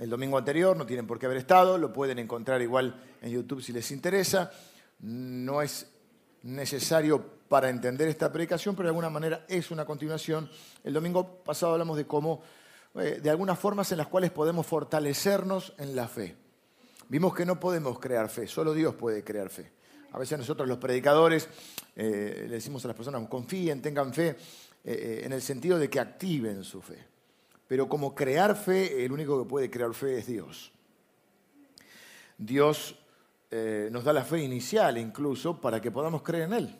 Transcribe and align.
el 0.00 0.08
domingo 0.08 0.38
anterior, 0.38 0.76
no 0.76 0.86
tienen 0.86 1.06
por 1.06 1.18
qué 1.18 1.26
haber 1.26 1.38
estado, 1.38 1.76
lo 1.76 1.92
pueden 1.92 2.18
encontrar 2.18 2.62
igual 2.62 2.98
en 3.20 3.30
YouTube 3.30 3.62
si 3.62 3.72
les 3.72 3.90
interesa. 3.90 4.50
No 5.00 5.60
es 5.60 5.86
necesario 6.42 7.22
para 7.48 7.68
entender 7.68 8.08
esta 8.08 8.32
predicación, 8.32 8.74
pero 8.74 8.86
de 8.86 8.90
alguna 8.90 9.10
manera 9.10 9.44
es 9.46 9.70
una 9.70 9.84
continuación. 9.84 10.50
El 10.82 10.94
domingo 10.94 11.42
pasado 11.44 11.72
hablamos 11.72 11.98
de 11.98 12.06
cómo, 12.06 12.42
eh, 12.94 13.20
de 13.22 13.28
algunas 13.28 13.58
formas 13.58 13.92
en 13.92 13.98
las 13.98 14.06
cuales 14.06 14.30
podemos 14.30 14.66
fortalecernos 14.66 15.74
en 15.76 15.94
la 15.94 16.08
fe. 16.08 16.34
Vimos 17.10 17.34
que 17.34 17.44
no 17.44 17.60
podemos 17.60 17.98
crear 17.98 18.30
fe, 18.30 18.46
solo 18.46 18.72
Dios 18.72 18.94
puede 18.94 19.22
crear 19.22 19.50
fe. 19.50 19.70
A 20.12 20.18
veces 20.18 20.38
nosotros 20.38 20.66
los 20.66 20.78
predicadores 20.78 21.46
eh, 21.94 22.46
le 22.48 22.54
decimos 22.54 22.82
a 22.86 22.88
las 22.88 22.96
personas, 22.96 23.28
confíen, 23.28 23.82
tengan 23.82 24.14
fe, 24.14 24.36
eh, 24.82 25.22
en 25.24 25.32
el 25.34 25.42
sentido 25.42 25.78
de 25.78 25.90
que 25.90 26.00
activen 26.00 26.64
su 26.64 26.80
fe. 26.80 27.09
Pero 27.70 27.88
como 27.88 28.16
crear 28.16 28.56
fe, 28.56 29.04
el 29.04 29.12
único 29.12 29.40
que 29.40 29.48
puede 29.48 29.70
crear 29.70 29.94
fe 29.94 30.18
es 30.18 30.26
Dios. 30.26 30.72
Dios 32.36 32.96
eh, 33.48 33.88
nos 33.92 34.02
da 34.02 34.12
la 34.12 34.24
fe 34.24 34.42
inicial 34.42 34.98
incluso 34.98 35.60
para 35.60 35.80
que 35.80 35.92
podamos 35.92 36.22
creer 36.22 36.46
en 36.46 36.52
Él. 36.54 36.76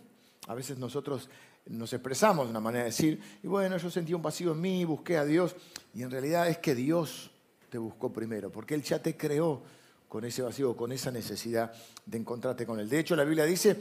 A 0.48 0.54
veces 0.54 0.78
nosotros 0.78 1.30
nos 1.66 1.92
expresamos 1.92 2.46
de 2.46 2.50
una 2.50 2.58
manera 2.58 2.82
de 2.82 2.90
decir, 2.90 3.20
y 3.40 3.46
bueno, 3.46 3.76
yo 3.76 3.88
sentí 3.88 4.14
un 4.14 4.22
vacío 4.22 4.50
en 4.50 4.60
mí, 4.60 4.84
busqué 4.84 5.16
a 5.16 5.24
Dios, 5.24 5.54
y 5.94 6.02
en 6.02 6.10
realidad 6.10 6.48
es 6.48 6.58
que 6.58 6.74
Dios 6.74 7.30
te 7.68 7.78
buscó 7.78 8.12
primero, 8.12 8.50
porque 8.50 8.74
Él 8.74 8.82
ya 8.82 9.00
te 9.00 9.16
creó 9.16 9.62
con 10.08 10.24
ese 10.24 10.42
vacío, 10.42 10.76
con 10.76 10.90
esa 10.90 11.12
necesidad 11.12 11.72
de 12.04 12.18
encontrarte 12.18 12.66
con 12.66 12.80
Él. 12.80 12.88
De 12.88 12.98
hecho, 12.98 13.14
la 13.14 13.22
Biblia 13.22 13.44
dice 13.44 13.76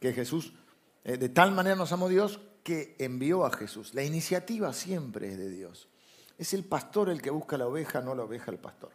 que 0.00 0.14
Jesús, 0.14 0.54
eh, 1.04 1.18
de 1.18 1.28
tal 1.28 1.52
manera 1.52 1.76
nos 1.76 1.92
amó 1.92 2.08
Dios 2.08 2.40
que 2.62 2.96
envió 2.98 3.44
a 3.44 3.50
Jesús. 3.50 3.92
La 3.92 4.02
iniciativa 4.02 4.72
siempre 4.72 5.30
es 5.30 5.36
de 5.36 5.50
Dios. 5.50 5.90
Es 6.38 6.54
el 6.54 6.64
pastor 6.64 7.10
el 7.10 7.22
que 7.22 7.30
busca 7.30 7.56
la 7.56 7.66
oveja, 7.66 8.00
no 8.00 8.14
la 8.14 8.24
oveja 8.24 8.50
el 8.50 8.58
pastor. 8.58 8.90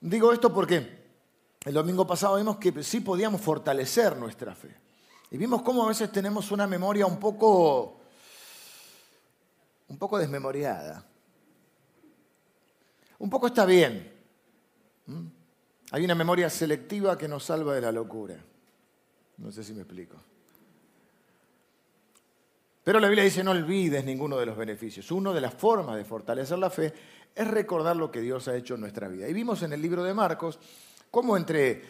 Digo 0.00 0.32
esto 0.32 0.52
porque 0.52 1.04
el 1.64 1.74
domingo 1.74 2.06
pasado 2.06 2.36
vimos 2.36 2.58
que 2.58 2.82
sí 2.82 3.00
podíamos 3.00 3.40
fortalecer 3.40 4.16
nuestra 4.16 4.54
fe. 4.54 4.76
Y 5.30 5.38
vimos 5.38 5.62
cómo 5.62 5.84
a 5.84 5.88
veces 5.88 6.12
tenemos 6.12 6.50
una 6.50 6.66
memoria 6.66 7.06
un 7.06 7.18
poco, 7.18 8.00
un 9.88 9.98
poco 9.98 10.18
desmemoriada. 10.18 11.04
Un 13.18 13.30
poco 13.30 13.46
está 13.46 13.64
bien. 13.64 14.12
¿Mm? 15.06 15.26
Hay 15.92 16.04
una 16.04 16.14
memoria 16.14 16.50
selectiva 16.50 17.16
que 17.16 17.28
nos 17.28 17.44
salva 17.44 17.74
de 17.74 17.80
la 17.80 17.92
locura. 17.92 18.36
No 19.38 19.50
sé 19.50 19.64
si 19.64 19.72
me 19.72 19.82
explico. 19.82 20.16
Pero 22.84 23.00
la 23.00 23.08
Biblia 23.08 23.24
dice 23.24 23.42
no 23.42 23.52
olvides 23.52 24.04
ninguno 24.04 24.36
de 24.36 24.46
los 24.46 24.56
beneficios. 24.56 25.10
Una 25.10 25.32
de 25.32 25.40
las 25.40 25.54
formas 25.54 25.96
de 25.96 26.04
fortalecer 26.04 26.58
la 26.58 26.68
fe 26.68 26.92
es 27.34 27.48
recordar 27.48 27.96
lo 27.96 28.10
que 28.10 28.20
Dios 28.20 28.46
ha 28.46 28.54
hecho 28.54 28.74
en 28.74 28.82
nuestra 28.82 29.08
vida. 29.08 29.26
Y 29.26 29.32
vimos 29.32 29.62
en 29.62 29.72
el 29.72 29.80
libro 29.80 30.04
de 30.04 30.12
Marcos 30.12 30.58
cómo 31.10 31.36
entre 31.36 31.82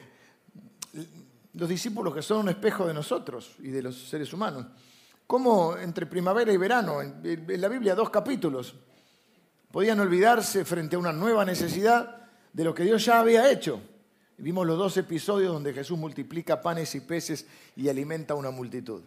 los 1.55 1.69
discípulos 1.69 2.15
que 2.15 2.23
son 2.23 2.39
un 2.39 2.49
espejo 2.49 2.87
de 2.87 2.95
nosotros 2.95 3.57
y 3.59 3.69
de 3.69 3.83
los 3.83 4.09
seres 4.09 4.33
humanos, 4.33 4.67
cómo 5.27 5.77
entre 5.77 6.07
primavera 6.07 6.53
y 6.53 6.57
verano, 6.57 7.03
en 7.03 7.61
la 7.61 7.69
Biblia 7.69 7.95
dos 7.95 8.11
capítulos, 8.11 8.75
podían 9.71 9.99
olvidarse 9.99 10.65
frente 10.65 10.95
a 10.95 11.01
una 11.01 11.13
nueva 11.13 11.45
necesidad 11.45 12.29
de 12.53 12.65
lo 12.65 12.73
que 12.73 12.85
Dios 12.85 13.05
ya 13.05 13.19
había 13.19 13.51
hecho. 13.51 13.81
vimos 14.39 14.67
los 14.67 14.79
dos 14.79 14.97
episodios 14.97 15.53
donde 15.53 15.73
Jesús 15.73 15.99
multiplica 15.99 16.61
panes 16.61 16.95
y 16.95 17.01
peces 17.01 17.47
y 17.75 17.89
alimenta 17.89 18.35
a 18.35 18.37
una 18.37 18.53
multitud. 18.53 19.03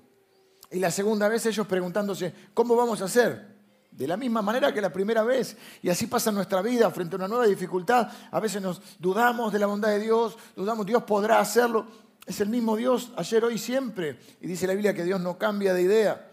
Y 0.71 0.79
la 0.79 0.91
segunda 0.91 1.29
vez 1.29 1.45
ellos 1.45 1.65
preguntándose, 1.65 2.33
¿cómo 2.53 2.75
vamos 2.75 3.01
a 3.01 3.05
hacer? 3.05 3.55
De 3.91 4.07
la 4.07 4.17
misma 4.17 4.41
manera 4.41 4.73
que 4.73 4.81
la 4.81 4.91
primera 4.91 5.23
vez. 5.23 5.57
Y 5.81 5.89
así 5.89 6.07
pasa 6.07 6.31
nuestra 6.31 6.61
vida 6.61 6.91
frente 6.91 7.15
a 7.15 7.17
una 7.17 7.27
nueva 7.27 7.47
dificultad. 7.47 8.09
A 8.31 8.39
veces 8.39 8.61
nos 8.61 8.81
dudamos 8.99 9.51
de 9.53 9.59
la 9.59 9.65
bondad 9.65 9.89
de 9.89 9.99
Dios, 9.99 10.37
dudamos, 10.55 10.85
Dios 10.85 11.03
podrá 11.03 11.39
hacerlo. 11.39 11.87
Es 12.25 12.41
el 12.41 12.49
mismo 12.49 12.75
Dios 12.75 13.11
ayer, 13.15 13.43
hoy, 13.45 13.57
siempre. 13.57 14.19
Y 14.41 14.47
dice 14.47 14.67
la 14.67 14.73
Biblia 14.73 14.93
que 14.93 15.05
Dios 15.05 15.21
no 15.21 15.37
cambia 15.37 15.73
de 15.73 15.81
idea, 15.81 16.31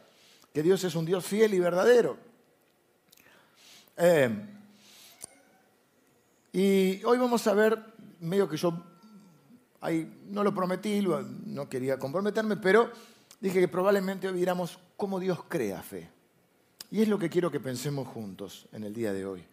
que 0.52 0.62
Dios 0.62 0.82
es 0.82 0.94
un 0.96 1.04
Dios 1.04 1.24
fiel 1.24 1.54
y 1.54 1.60
verdadero. 1.60 2.16
Eh, 3.96 4.30
y 6.52 7.04
hoy 7.04 7.18
vamos 7.18 7.46
a 7.46 7.54
ver, 7.54 7.78
medio 8.20 8.48
que 8.48 8.56
yo 8.56 8.76
ahí 9.80 10.22
no 10.30 10.42
lo 10.42 10.52
prometí, 10.54 11.04
no 11.46 11.68
quería 11.68 11.98
comprometerme, 11.98 12.56
pero 12.56 12.90
dije 13.40 13.60
que 13.60 13.68
probablemente 13.68 14.28
hoy 14.28 14.34
viéramos 14.34 14.78
cómo 14.96 15.20
Dios 15.20 15.40
crea 15.48 15.82
fe. 15.82 16.10
Y 16.90 17.02
es 17.02 17.08
lo 17.08 17.18
que 17.18 17.30
quiero 17.30 17.50
que 17.50 17.60
pensemos 17.60 18.06
juntos 18.08 18.66
en 18.72 18.84
el 18.84 18.94
día 18.94 19.12
de 19.12 19.26
hoy. 19.26 19.44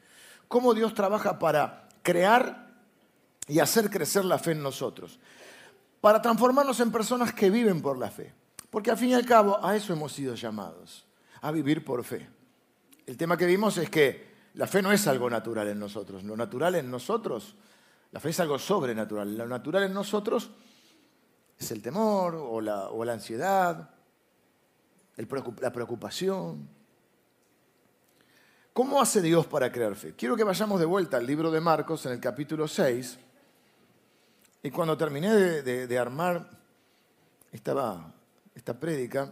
Cómo 0.47 0.73
Dios 0.73 0.93
trabaja 0.93 1.39
para 1.39 1.89
crear 2.03 2.71
y 3.47 3.59
hacer 3.59 3.89
crecer 3.89 4.25
la 4.25 4.37
fe 4.37 4.51
en 4.51 4.61
nosotros. 4.61 5.19
Para 5.99 6.21
transformarnos 6.21 6.79
en 6.79 6.91
personas 6.91 7.33
que 7.33 7.49
viven 7.49 7.81
por 7.81 7.97
la 7.97 8.11
fe. 8.11 8.33
Porque 8.69 8.91
al 8.91 8.97
fin 8.97 9.09
y 9.09 9.13
al 9.13 9.25
cabo 9.25 9.63
a 9.63 9.75
eso 9.75 9.91
hemos 9.93 10.13
sido 10.13 10.35
llamados, 10.35 11.05
a 11.41 11.51
vivir 11.51 11.83
por 11.83 12.03
fe. 12.03 12.29
El 13.05 13.17
tema 13.17 13.35
que 13.35 13.45
vimos 13.45 13.77
es 13.77 13.89
que 13.89 14.31
la 14.53 14.67
fe 14.67 14.81
no 14.81 14.91
es 14.91 15.07
algo 15.07 15.29
natural 15.29 15.67
en 15.67 15.79
nosotros. 15.79 16.23
Lo 16.23 16.37
natural 16.37 16.75
en 16.75 16.89
nosotros, 16.89 17.55
la 18.11 18.19
fe 18.19 18.29
es 18.29 18.39
algo 18.39 18.57
sobrenatural. 18.57 19.37
Lo 19.37 19.47
natural 19.47 19.83
en 19.83 19.93
nosotros 19.93 20.51
es 21.61 21.71
el 21.71 21.81
temor 21.81 22.33
o 22.35 22.59
la, 22.59 22.89
o 22.89 23.05
la 23.05 23.13
ansiedad, 23.13 23.91
la 25.15 25.71
preocupación. 25.71 26.67
¿Cómo 28.73 28.99
hace 28.99 29.21
Dios 29.21 29.45
para 29.45 29.71
crear 29.71 29.95
fe? 29.95 30.15
Quiero 30.15 30.35
que 30.35 30.43
vayamos 30.43 30.79
de 30.79 30.87
vuelta 30.87 31.17
al 31.17 31.25
libro 31.27 31.51
de 31.51 31.61
Marcos 31.61 32.05
en 32.07 32.13
el 32.13 32.19
capítulo 32.19 32.67
6. 32.67 33.19
Y 34.63 34.71
cuando 34.71 34.97
terminé 34.97 35.35
de, 35.35 35.99
armar 35.99 36.49
esta, 37.51 38.11
esta 38.55 38.79
prédica, 38.79 39.31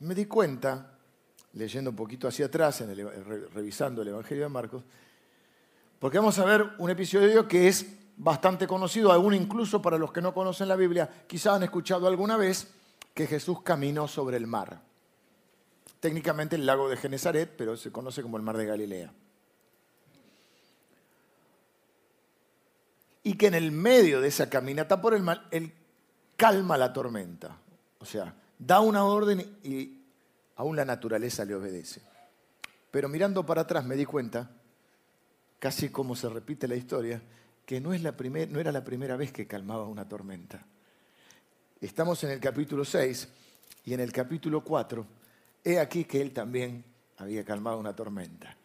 me 0.00 0.14
di 0.14 0.26
cuenta, 0.26 0.92
leyendo 1.54 1.90
un 1.90 1.96
poquito 1.96 2.28
hacia 2.28 2.46
atrás, 2.46 2.80
en 2.82 2.94
revisando 3.52 4.02
el 4.02 4.08
Evangelio 4.08 4.44
de 4.44 4.50
Marcos, 4.50 4.84
porque 5.98 6.18
vamos 6.18 6.38
a 6.38 6.44
ver 6.44 6.64
un 6.78 6.90
episodio 6.90 7.48
que 7.48 7.66
es 7.66 7.86
bastante 8.16 8.66
conocido, 8.66 9.12
aún 9.12 9.34
incluso 9.34 9.80
para 9.82 9.98
los 9.98 10.12
que 10.12 10.22
no 10.22 10.32
conocen 10.32 10.68
la 10.68 10.76
Biblia, 10.76 11.24
quizás 11.26 11.54
han 11.54 11.62
escuchado 11.62 12.06
alguna 12.06 12.36
vez 12.36 12.72
que 13.14 13.26
Jesús 13.26 13.62
caminó 13.62 14.08
sobre 14.08 14.36
el 14.36 14.46
mar. 14.46 14.80
Técnicamente 16.00 16.56
el 16.56 16.66
lago 16.66 16.88
de 16.88 16.96
Genezaret, 16.96 17.54
pero 17.56 17.76
se 17.76 17.92
conoce 17.92 18.22
como 18.22 18.36
el 18.36 18.42
mar 18.42 18.56
de 18.56 18.66
Galilea. 18.66 19.12
Y 23.22 23.34
que 23.34 23.48
en 23.48 23.54
el 23.54 23.72
medio 23.72 24.20
de 24.20 24.28
esa 24.28 24.48
caminata 24.48 25.00
por 25.00 25.14
el 25.14 25.22
mar, 25.22 25.48
él 25.50 25.72
calma 26.36 26.76
la 26.76 26.92
tormenta. 26.92 27.58
O 27.98 28.04
sea, 28.04 28.34
da 28.58 28.80
una 28.80 29.04
orden 29.04 29.58
y 29.64 30.00
aún 30.56 30.76
la 30.76 30.84
naturaleza 30.84 31.44
le 31.44 31.54
obedece. 31.54 32.02
Pero 32.90 33.08
mirando 33.08 33.44
para 33.44 33.62
atrás 33.62 33.84
me 33.84 33.96
di 33.96 34.04
cuenta, 34.04 34.50
casi 35.58 35.88
como 35.88 36.14
se 36.14 36.28
repite 36.28 36.68
la 36.68 36.76
historia, 36.76 37.20
que 37.66 37.80
no, 37.80 37.92
es 37.92 38.00
la 38.00 38.12
no 38.12 38.60
era 38.60 38.70
la 38.70 38.84
primera 38.84 39.16
vez 39.16 39.32
que 39.32 39.48
calmaba 39.48 39.86
una 39.86 40.08
tormenta. 40.08 40.64
Estamos 41.80 42.22
en 42.22 42.30
el 42.30 42.40
capítulo 42.40 42.84
6 42.84 43.28
y 43.84 43.92
en 43.92 44.00
el 44.00 44.12
capítulo 44.12 44.62
4, 44.62 45.04
he 45.64 45.80
aquí 45.80 46.04
que 46.04 46.22
él 46.22 46.32
también 46.32 46.84
había 47.18 47.44
calmado 47.44 47.78
una 47.78 47.94
tormenta. 47.94 48.56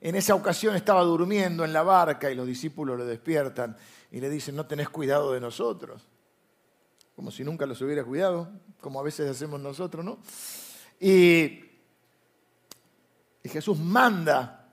En 0.00 0.14
esa 0.14 0.36
ocasión 0.36 0.76
estaba 0.76 1.02
durmiendo 1.02 1.64
en 1.64 1.72
la 1.72 1.82
barca 1.82 2.30
y 2.30 2.36
los 2.36 2.46
discípulos 2.46 2.96
lo 2.96 3.04
despiertan 3.04 3.76
y 4.12 4.20
le 4.20 4.30
dicen, 4.30 4.54
no 4.54 4.66
tenés 4.66 4.88
cuidado 4.88 5.32
de 5.32 5.40
nosotros. 5.40 6.06
Como 7.16 7.32
si 7.32 7.42
nunca 7.42 7.66
los 7.66 7.80
hubiera 7.82 8.04
cuidado, 8.04 8.48
como 8.80 9.00
a 9.00 9.02
veces 9.02 9.28
hacemos 9.28 9.60
nosotros, 9.60 10.04
¿no? 10.04 10.18
Y, 11.00 11.64
y 13.42 13.48
Jesús 13.48 13.78
manda 13.78 14.63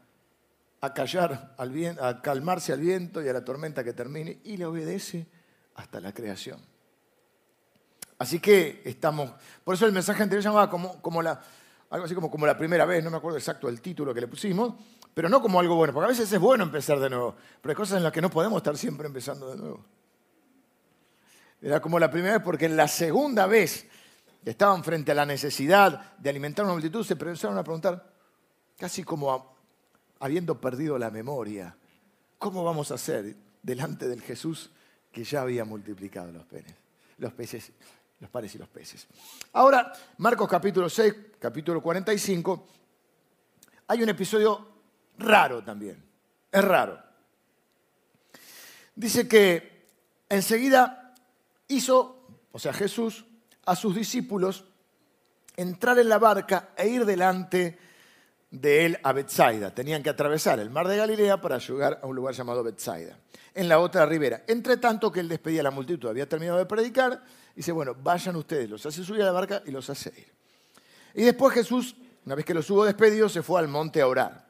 a 0.81 0.94
callar, 0.94 1.53
al 1.58 1.72
viento, 1.72 2.03
a 2.03 2.22
calmarse 2.22 2.74
al 2.74 2.80
viento 2.80 3.22
y 3.22 3.29
a 3.29 3.34
la 3.34 3.46
tormenta 3.46 3.84
que 3.84 3.94
termine 3.94 4.40
y 4.44 4.58
le 4.58 4.66
obedece 4.66 5.28
hasta 5.76 6.00
la 6.00 6.11
creación. 6.11 6.59
Así 8.17 8.40
que 8.40 8.82
estamos, 8.85 9.32
por 9.64 9.76
eso 9.76 9.85
el 9.85 9.91
mensaje 9.91 10.23
anterior 10.23 10.44
llamaba 10.44 10.70
como, 10.70 11.22
algo 11.22 12.06
así 12.06 12.16
como, 12.16 12.29
como 12.29 12.46
la 12.46 12.58
primera 12.58 12.85
vez, 12.85 13.03
no 13.03 13.11
me 13.11 13.17
acuerdo 13.17 13.38
exacto 13.38 13.70
el 13.70 13.82
título 13.82 14.14
que 14.14 14.22
le 14.22 14.28
pusimos, 14.28 14.73
pero 15.14 15.29
no 15.29 15.41
como 15.41 15.59
algo 15.59 15.76
bueno, 15.76 15.94
porque 15.94 16.06
a 16.06 16.09
veces 16.09 16.32
es 16.32 16.40
bueno 16.40 16.64
empezar 16.64 17.00
de 17.00 17.09
nuevo, 17.09 17.35
pero 17.61 17.72
hay 17.72 17.76
cosas 17.76 17.97
en 17.97 18.03
las 18.03 18.11
que 18.11 18.22
no 18.22 18.29
podemos 18.29 18.58
estar 18.58 18.78
siempre 18.78 19.08
empezando 19.08 19.50
de 19.50 19.58
nuevo. 19.58 19.84
Era 21.61 21.79
como 21.79 22.00
la 22.00 22.09
primera 22.09 22.38
vez 22.38 22.44
porque 22.44 22.66
en 22.66 22.76
la 22.76 22.88
segunda 22.88 23.46
vez 23.46 23.88
estaban 24.44 24.84
frente 24.84 25.11
a 25.11 25.16
la 25.16 25.26
necesidad 25.26 26.17
de 26.17 26.29
alimentar 26.29 26.66
una 26.66 26.73
multitud, 26.73 27.06
se 27.06 27.14
empezaron 27.14 27.58
a 27.58 27.64
preguntar, 27.64 28.03
casi 28.78 29.03
como 29.03 29.32
a, 29.32 29.51
habiendo 30.22 30.62
perdido 30.62 30.97
la 30.97 31.09
memoria, 31.09 31.76
¿cómo 32.38 32.64
vamos 32.64 32.91
a 32.91 32.96
hacer 32.96 33.35
delante 33.62 34.08
del 34.08 34.22
Jesús 34.22 34.70
que 35.12 35.23
ya 35.23 35.41
había 35.41 35.66
multiplicado 35.66 36.32
los 36.32 36.46
peces, 36.46 36.76
los 37.18 37.34
peces, 37.34 37.72
los 38.20 38.29
panes 38.29 38.53
y 38.53 38.59
los 38.59 38.70
peces? 38.70 39.08
Ahora, 39.53 39.91
Marcos 40.20 40.47
capítulo 40.47 40.90
6, 40.90 41.16
capítulo 41.40 41.82
45, 41.82 42.68
hay 43.88 44.03
un 44.03 44.09
episodio 44.09 44.68
raro 45.18 45.64
también, 45.64 46.03
es 46.52 46.64
raro. 46.64 47.02
dice 48.96 49.28
que 49.28 49.88
enseguida 50.29 51.16
hizo, 51.68 52.28
o 52.52 52.59
sea, 52.59 52.73
Jesús, 52.73 53.26
a 53.66 53.76
sus 53.76 53.96
discípulos 53.96 54.66
entrar 55.56 55.97
en 55.97 56.09
la 56.09 56.20
barca 56.20 56.70
e 56.78 56.88
ir 56.90 57.06
delante 57.06 57.91
de 58.52 58.86
él 58.86 59.00
a 59.02 59.14
Bethsaida. 59.14 59.74
Tenían 59.74 60.03
que 60.03 60.09
atravesar 60.09 60.59
el 60.59 60.70
mar 60.70 60.88
de 60.88 60.98
Galilea 60.98 61.42
para 61.42 61.58
llegar 61.58 62.00
a 62.03 62.08
un 62.08 62.16
lugar 62.16 62.36
llamado 62.36 62.64
Bethsaida, 62.64 63.18
en 63.56 63.68
la 63.68 63.80
otra 63.80 64.06
ribera. 64.06 64.44
Entre 64.48 64.78
tanto 64.78 65.12
que 65.12 65.22
él 65.22 65.30
despedía 65.30 65.62
a 65.62 65.64
la 65.64 65.72
multitud, 65.72 66.09
había 66.09 66.28
terminado 66.28 66.59
de 66.59 66.66
predicar, 66.66 67.24
dice, 67.56 67.72
bueno, 67.72 67.96
vayan 67.96 68.36
ustedes, 68.36 68.70
los 68.70 68.86
hace 68.86 69.03
subir 69.03 69.22
a 69.24 69.26
la 69.26 69.32
barca 69.32 69.64
y 69.66 69.72
los 69.72 69.90
hace 69.90 70.09
ir. 70.16 70.28
Y 71.16 71.24
después 71.24 71.53
Jesús, 71.53 71.96
una 72.26 72.36
vez 72.36 72.46
que 72.46 72.53
los 72.53 72.70
hubo 72.70 72.86
despedido, 72.86 73.30
se 73.30 73.42
fue 73.42 73.59
al 73.59 73.68
monte 73.68 74.02
a 74.02 74.08
orar. 74.08 74.46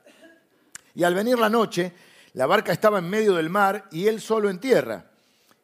Y 0.93 1.03
al 1.03 1.13
venir 1.13 1.39
la 1.39 1.49
noche, 1.49 1.93
la 2.33 2.45
barca 2.45 2.71
estaba 2.71 2.99
en 2.99 3.09
medio 3.09 3.35
del 3.35 3.49
mar 3.49 3.85
y 3.91 4.07
él 4.07 4.19
solo 4.19 4.49
en 4.49 4.59
tierra. 4.59 5.05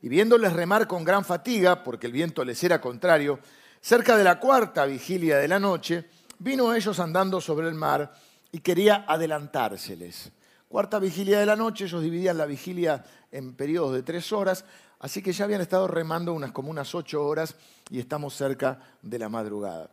Y 0.02 0.10
viéndoles 0.10 0.54
remar 0.54 0.88
con 0.88 1.04
gran 1.04 1.26
fatiga, 1.26 1.84
porque 1.84 2.08
el 2.08 2.14
viento 2.14 2.46
les 2.46 2.64
era 2.64 2.80
contrario, 2.80 3.40
cerca 3.82 4.16
de 4.16 4.24
la 4.24 4.40
cuarta 4.40 4.86
vigilia 4.86 5.38
de 5.38 5.48
la 5.48 5.60
noche, 5.60 6.06
vino 6.40 6.74
ellos 6.74 7.00
andando 7.00 7.42
sobre 7.42 7.68
el 7.68 7.74
mar 7.74 8.14
y 8.52 8.60
quería 8.60 9.06
adelantárseles. 9.08 10.32
Cuarta 10.68 11.00
vigilia 11.00 11.40
de 11.40 11.46
la 11.46 11.56
noche, 11.56 11.86
ellos 11.86 12.02
dividían 12.02 12.38
la 12.38 12.46
vigilia 12.46 13.06
en 13.32 13.54
periodos 13.54 13.94
de 13.94 14.04
tres 14.04 14.32
horas, 14.34 14.66
así 15.00 15.22
que 15.22 15.32
ya 15.32 15.46
habían 15.46 15.62
estado 15.62 15.88
remando 15.88 16.34
unas 16.34 16.52
como 16.52 16.70
unas 16.70 16.94
ocho 16.94 17.26
horas 17.26 17.56
y 17.90 18.00
estamos 18.00 18.34
cerca 18.34 18.80
de 19.02 19.20
la 19.20 19.30
madrugada. 19.30 19.90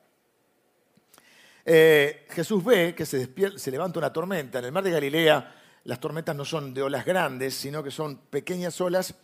Eh, 1.64 2.26
Jesús 2.30 2.62
ve 2.64 2.94
que 2.94 3.06
se, 3.06 3.30
se 3.56 3.70
levanta 3.70 3.98
una 3.98 4.12
tormenta. 4.12 4.58
En 4.58 4.66
el 4.66 4.72
mar 4.72 4.84
de 4.84 4.90
Galilea 4.90 5.54
las 5.84 6.00
tormentas 6.00 6.34
no 6.34 6.44
son 6.44 6.72
de 6.72 6.82
olas 6.82 7.04
grandes, 7.04 7.54
sino 7.54 7.82
que 7.82 7.90
son 7.90 8.16
pequeñas 8.16 8.80
olas, 8.80 9.14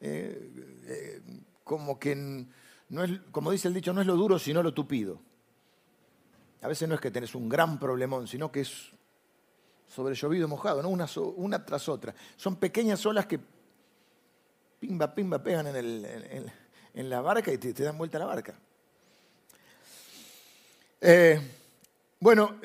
eh, 0.00 0.50
eh, 0.86 1.20
como 1.64 1.98
que, 1.98 2.46
no 2.88 3.04
es, 3.04 3.10
como 3.32 3.50
dice 3.50 3.68
el 3.68 3.74
dicho, 3.74 3.92
no 3.92 4.00
es 4.00 4.06
lo 4.06 4.16
duro, 4.16 4.38
sino 4.38 4.62
lo 4.62 4.72
tupido. 4.72 5.20
A 6.62 6.68
veces 6.68 6.88
no 6.88 6.94
es 6.94 7.00
que 7.00 7.10
tenés 7.10 7.34
un 7.34 7.48
gran 7.48 7.78
problemón, 7.78 8.26
sino 8.26 8.52
que 8.52 8.60
es 8.60 8.90
sobre 9.88 10.14
llovido 10.14 10.46
mojado, 10.46 10.82
¿no? 10.82 10.88
una, 10.88 11.64
tras 11.64 11.88
otra. 11.88 12.14
Son 12.36 12.56
pequeñas 12.56 13.04
olas 13.06 13.26
que 13.26 13.40
pimba, 14.78 15.12
pimba 15.12 15.42
pegan 15.42 15.66
en, 15.68 16.52
en, 16.94 17.10
la 17.10 17.20
barca 17.20 17.52
y 17.52 17.58
te, 17.58 17.72
dan 17.72 17.98
vuelta 17.98 18.18
la 18.18 18.26
barca. 18.26 18.54
Eh, 21.00 21.40
bueno, 22.20 22.56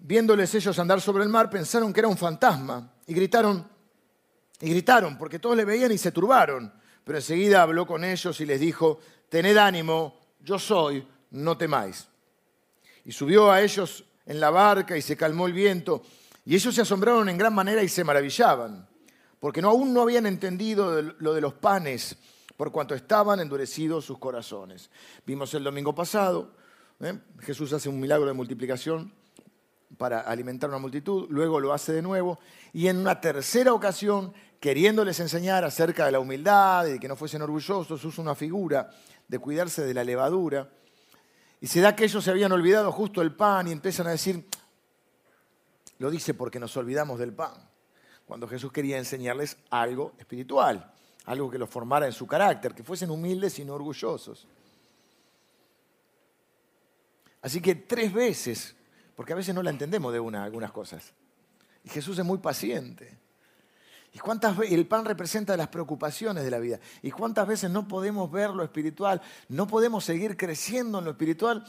viéndoles 0.00 0.54
ellos 0.54 0.78
andar 0.78 1.00
sobre 1.00 1.22
el 1.22 1.30
mar, 1.30 1.48
pensaron 1.48 1.92
que 1.92 2.00
era 2.00 2.08
un 2.08 2.18
fantasma 2.18 2.92
y 3.06 3.14
gritaron, 3.14 3.66
y 4.60 4.70
gritaron, 4.70 5.16
porque 5.16 5.38
todos 5.38 5.56
le 5.56 5.64
veían 5.64 5.92
y 5.92 5.98
se 5.98 6.12
turbaron. 6.12 6.72
Pero 7.04 7.16
enseguida 7.16 7.62
habló 7.62 7.86
con 7.86 8.04
ellos 8.04 8.38
y 8.40 8.44
les 8.44 8.60
dijo, 8.60 8.98
tened 9.28 9.56
ánimo, 9.56 10.18
yo 10.40 10.58
soy, 10.58 11.06
no 11.30 11.56
temáis 11.56 12.09
y 13.04 13.12
subió 13.12 13.50
a 13.50 13.60
ellos 13.62 14.04
en 14.26 14.40
la 14.40 14.50
barca 14.50 14.96
y 14.96 15.02
se 15.02 15.16
calmó 15.16 15.46
el 15.46 15.52
viento. 15.52 16.02
Y 16.44 16.54
ellos 16.54 16.74
se 16.74 16.82
asombraron 16.82 17.28
en 17.28 17.38
gran 17.38 17.54
manera 17.54 17.82
y 17.82 17.88
se 17.88 18.04
maravillaban, 18.04 18.88
porque 19.38 19.62
no, 19.62 19.70
aún 19.70 19.92
no 19.92 20.02
habían 20.02 20.26
entendido 20.26 21.02
lo 21.02 21.34
de 21.34 21.40
los 21.40 21.54
panes, 21.54 22.16
por 22.56 22.72
cuanto 22.72 22.94
estaban 22.94 23.40
endurecidos 23.40 24.04
sus 24.04 24.18
corazones. 24.18 24.90
Vimos 25.26 25.52
el 25.54 25.64
domingo 25.64 25.94
pasado, 25.94 26.52
¿eh? 27.00 27.18
Jesús 27.40 27.72
hace 27.72 27.88
un 27.88 27.98
milagro 27.98 28.26
de 28.26 28.32
multiplicación 28.34 29.12
para 29.96 30.20
alimentar 30.20 30.70
una 30.70 30.78
multitud, 30.78 31.26
luego 31.30 31.60
lo 31.60 31.72
hace 31.72 31.92
de 31.92 32.02
nuevo, 32.02 32.38
y 32.72 32.86
en 32.86 32.98
una 32.98 33.20
tercera 33.20 33.72
ocasión, 33.72 34.32
queriéndoles 34.60 35.18
enseñar 35.20 35.64
acerca 35.64 36.06
de 36.06 36.12
la 36.12 36.20
humildad 36.20 36.86
y 36.86 36.92
de 36.92 37.00
que 37.00 37.08
no 37.08 37.16
fuesen 37.16 37.42
orgullosos, 37.42 38.04
usa 38.04 38.22
una 38.22 38.34
figura 38.34 38.90
de 39.26 39.38
cuidarse 39.38 39.82
de 39.82 39.94
la 39.94 40.04
levadura 40.04 40.70
y 41.60 41.66
se 41.66 41.80
da 41.80 41.94
que 41.94 42.04
ellos 42.04 42.24
se 42.24 42.30
habían 42.30 42.52
olvidado 42.52 42.90
justo 42.90 43.20
el 43.20 43.34
pan 43.34 43.68
y 43.68 43.72
empiezan 43.72 44.06
a 44.06 44.10
decir, 44.10 44.46
lo 45.98 46.10
dice 46.10 46.32
porque 46.32 46.58
nos 46.58 46.76
olvidamos 46.76 47.18
del 47.18 47.34
pan. 47.34 47.52
Cuando 48.26 48.48
Jesús 48.48 48.72
quería 48.72 48.96
enseñarles 48.96 49.58
algo 49.68 50.14
espiritual, 50.18 50.92
algo 51.26 51.50
que 51.50 51.58
los 51.58 51.68
formara 51.68 52.06
en 52.06 52.12
su 52.12 52.26
carácter, 52.26 52.74
que 52.74 52.82
fuesen 52.82 53.10
humildes 53.10 53.58
y 53.58 53.64
no 53.64 53.74
orgullosos. 53.74 54.46
Así 57.42 57.60
que 57.60 57.74
tres 57.74 58.12
veces, 58.12 58.74
porque 59.14 59.32
a 59.32 59.36
veces 59.36 59.54
no 59.54 59.62
la 59.62 59.70
entendemos 59.70 60.12
de 60.12 60.20
una 60.20 60.44
algunas 60.44 60.72
cosas. 60.72 61.12
Y 61.84 61.88
Jesús 61.90 62.18
es 62.18 62.24
muy 62.24 62.38
paciente. 62.38 63.18
¿Y 64.12 64.18
cuántas 64.18 64.58
el 64.58 64.86
pan 64.86 65.04
representa 65.04 65.56
las 65.56 65.68
preocupaciones 65.68 66.44
de 66.44 66.50
la 66.50 66.58
vida? 66.58 66.80
¿Y 67.02 67.10
cuántas 67.10 67.46
veces 67.46 67.70
no 67.70 67.86
podemos 67.86 68.30
ver 68.30 68.50
lo 68.50 68.64
espiritual? 68.64 69.22
No 69.48 69.66
podemos 69.66 70.04
seguir 70.04 70.36
creciendo 70.36 70.98
en 70.98 71.04
lo 71.04 71.12
espiritual 71.12 71.64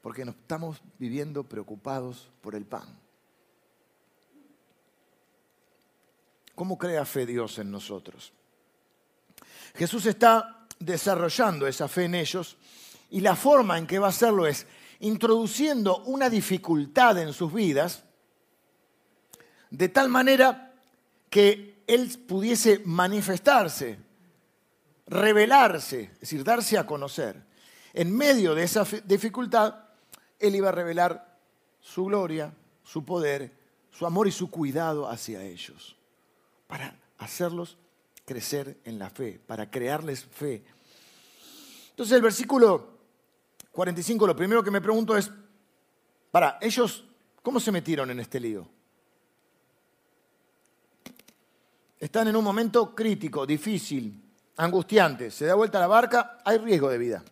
porque 0.00 0.24
nos 0.24 0.34
estamos 0.36 0.80
viviendo 0.98 1.44
preocupados 1.44 2.30
por 2.40 2.54
el 2.54 2.66
pan. 2.66 2.98
¿Cómo 6.54 6.78
crea 6.78 7.04
fe 7.04 7.26
Dios 7.26 7.58
en 7.58 7.70
nosotros? 7.70 8.32
Jesús 9.74 10.06
está 10.06 10.66
desarrollando 10.78 11.66
esa 11.66 11.88
fe 11.88 12.04
en 12.04 12.14
ellos 12.14 12.56
y 13.10 13.20
la 13.20 13.34
forma 13.34 13.78
en 13.78 13.86
que 13.86 13.98
va 13.98 14.06
a 14.06 14.10
hacerlo 14.10 14.46
es 14.46 14.66
introduciendo 15.00 16.02
una 16.04 16.28
dificultad 16.28 17.18
en 17.18 17.32
sus 17.32 17.52
vidas 17.52 18.04
de 19.70 19.88
tal 19.88 20.08
manera 20.08 20.71
que 21.32 21.82
Él 21.86 22.12
pudiese 22.28 22.82
manifestarse, 22.84 23.98
revelarse, 25.06 26.02
es 26.12 26.20
decir, 26.20 26.44
darse 26.44 26.76
a 26.76 26.86
conocer. 26.86 27.42
En 27.94 28.14
medio 28.14 28.54
de 28.54 28.64
esa 28.64 28.84
dificultad, 29.04 29.76
Él 30.38 30.54
iba 30.54 30.68
a 30.68 30.72
revelar 30.72 31.38
su 31.80 32.04
gloria, 32.04 32.52
su 32.84 33.06
poder, 33.06 33.50
su 33.90 34.04
amor 34.04 34.28
y 34.28 34.30
su 34.30 34.50
cuidado 34.50 35.08
hacia 35.08 35.42
ellos, 35.42 35.96
para 36.66 37.00
hacerlos 37.16 37.78
crecer 38.26 38.76
en 38.84 38.98
la 38.98 39.08
fe, 39.08 39.40
para 39.46 39.70
crearles 39.70 40.26
fe. 40.26 40.62
Entonces 41.88 42.14
el 42.14 42.22
versículo 42.22 42.90
45, 43.70 44.26
lo 44.26 44.36
primero 44.36 44.62
que 44.62 44.70
me 44.70 44.82
pregunto 44.82 45.16
es, 45.16 45.30
para, 46.30 46.58
ellos, 46.60 47.06
¿cómo 47.40 47.58
se 47.58 47.72
metieron 47.72 48.10
en 48.10 48.20
este 48.20 48.38
lío? 48.38 48.68
Están 52.02 52.26
en 52.26 52.34
un 52.34 52.42
momento 52.42 52.96
crítico, 52.96 53.46
difícil, 53.46 54.20
angustiante, 54.56 55.30
se 55.30 55.46
da 55.46 55.54
vuelta 55.54 55.78
la 55.78 55.86
barca, 55.86 56.38
hay 56.44 56.58
riesgo 56.58 56.90
de 56.90 56.98
vida. 56.98 57.22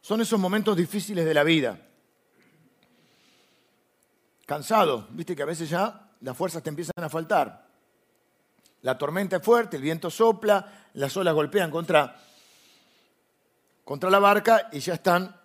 Son 0.00 0.22
esos 0.22 0.40
momentos 0.40 0.74
difíciles 0.74 1.26
de 1.26 1.34
la 1.34 1.44
vida. 1.44 1.78
Cansado, 4.46 5.06
viste 5.10 5.36
que 5.36 5.42
a 5.42 5.46
veces 5.46 5.68
ya 5.68 6.12
las 6.22 6.34
fuerzas 6.34 6.62
te 6.62 6.70
empiezan 6.70 7.04
a 7.04 7.10
faltar. 7.10 7.66
La 8.80 8.96
tormenta 8.96 9.36
es 9.36 9.42
fuerte, 9.42 9.76
el 9.76 9.82
viento 9.82 10.08
sopla, 10.08 10.88
las 10.94 11.14
olas 11.18 11.34
golpean 11.34 11.70
contra, 11.70 12.18
contra 13.84 14.08
la 14.08 14.18
barca 14.18 14.70
y 14.72 14.78
ya 14.78 14.94
están 14.94 15.38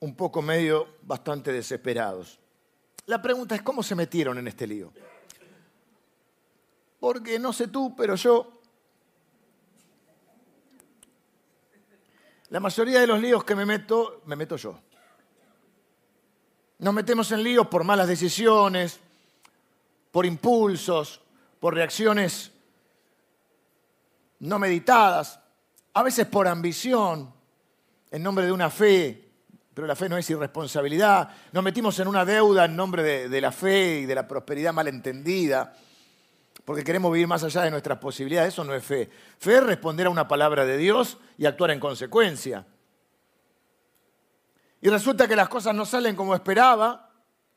un 0.00 0.16
poco 0.16 0.42
medio 0.42 0.96
bastante 1.02 1.52
desesperados. 1.52 2.40
La 3.06 3.22
pregunta 3.22 3.54
es, 3.54 3.62
¿cómo 3.62 3.84
se 3.84 3.94
metieron 3.94 4.36
en 4.38 4.48
este 4.48 4.66
lío? 4.66 4.92
Porque 7.02 7.36
no 7.36 7.52
sé 7.52 7.66
tú, 7.66 7.96
pero 7.96 8.14
yo... 8.14 8.60
La 12.50 12.60
mayoría 12.60 13.00
de 13.00 13.08
los 13.08 13.20
líos 13.20 13.42
que 13.42 13.56
me 13.56 13.66
meto, 13.66 14.22
me 14.26 14.36
meto 14.36 14.54
yo. 14.54 14.78
Nos 16.78 16.94
metemos 16.94 17.32
en 17.32 17.42
líos 17.42 17.66
por 17.66 17.82
malas 17.82 18.06
decisiones, 18.06 19.00
por 20.12 20.24
impulsos, 20.24 21.20
por 21.58 21.74
reacciones 21.74 22.52
no 24.38 24.60
meditadas, 24.60 25.40
a 25.94 26.04
veces 26.04 26.28
por 26.28 26.46
ambición, 26.46 27.34
en 28.12 28.22
nombre 28.22 28.46
de 28.46 28.52
una 28.52 28.70
fe, 28.70 29.28
pero 29.74 29.88
la 29.88 29.96
fe 29.96 30.08
no 30.08 30.18
es 30.18 30.30
irresponsabilidad. 30.30 31.30
Nos 31.50 31.64
metimos 31.64 31.98
en 31.98 32.06
una 32.06 32.24
deuda 32.24 32.66
en 32.66 32.76
nombre 32.76 33.02
de, 33.02 33.28
de 33.28 33.40
la 33.40 33.50
fe 33.50 34.02
y 34.02 34.06
de 34.06 34.14
la 34.14 34.28
prosperidad 34.28 34.72
malentendida 34.72 35.74
porque 36.64 36.84
queremos 36.84 37.12
vivir 37.12 37.26
más 37.26 37.42
allá 37.42 37.62
de 37.62 37.70
nuestras 37.70 37.98
posibilidades. 37.98 38.54
Eso 38.54 38.64
no 38.64 38.74
es 38.74 38.84
fe. 38.84 39.10
Fe 39.38 39.56
es 39.56 39.62
responder 39.64 40.06
a 40.06 40.10
una 40.10 40.28
palabra 40.28 40.64
de 40.64 40.76
Dios 40.76 41.18
y 41.36 41.46
actuar 41.46 41.70
en 41.72 41.80
consecuencia. 41.80 42.66
Y 44.80 44.88
resulta 44.88 45.28
que 45.28 45.36
las 45.36 45.48
cosas 45.48 45.74
no 45.74 45.84
salen 45.84 46.16
como 46.16 46.34
esperaba 46.34 47.10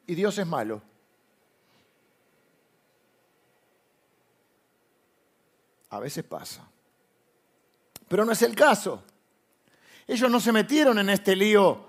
y 0.07 0.15
Dios 0.15 0.38
es 0.38 0.45
malo. 0.45 0.81
A 5.89 6.00
veces 6.00 6.24
pasa. 6.24 6.67
Pero 8.07 8.25
no 8.25 8.31
es 8.31 8.41
el 8.41 8.55
caso. 8.55 9.03
Ellos 10.07 10.29
no 10.29 10.39
se 10.39 10.51
metieron 10.51 11.00
en 11.00 11.09
este 11.09 11.35
lío 11.35 11.88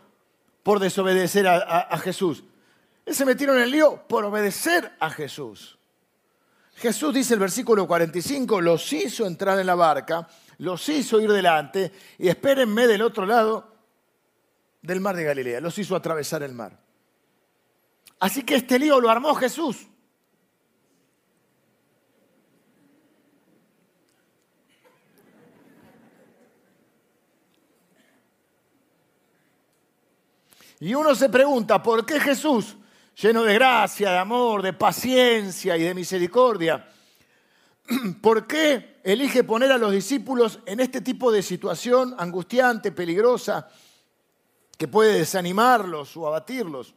por 0.62 0.80
desobedecer 0.80 1.46
a, 1.46 1.98
Jesús. 1.98 2.44
Se 3.06 3.24
metieron 3.24 3.56
en 3.56 3.64
el 3.64 3.70
lío 3.70 4.02
por 4.08 4.24
obedecer 4.24 4.96
a 4.98 5.10
Jesús. 5.10 5.75
Jesús 6.76 7.14
dice 7.14 7.32
el 7.34 7.40
versículo 7.40 7.86
45, 7.86 8.60
los 8.60 8.92
hizo 8.92 9.26
entrar 9.26 9.58
en 9.58 9.66
la 9.66 9.74
barca, 9.74 10.28
los 10.58 10.86
hizo 10.90 11.18
ir 11.20 11.32
delante 11.32 11.90
y 12.18 12.28
espérenme 12.28 12.86
del 12.86 13.00
otro 13.00 13.24
lado 13.24 13.72
del 14.82 15.00
mar 15.00 15.16
de 15.16 15.24
Galilea, 15.24 15.60
los 15.60 15.78
hizo 15.78 15.96
atravesar 15.96 16.42
el 16.42 16.52
mar. 16.52 16.78
Así 18.20 18.42
que 18.42 18.56
este 18.56 18.78
lío 18.78 19.00
lo 19.00 19.08
armó 19.08 19.34
Jesús. 19.34 19.86
Y 30.78 30.94
uno 30.94 31.14
se 31.14 31.30
pregunta, 31.30 31.82
¿por 31.82 32.04
qué 32.04 32.20
Jesús, 32.20 32.76
lleno 33.16 33.42
de 33.44 33.54
gracia, 33.54 34.10
de 34.10 34.18
amor, 34.18 34.62
de 34.62 34.72
paciencia 34.72 35.76
y 35.76 35.82
de 35.82 35.94
misericordia, 35.94 36.86
¿por 38.20 38.46
qué 38.46 39.00
elige 39.02 39.44
poner 39.44 39.72
a 39.72 39.78
los 39.78 39.92
discípulos 39.92 40.60
en 40.66 40.80
este 40.80 41.00
tipo 41.00 41.32
de 41.32 41.42
situación 41.42 42.14
angustiante, 42.18 42.92
peligrosa, 42.92 43.68
que 44.76 44.88
puede 44.88 45.18
desanimarlos 45.18 46.16
o 46.16 46.26
abatirlos? 46.26 46.94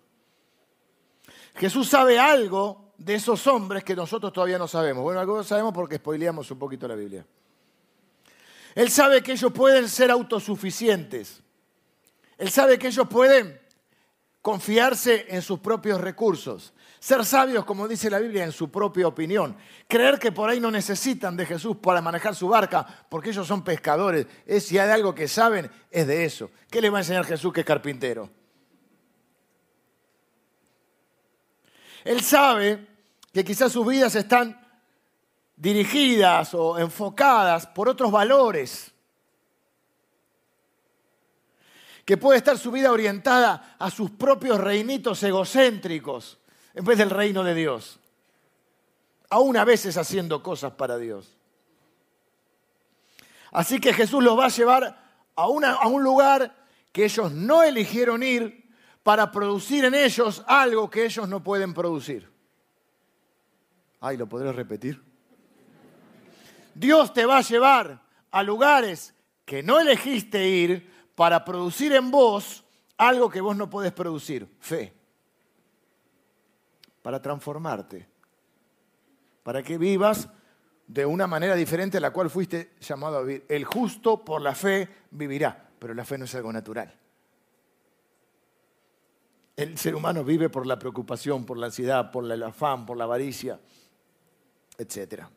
Jesús 1.56 1.88
sabe 1.88 2.20
algo 2.20 2.94
de 2.98 3.16
esos 3.16 3.48
hombres 3.48 3.84
que 3.84 3.96
nosotros 3.96 4.34
todavía 4.34 4.58
no 4.58 4.68
sabemos. 4.68 5.04
Bueno, 5.04 5.20
algo 5.20 5.44
sabemos 5.44 5.74
porque 5.74 5.98
spoileamos 5.98 6.52
un 6.52 6.60
poquito 6.60 6.88
la 6.88 6.96
Biblia. 6.96 7.26
Él 8.76 8.90
sabe 8.90 9.24
que 9.24 9.32
ellos 9.32 9.52
pueden 9.52 9.90
ser 9.90 10.12
autosuficientes. 10.12 11.42
Él 12.38 12.50
sabe 12.50 12.78
que 12.78 12.88
ellos 12.88 13.08
pueden 13.10 13.60
confiarse 14.42 15.26
en 15.30 15.42
sus 15.42 15.60
propios 15.60 16.00
recursos, 16.00 16.74
ser 17.00 17.26
sabios, 17.26 17.66
como 17.66 17.88
dice 17.88 18.10
la 18.10 18.20
Biblia, 18.20 18.44
en 18.44 18.52
su 18.52 18.70
propia 18.70 19.08
opinión, 19.08 19.58
creer 19.88 20.18
que 20.20 20.32
por 20.32 20.50
ahí 20.50 20.60
no 20.60 20.72
necesitan 20.72 21.36
de 21.36 21.46
Jesús 21.46 21.78
para 21.78 22.02
manejar 22.02 22.36
su 22.36 22.48
barca, 22.48 22.86
porque 23.10 23.30
ellos 23.30 23.48
son 23.48 23.64
pescadores, 23.64 24.28
es, 24.46 24.66
si 24.66 24.78
hay 24.78 24.90
algo 24.90 25.14
que 25.14 25.28
saben, 25.28 25.70
es 25.92 26.08
de 26.08 26.26
eso. 26.26 26.52
¿Qué 26.70 26.82
les 26.82 26.92
va 26.92 26.98
a 26.98 27.02
enseñar 27.02 27.26
Jesús 27.26 27.54
que 27.54 27.62
es 27.62 27.66
carpintero? 27.66 28.30
Él 32.04 32.22
sabe 32.22 32.88
que 33.34 33.44
quizás 33.44 33.72
sus 33.72 33.86
vidas 33.86 34.16
están 34.16 34.60
dirigidas 35.56 36.54
o 36.54 36.80
enfocadas 36.80 37.68
por 37.68 37.90
otros 37.90 38.12
valores 38.12 38.94
que 42.10 42.18
puede 42.18 42.40
estar 42.40 42.58
su 42.58 42.72
vida 42.72 42.92
orientada 42.92 43.76
a 43.78 43.92
sus 43.92 44.10
propios 44.10 44.60
reinitos 44.60 45.22
egocéntricos 45.22 46.40
en 46.74 46.84
vez 46.84 46.98
del 46.98 47.12
reino 47.12 47.44
de 47.44 47.54
Dios. 47.54 48.00
Aún 49.30 49.56
a 49.58 49.64
veces 49.64 49.96
haciendo 49.96 50.42
cosas 50.42 50.74
para 50.74 50.98
Dios. 50.98 51.38
Así 53.52 53.80
que 53.80 53.94
Jesús 53.94 54.24
los 54.24 54.36
va 54.36 54.48
a 54.48 54.50
llevar 54.50 54.86
a, 55.36 55.42
a 55.44 55.88
un 55.88 56.04
lugar 56.04 56.56
que 56.92 57.06
ellos 57.06 57.32
no 57.32 57.62
eligieron 57.62 58.24
ir 58.24 58.68
para 59.04 59.30
producir 59.30 59.86
en 59.86 59.94
ellos 59.94 60.44
algo 60.48 60.90
que 60.90 61.06
ellos 61.06 61.30
no 61.30 61.44
pueden 61.44 61.76
producir. 61.76 62.28
Ay, 64.02 64.18
¿lo 64.18 64.28
podré 64.28 64.52
repetir? 64.52 65.00
Dios 66.74 67.14
te 67.14 67.28
va 67.28 67.38
a 67.38 67.42
llevar 67.42 68.02
a 68.32 68.42
lugares 68.42 69.14
que 69.46 69.62
no 69.62 69.80
elegiste 69.80 70.50
ir 70.50 70.89
para 71.20 71.44
producir 71.44 71.92
en 71.92 72.12
vos 72.12 72.64
algo 72.96 73.30
que 73.30 73.42
vos 73.42 73.54
no 73.54 73.70
podés 73.70 73.92
producir, 73.92 74.48
fe. 74.62 74.94
Para 77.02 77.22
transformarte. 77.22 78.08
Para 79.44 79.62
que 79.62 79.78
vivas 79.78 80.30
de 80.88 81.06
una 81.06 81.28
manera 81.28 81.56
diferente 81.56 81.98
a 81.98 82.00
la 82.00 82.12
cual 82.12 82.30
fuiste 82.30 82.72
llamado 82.80 83.18
a 83.18 83.24
vivir. 83.24 83.46
El 83.50 83.66
justo 83.66 84.24
por 84.24 84.42
la 84.42 84.56
fe 84.56 84.88
vivirá, 85.12 85.72
pero 85.78 85.94
la 85.94 86.06
fe 86.06 86.18
no 86.18 86.24
es 86.24 86.34
algo 86.36 86.54
natural. 86.54 86.98
El 89.58 89.78
ser 89.78 89.96
humano 89.96 90.24
vive 90.24 90.48
por 90.48 90.66
la 90.66 90.80
preocupación, 90.80 91.46
por 91.46 91.58
la 91.58 91.66
ansiedad, 91.66 92.12
por 92.12 92.32
el 92.32 92.44
afán, 92.44 92.86
por 92.86 92.96
la 92.96 93.04
avaricia, 93.04 93.60
etcétera. 94.78 95.30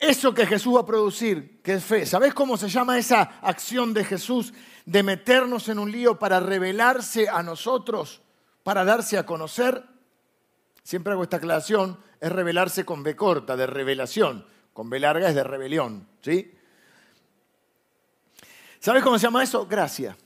Eso 0.00 0.32
que 0.32 0.46
Jesús 0.46 0.74
va 0.76 0.80
a 0.80 0.86
producir, 0.86 1.60
que 1.62 1.74
es 1.74 1.84
fe. 1.84 2.06
¿Sabes 2.06 2.32
cómo 2.32 2.56
se 2.56 2.70
llama 2.70 2.96
esa 2.96 3.20
acción 3.42 3.92
de 3.92 4.02
Jesús 4.02 4.54
de 4.86 5.02
meternos 5.02 5.68
en 5.68 5.78
un 5.78 5.92
lío 5.92 6.18
para 6.18 6.40
revelarse 6.40 7.28
a 7.28 7.42
nosotros, 7.42 8.22
para 8.62 8.82
darse 8.86 9.18
a 9.18 9.26
conocer? 9.26 9.84
Siempre 10.82 11.12
hago 11.12 11.22
esta 11.22 11.36
aclaración, 11.36 12.00
es 12.18 12.32
revelarse 12.32 12.86
con 12.86 13.02
B 13.02 13.14
corta, 13.14 13.56
de 13.56 13.66
revelación. 13.66 14.46
Con 14.72 14.88
B 14.88 14.98
larga 14.98 15.28
es 15.28 15.34
de 15.34 15.44
rebelión, 15.44 16.08
¿sí? 16.22 16.50
¿Sabes 18.78 19.02
cómo 19.02 19.18
se 19.18 19.26
llama 19.26 19.42
eso? 19.42 19.66
Gracia. 19.66 20.16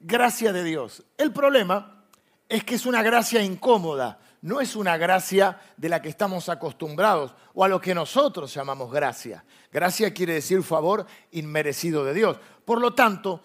Gracia 0.00 0.52
de 0.52 0.64
Dios. 0.64 1.02
El 1.16 1.32
problema 1.32 2.04
es 2.46 2.62
que 2.62 2.74
es 2.74 2.84
una 2.84 3.02
gracia 3.02 3.42
incómoda 3.42 4.18
no 4.42 4.60
es 4.60 4.76
una 4.76 4.96
gracia 4.96 5.58
de 5.76 5.88
la 5.88 6.00
que 6.00 6.08
estamos 6.08 6.48
acostumbrados 6.48 7.34
o 7.54 7.64
a 7.64 7.68
lo 7.68 7.80
que 7.80 7.94
nosotros 7.94 8.52
llamamos 8.54 8.92
gracia. 8.92 9.44
Gracia 9.72 10.12
quiere 10.14 10.34
decir 10.34 10.62
favor 10.62 11.06
inmerecido 11.32 12.04
de 12.04 12.14
Dios. 12.14 12.38
Por 12.64 12.80
lo 12.80 12.94
tanto, 12.94 13.42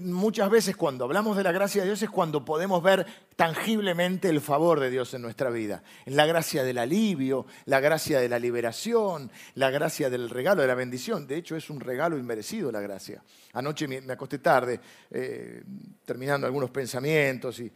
muchas 0.00 0.50
veces 0.50 0.76
cuando 0.76 1.04
hablamos 1.04 1.36
de 1.36 1.44
la 1.44 1.52
gracia 1.52 1.82
de 1.82 1.88
Dios 1.88 2.02
es 2.02 2.10
cuando 2.10 2.44
podemos 2.44 2.82
ver 2.82 3.06
tangiblemente 3.36 4.28
el 4.28 4.40
favor 4.40 4.80
de 4.80 4.90
Dios 4.90 5.14
en 5.14 5.22
nuestra 5.22 5.50
vida. 5.50 5.84
La 6.06 6.26
gracia 6.26 6.64
del 6.64 6.78
alivio, 6.78 7.46
la 7.66 7.78
gracia 7.78 8.18
de 8.18 8.28
la 8.28 8.40
liberación, 8.40 9.30
la 9.54 9.70
gracia 9.70 10.10
del 10.10 10.30
regalo, 10.30 10.62
de 10.62 10.68
la 10.68 10.74
bendición. 10.74 11.28
De 11.28 11.36
hecho, 11.36 11.54
es 11.54 11.70
un 11.70 11.78
regalo 11.78 12.18
inmerecido 12.18 12.72
la 12.72 12.80
gracia. 12.80 13.22
Anoche 13.52 13.86
me, 13.86 14.12
acosté 14.12 14.38
tarde, 14.38 14.80
eh, 15.10 15.62
terminando 16.04 16.46
algunos 16.46 16.70
pensamientos 16.70 17.60
y 17.60 17.70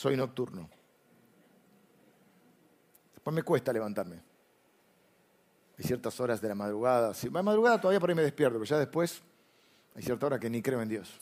soy 0.00 0.16
nocturno. 0.16 0.66
Después 3.12 3.34
me 3.34 3.42
cuesta 3.42 3.70
levantarme. 3.70 4.16
Hay 5.76 5.84
ciertas 5.84 6.18
horas 6.20 6.40
de 6.40 6.48
la 6.48 6.54
madrugada. 6.54 7.12
Si 7.12 7.28
va 7.28 7.42
madrugada 7.42 7.78
todavía 7.78 8.00
por 8.00 8.08
ahí 8.08 8.16
me 8.16 8.22
despierto, 8.22 8.54
pero 8.54 8.64
ya 8.64 8.78
después 8.78 9.20
hay 9.94 10.02
cierta 10.02 10.24
hora 10.24 10.38
que 10.40 10.48
ni 10.48 10.62
creo 10.62 10.80
en 10.80 10.88
Dios. 10.88 11.18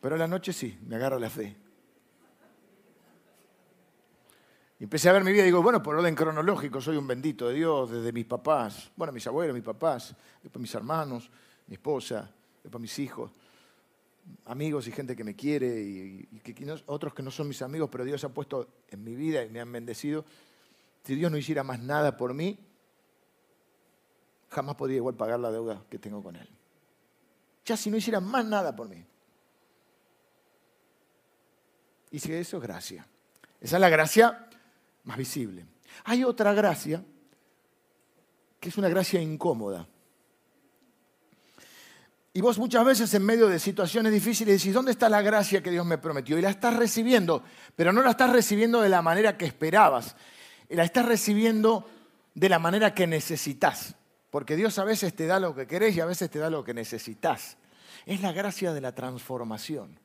Pero 0.00 0.16
en 0.16 0.18
la 0.18 0.26
noche 0.26 0.52
sí, 0.52 0.76
me 0.88 0.96
agarra 0.96 1.20
la 1.20 1.30
fe. 1.30 1.56
Y 4.80 4.84
empecé 4.84 5.08
a 5.08 5.12
ver 5.12 5.22
mi 5.22 5.30
vida 5.30 5.42
y 5.42 5.46
digo, 5.46 5.62
bueno, 5.62 5.80
por 5.80 5.94
orden 5.94 6.16
cronológico, 6.16 6.80
soy 6.80 6.96
un 6.96 7.06
bendito 7.06 7.46
de 7.46 7.54
Dios, 7.54 7.92
desde 7.92 8.10
mis 8.12 8.24
papás, 8.24 8.90
bueno, 8.96 9.12
mis 9.12 9.24
abuelos, 9.28 9.54
mis 9.54 9.62
papás, 9.62 10.16
después 10.42 10.60
mis 10.60 10.74
hermanos, 10.74 11.30
mi 11.68 11.74
esposa, 11.74 12.28
después 12.60 12.82
mis 12.82 12.98
hijos 12.98 13.30
amigos 14.46 14.86
y 14.86 14.92
gente 14.92 15.14
que 15.16 15.24
me 15.24 15.34
quiere 15.34 15.80
y, 15.80 16.28
otros 16.86 17.14
que 17.14 17.22
no 17.22 17.30
son 17.30 17.48
mis 17.48 17.62
amigos, 17.62 17.88
pero 17.90 18.04
Dios 18.04 18.22
ha 18.24 18.28
puesto 18.28 18.68
en 18.88 19.02
mi 19.04 19.14
vida 19.14 19.44
y 19.44 19.48
me 19.48 19.60
han 19.60 19.70
bendecido. 19.70 20.24
Si 21.04 21.14
Dios 21.14 21.30
no 21.30 21.38
hiciera 21.38 21.62
más 21.62 21.80
nada 21.80 22.16
por 22.16 22.34
mí, 22.34 22.58
jamás 24.48 24.76
podría 24.76 24.96
igual 24.96 25.14
pagar 25.14 25.40
la 25.40 25.50
deuda 25.50 25.82
que 25.88 25.98
tengo 25.98 26.22
con 26.22 26.36
Él. 26.36 26.48
Ya 27.64 27.76
si 27.76 27.90
no 27.90 27.96
hiciera 27.96 28.20
más 28.20 28.44
nada 28.44 28.74
por 28.74 28.88
mí. 28.88 29.04
Y 32.10 32.18
si 32.18 32.32
eso 32.32 32.56
es 32.56 32.62
gracia. 32.62 33.06
Esa 33.60 33.76
es 33.76 33.80
la 33.80 33.88
gracia 33.88 34.48
más 35.04 35.16
visible. 35.16 35.64
Hay 36.04 36.24
otra 36.24 36.52
gracia 36.52 37.04
que 38.58 38.68
es 38.68 38.76
una 38.76 38.88
gracia 38.88 39.20
incómoda. 39.20 39.86
Y 42.32 42.40
vos 42.40 42.58
muchas 42.58 42.84
veces 42.84 43.12
en 43.14 43.24
medio 43.24 43.48
de 43.48 43.58
situaciones 43.58 44.12
difíciles 44.12 44.60
decís, 44.60 44.72
¿dónde 44.72 44.92
está 44.92 45.08
la 45.08 45.20
gracia 45.20 45.62
que 45.62 45.70
Dios 45.70 45.84
me 45.84 45.98
prometió? 45.98 46.38
Y 46.38 46.42
la 46.42 46.50
estás 46.50 46.76
recibiendo, 46.76 47.42
pero 47.74 47.92
no 47.92 48.02
la 48.02 48.10
estás 48.10 48.30
recibiendo 48.30 48.80
de 48.80 48.88
la 48.88 49.02
manera 49.02 49.36
que 49.36 49.46
esperabas. 49.46 50.14
La 50.68 50.84
estás 50.84 51.06
recibiendo 51.06 51.88
de 52.34 52.48
la 52.48 52.60
manera 52.60 52.94
que 52.94 53.08
necesitas. 53.08 53.96
Porque 54.30 54.54
Dios 54.54 54.78
a 54.78 54.84
veces 54.84 55.16
te 55.16 55.26
da 55.26 55.40
lo 55.40 55.56
que 55.56 55.66
querés 55.66 55.96
y 55.96 56.00
a 56.00 56.06
veces 56.06 56.30
te 56.30 56.38
da 56.38 56.50
lo 56.50 56.62
que 56.62 56.72
necesitas. 56.72 57.56
Es 58.06 58.22
la 58.22 58.30
gracia 58.30 58.72
de 58.72 58.80
la 58.80 58.94
transformación. 58.94 59.98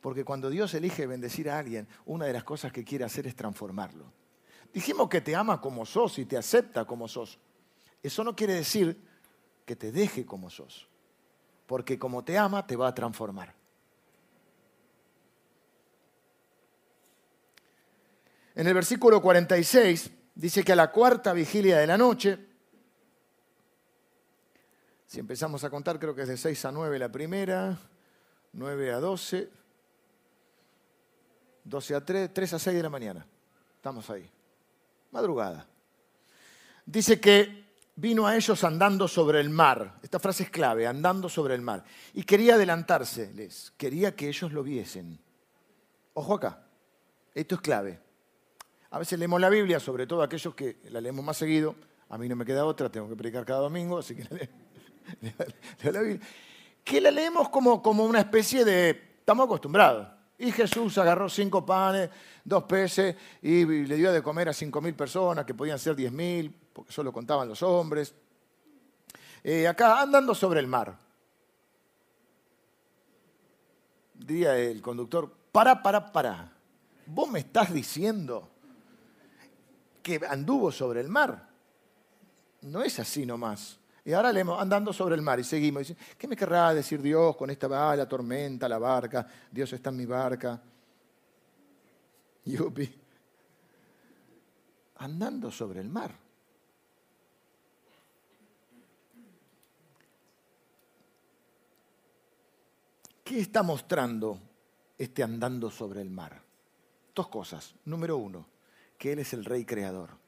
Porque 0.00 0.24
cuando 0.24 0.50
Dios 0.50 0.74
elige 0.74 1.08
bendecir 1.08 1.50
a 1.50 1.58
alguien, 1.58 1.88
una 2.06 2.26
de 2.26 2.32
las 2.32 2.44
cosas 2.44 2.70
que 2.70 2.84
quiere 2.84 3.04
hacer 3.04 3.26
es 3.26 3.34
transformarlo. 3.34 4.04
Dijimos 4.72 5.08
que 5.08 5.20
te 5.20 5.34
ama 5.34 5.60
como 5.60 5.84
sos 5.84 6.16
y 6.20 6.26
te 6.26 6.36
acepta 6.36 6.84
como 6.84 7.08
sos. 7.08 7.40
Eso 8.00 8.22
no 8.22 8.36
quiere 8.36 8.54
decir 8.54 8.96
que 9.66 9.74
te 9.74 9.90
deje 9.90 10.24
como 10.24 10.48
sos 10.48 10.91
porque 11.72 11.98
como 11.98 12.22
te 12.22 12.36
ama, 12.36 12.66
te 12.66 12.76
va 12.76 12.88
a 12.88 12.94
transformar. 12.94 13.54
En 18.54 18.66
el 18.66 18.74
versículo 18.74 19.22
46 19.22 20.10
dice 20.34 20.64
que 20.64 20.72
a 20.72 20.76
la 20.76 20.92
cuarta 20.92 21.32
vigilia 21.32 21.78
de 21.78 21.86
la 21.86 21.96
noche, 21.96 22.38
si 25.06 25.18
empezamos 25.18 25.64
a 25.64 25.70
contar, 25.70 25.98
creo 25.98 26.14
que 26.14 26.20
es 26.20 26.28
de 26.28 26.36
6 26.36 26.62
a 26.66 26.72
9 26.72 26.98
la 26.98 27.10
primera, 27.10 27.80
9 28.52 28.92
a 28.92 29.00
12, 29.00 29.48
12 31.64 31.94
a 31.94 32.04
3, 32.04 32.34
3 32.34 32.52
a 32.52 32.58
6 32.58 32.76
de 32.76 32.82
la 32.82 32.90
mañana. 32.90 33.26
Estamos 33.76 34.10
ahí. 34.10 34.30
Madrugada. 35.10 35.66
Dice 36.84 37.18
que 37.18 37.61
vino 37.96 38.26
a 38.26 38.36
ellos 38.36 38.64
andando 38.64 39.06
sobre 39.06 39.40
el 39.40 39.50
mar. 39.50 39.98
Esta 40.02 40.18
frase 40.18 40.44
es 40.44 40.50
clave, 40.50 40.86
andando 40.86 41.28
sobre 41.28 41.54
el 41.54 41.60
mar. 41.60 41.84
Y 42.14 42.22
quería 42.24 42.54
adelantárseles, 42.54 43.72
quería 43.76 44.14
que 44.14 44.28
ellos 44.28 44.52
lo 44.52 44.62
viesen. 44.62 45.18
Ojo 46.14 46.34
acá, 46.34 46.64
esto 47.34 47.56
es 47.56 47.60
clave. 47.60 48.00
A 48.90 48.98
veces 48.98 49.18
leemos 49.18 49.40
la 49.40 49.48
Biblia, 49.48 49.80
sobre 49.80 50.06
todo 50.06 50.22
aquellos 50.22 50.54
que 50.54 50.78
la 50.90 51.00
leemos 51.00 51.24
más 51.24 51.36
seguido. 51.36 51.74
A 52.10 52.18
mí 52.18 52.28
no 52.28 52.36
me 52.36 52.44
queda 52.44 52.64
otra, 52.64 52.90
tengo 52.90 53.08
que 53.08 53.16
predicar 53.16 53.44
cada 53.44 53.60
domingo, 53.60 53.98
así 53.98 54.14
que 54.14 54.24
leo, 55.20 55.92
la 55.92 56.00
Biblia. 56.00 56.20
Que 56.84 57.00
la 57.00 57.10
leemos 57.10 57.48
como, 57.48 57.82
como 57.82 58.04
una 58.04 58.20
especie 58.20 58.64
de... 58.64 58.90
Estamos 59.20 59.46
acostumbrados. 59.46 60.08
Y 60.38 60.50
Jesús 60.50 60.98
agarró 60.98 61.28
cinco 61.28 61.64
panes, 61.64 62.10
dos 62.44 62.64
peces 62.64 63.14
y 63.40 63.64
le 63.64 63.96
dio 63.96 64.10
de 64.12 64.20
comer 64.20 64.48
a 64.48 64.52
cinco 64.52 64.80
mil 64.80 64.94
personas, 64.94 65.44
que 65.44 65.54
podían 65.54 65.78
ser 65.78 65.94
diez 65.94 66.10
mil, 66.10 66.52
porque 66.72 66.92
solo 66.92 67.12
contaban 67.12 67.48
los 67.48 67.62
hombres. 67.62 68.14
Eh, 69.44 69.66
acá 69.66 70.00
andando 70.00 70.34
sobre 70.34 70.60
el 70.60 70.66
mar. 70.66 70.96
Diría 74.14 74.56
el 74.56 74.80
conductor, 74.80 75.30
para, 75.50 75.82
para, 75.82 76.12
para. 76.12 76.52
¿Vos 77.06 77.28
me 77.28 77.40
estás 77.40 77.72
diciendo 77.72 78.48
que 80.02 80.20
anduvo 80.28 80.70
sobre 80.70 81.00
el 81.00 81.08
mar? 81.08 81.48
No 82.62 82.82
es 82.82 82.98
así 83.00 83.26
nomás. 83.26 83.78
Y 84.04 84.12
ahora 84.12 84.32
leemos 84.32 84.60
andando 84.60 84.92
sobre 84.92 85.14
el 85.14 85.22
mar 85.22 85.38
y 85.38 85.44
seguimos. 85.44 85.92
¿Qué 86.18 86.26
me 86.26 86.36
querrá 86.36 86.74
decir 86.74 87.00
Dios 87.02 87.36
con 87.36 87.50
esta 87.50 87.68
ah, 87.90 87.96
la 87.96 88.08
tormenta, 88.08 88.68
la 88.68 88.78
barca? 88.78 89.26
Dios 89.50 89.72
está 89.72 89.90
en 89.90 89.96
mi 89.96 90.06
barca. 90.06 90.60
Yupi. 92.44 93.00
Andando 94.96 95.50
sobre 95.50 95.80
el 95.80 95.88
mar. 95.88 96.21
¿Qué 103.24 103.40
está 103.40 103.62
mostrando 103.62 104.38
este 104.98 105.22
andando 105.22 105.70
sobre 105.70 106.00
el 106.00 106.10
mar? 106.10 106.42
Dos 107.14 107.28
cosas. 107.28 107.74
Número 107.84 108.16
uno, 108.16 108.46
que 108.98 109.12
Él 109.12 109.20
es 109.20 109.32
el 109.32 109.44
Rey 109.44 109.64
Creador 109.64 110.22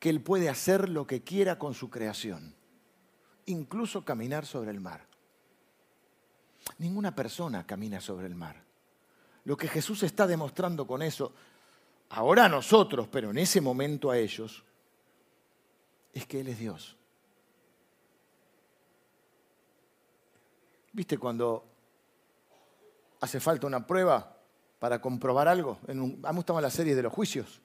que 0.00 0.08
Él 0.08 0.22
puede 0.22 0.48
hacer 0.48 0.88
lo 0.88 1.06
que 1.06 1.22
quiera 1.22 1.58
con 1.58 1.74
su 1.74 1.90
creación, 1.90 2.54
incluso 3.44 4.02
caminar 4.02 4.46
sobre 4.46 4.70
el 4.70 4.80
mar. 4.80 5.06
Ninguna 6.78 7.14
persona 7.14 7.66
camina 7.66 8.00
sobre 8.00 8.26
el 8.26 8.34
mar. 8.34 8.64
Lo 9.44 9.56
que 9.58 9.68
Jesús 9.68 10.02
está 10.02 10.26
demostrando 10.26 10.86
con 10.86 11.02
eso, 11.02 11.34
ahora 12.08 12.46
a 12.46 12.48
nosotros, 12.48 13.08
pero 13.08 13.30
en 13.30 13.38
ese 13.38 13.60
momento 13.60 14.10
a 14.10 14.16
ellos, 14.16 14.64
es 16.14 16.24
que 16.26 16.40
Él 16.40 16.48
es 16.48 16.58
Dios. 16.58 16.96
¿Viste 20.92 21.18
cuando 21.18 21.64
hace 23.20 23.40
falta 23.40 23.66
una 23.66 23.86
prueba 23.86 24.36
para 24.78 25.00
comprobar 25.00 25.48
algo? 25.48 25.78
En 25.86 26.00
un, 26.00 26.20
a 26.24 26.32
mí 26.32 26.42
me 26.46 26.62
la 26.62 26.70
serie 26.70 26.94
de 26.94 27.02
los 27.02 27.12
juicios. 27.12 27.60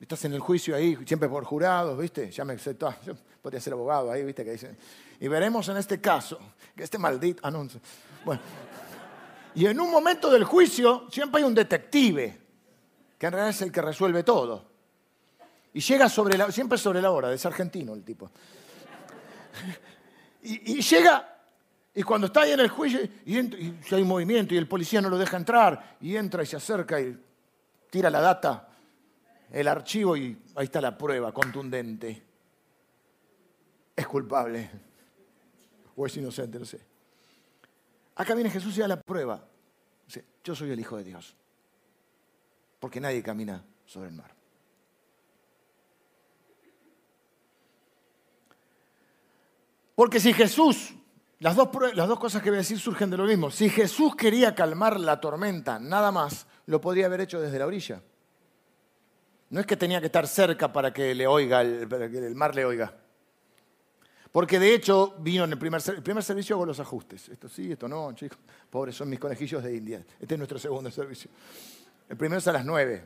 Estás 0.00 0.24
en 0.26 0.32
el 0.32 0.40
juicio 0.40 0.76
ahí, 0.76 0.96
siempre 1.04 1.28
por 1.28 1.44
jurados, 1.44 1.98
¿viste? 1.98 2.30
Ya 2.30 2.44
me 2.44 2.54
aceptó, 2.54 2.94
yo 3.04 3.14
podría 3.42 3.60
ser 3.60 3.72
abogado 3.72 4.12
ahí, 4.12 4.24
¿viste? 4.24 4.44
Que 4.44 4.52
dicen. 4.52 4.76
Y 5.20 5.26
veremos 5.26 5.68
en 5.68 5.76
este 5.76 6.00
caso, 6.00 6.38
que 6.76 6.84
este 6.84 6.98
maldito 6.98 7.44
anuncio. 7.44 7.80
Bueno. 8.24 8.40
Y 9.54 9.66
en 9.66 9.80
un 9.80 9.90
momento 9.90 10.30
del 10.30 10.44
juicio 10.44 11.08
siempre 11.10 11.40
hay 11.40 11.46
un 11.46 11.54
detective, 11.54 12.38
que 13.18 13.26
en 13.26 13.32
realidad 13.32 13.50
es 13.50 13.62
el 13.62 13.72
que 13.72 13.82
resuelve 13.82 14.22
todo. 14.22 14.64
Y 15.74 15.80
llega 15.80 16.08
sobre 16.08 16.38
la, 16.38 16.50
siempre 16.52 16.78
sobre 16.78 17.02
la 17.02 17.10
hora, 17.10 17.32
es 17.32 17.44
argentino 17.44 17.94
el 17.94 18.04
tipo. 18.04 18.30
Y, 20.42 20.80
llega, 20.80 21.37
y 21.98 22.02
cuando 22.02 22.28
está 22.28 22.42
ahí 22.42 22.52
en 22.52 22.60
el 22.60 22.68
juicio, 22.68 23.00
y, 23.26 23.38
y 23.38 23.78
hay 23.90 24.04
movimiento, 24.04 24.54
y 24.54 24.58
el 24.58 24.68
policía 24.68 25.00
no 25.00 25.08
lo 25.08 25.18
deja 25.18 25.36
entrar, 25.36 25.96
y 26.00 26.16
entra 26.16 26.42
y 26.42 26.46
se 26.46 26.56
acerca 26.56 27.00
y 27.00 27.18
tira 27.90 28.08
la 28.10 28.20
data 28.20 28.68
el 29.50 29.68
archivo 29.68 30.16
y 30.16 30.38
ahí 30.54 30.64
está 30.64 30.80
la 30.80 30.96
prueba 30.96 31.32
contundente. 31.32 32.22
Es 33.96 34.06
culpable. 34.06 34.70
O 35.96 36.06
es 36.06 36.16
inocente, 36.16 36.58
no 36.58 36.64
sé. 36.64 36.80
Acá 38.14 38.34
viene 38.34 38.50
Jesús 38.50 38.76
y 38.76 38.80
da 38.80 38.88
la 38.88 39.00
prueba. 39.00 39.44
Dice, 40.06 40.24
yo 40.44 40.54
soy 40.54 40.70
el 40.70 40.78
Hijo 40.78 40.96
de 40.96 41.04
Dios. 41.04 41.34
Porque 42.78 43.00
nadie 43.00 43.22
camina 43.22 43.64
sobre 43.84 44.08
el 44.08 44.14
mar. 44.14 44.32
Porque 49.94 50.20
si 50.20 50.32
Jesús, 50.32 50.94
las 51.40 51.54
dos, 51.54 52.18
cosas 52.18 52.42
que 52.42 52.50
voy 52.50 52.56
a 52.56 52.60
decir 52.60 52.78
surgen 52.78 53.10
de 53.10 53.16
lo 53.16 53.24
mismo, 53.24 53.50
si 53.50 53.68
Jesús 53.70 54.16
quería 54.16 54.54
calmar 54.54 54.98
la 54.98 55.20
tormenta, 55.20 55.78
nada 55.78 56.10
más, 56.10 56.46
lo 56.66 56.80
podría 56.80 57.06
haber 57.06 57.20
hecho 57.20 57.40
desde 57.40 57.58
la 57.58 57.66
orilla. 57.66 58.02
No 59.50 59.60
es 59.60 59.66
que 59.66 59.76
tenía 59.76 60.00
que 60.00 60.06
estar 60.06 60.26
cerca 60.26 60.72
para 60.72 60.92
que 60.92 61.14
le 61.14 61.26
oiga, 61.26 61.62
para 61.88 62.10
que 62.10 62.18
el 62.18 62.34
mar 62.34 62.54
le 62.54 62.64
oiga. 62.64 62.92
Porque 64.32 64.58
de 64.58 64.74
hecho 64.74 65.14
vino 65.20 65.44
en 65.44 65.52
el 65.52 65.58
primer, 65.58 65.80
el 65.86 66.02
primer 66.02 66.22
servicio 66.22 66.56
hago 66.56 66.66
los 66.66 66.80
ajustes. 66.80 67.28
Esto 67.28 67.48
sí, 67.48 67.72
esto 67.72 67.88
no, 67.88 68.12
chicos. 68.12 68.38
Pobres 68.68 68.94
son 68.94 69.08
mis 69.08 69.18
conejillos 69.18 69.62
de 69.62 69.74
India. 69.74 70.04
Este 70.20 70.34
es 70.34 70.38
nuestro 70.38 70.58
segundo 70.58 70.90
servicio. 70.90 71.30
El 72.08 72.16
primero 72.16 72.38
es 72.38 72.48
a 72.48 72.52
las 72.52 72.64
nueve. 72.64 73.04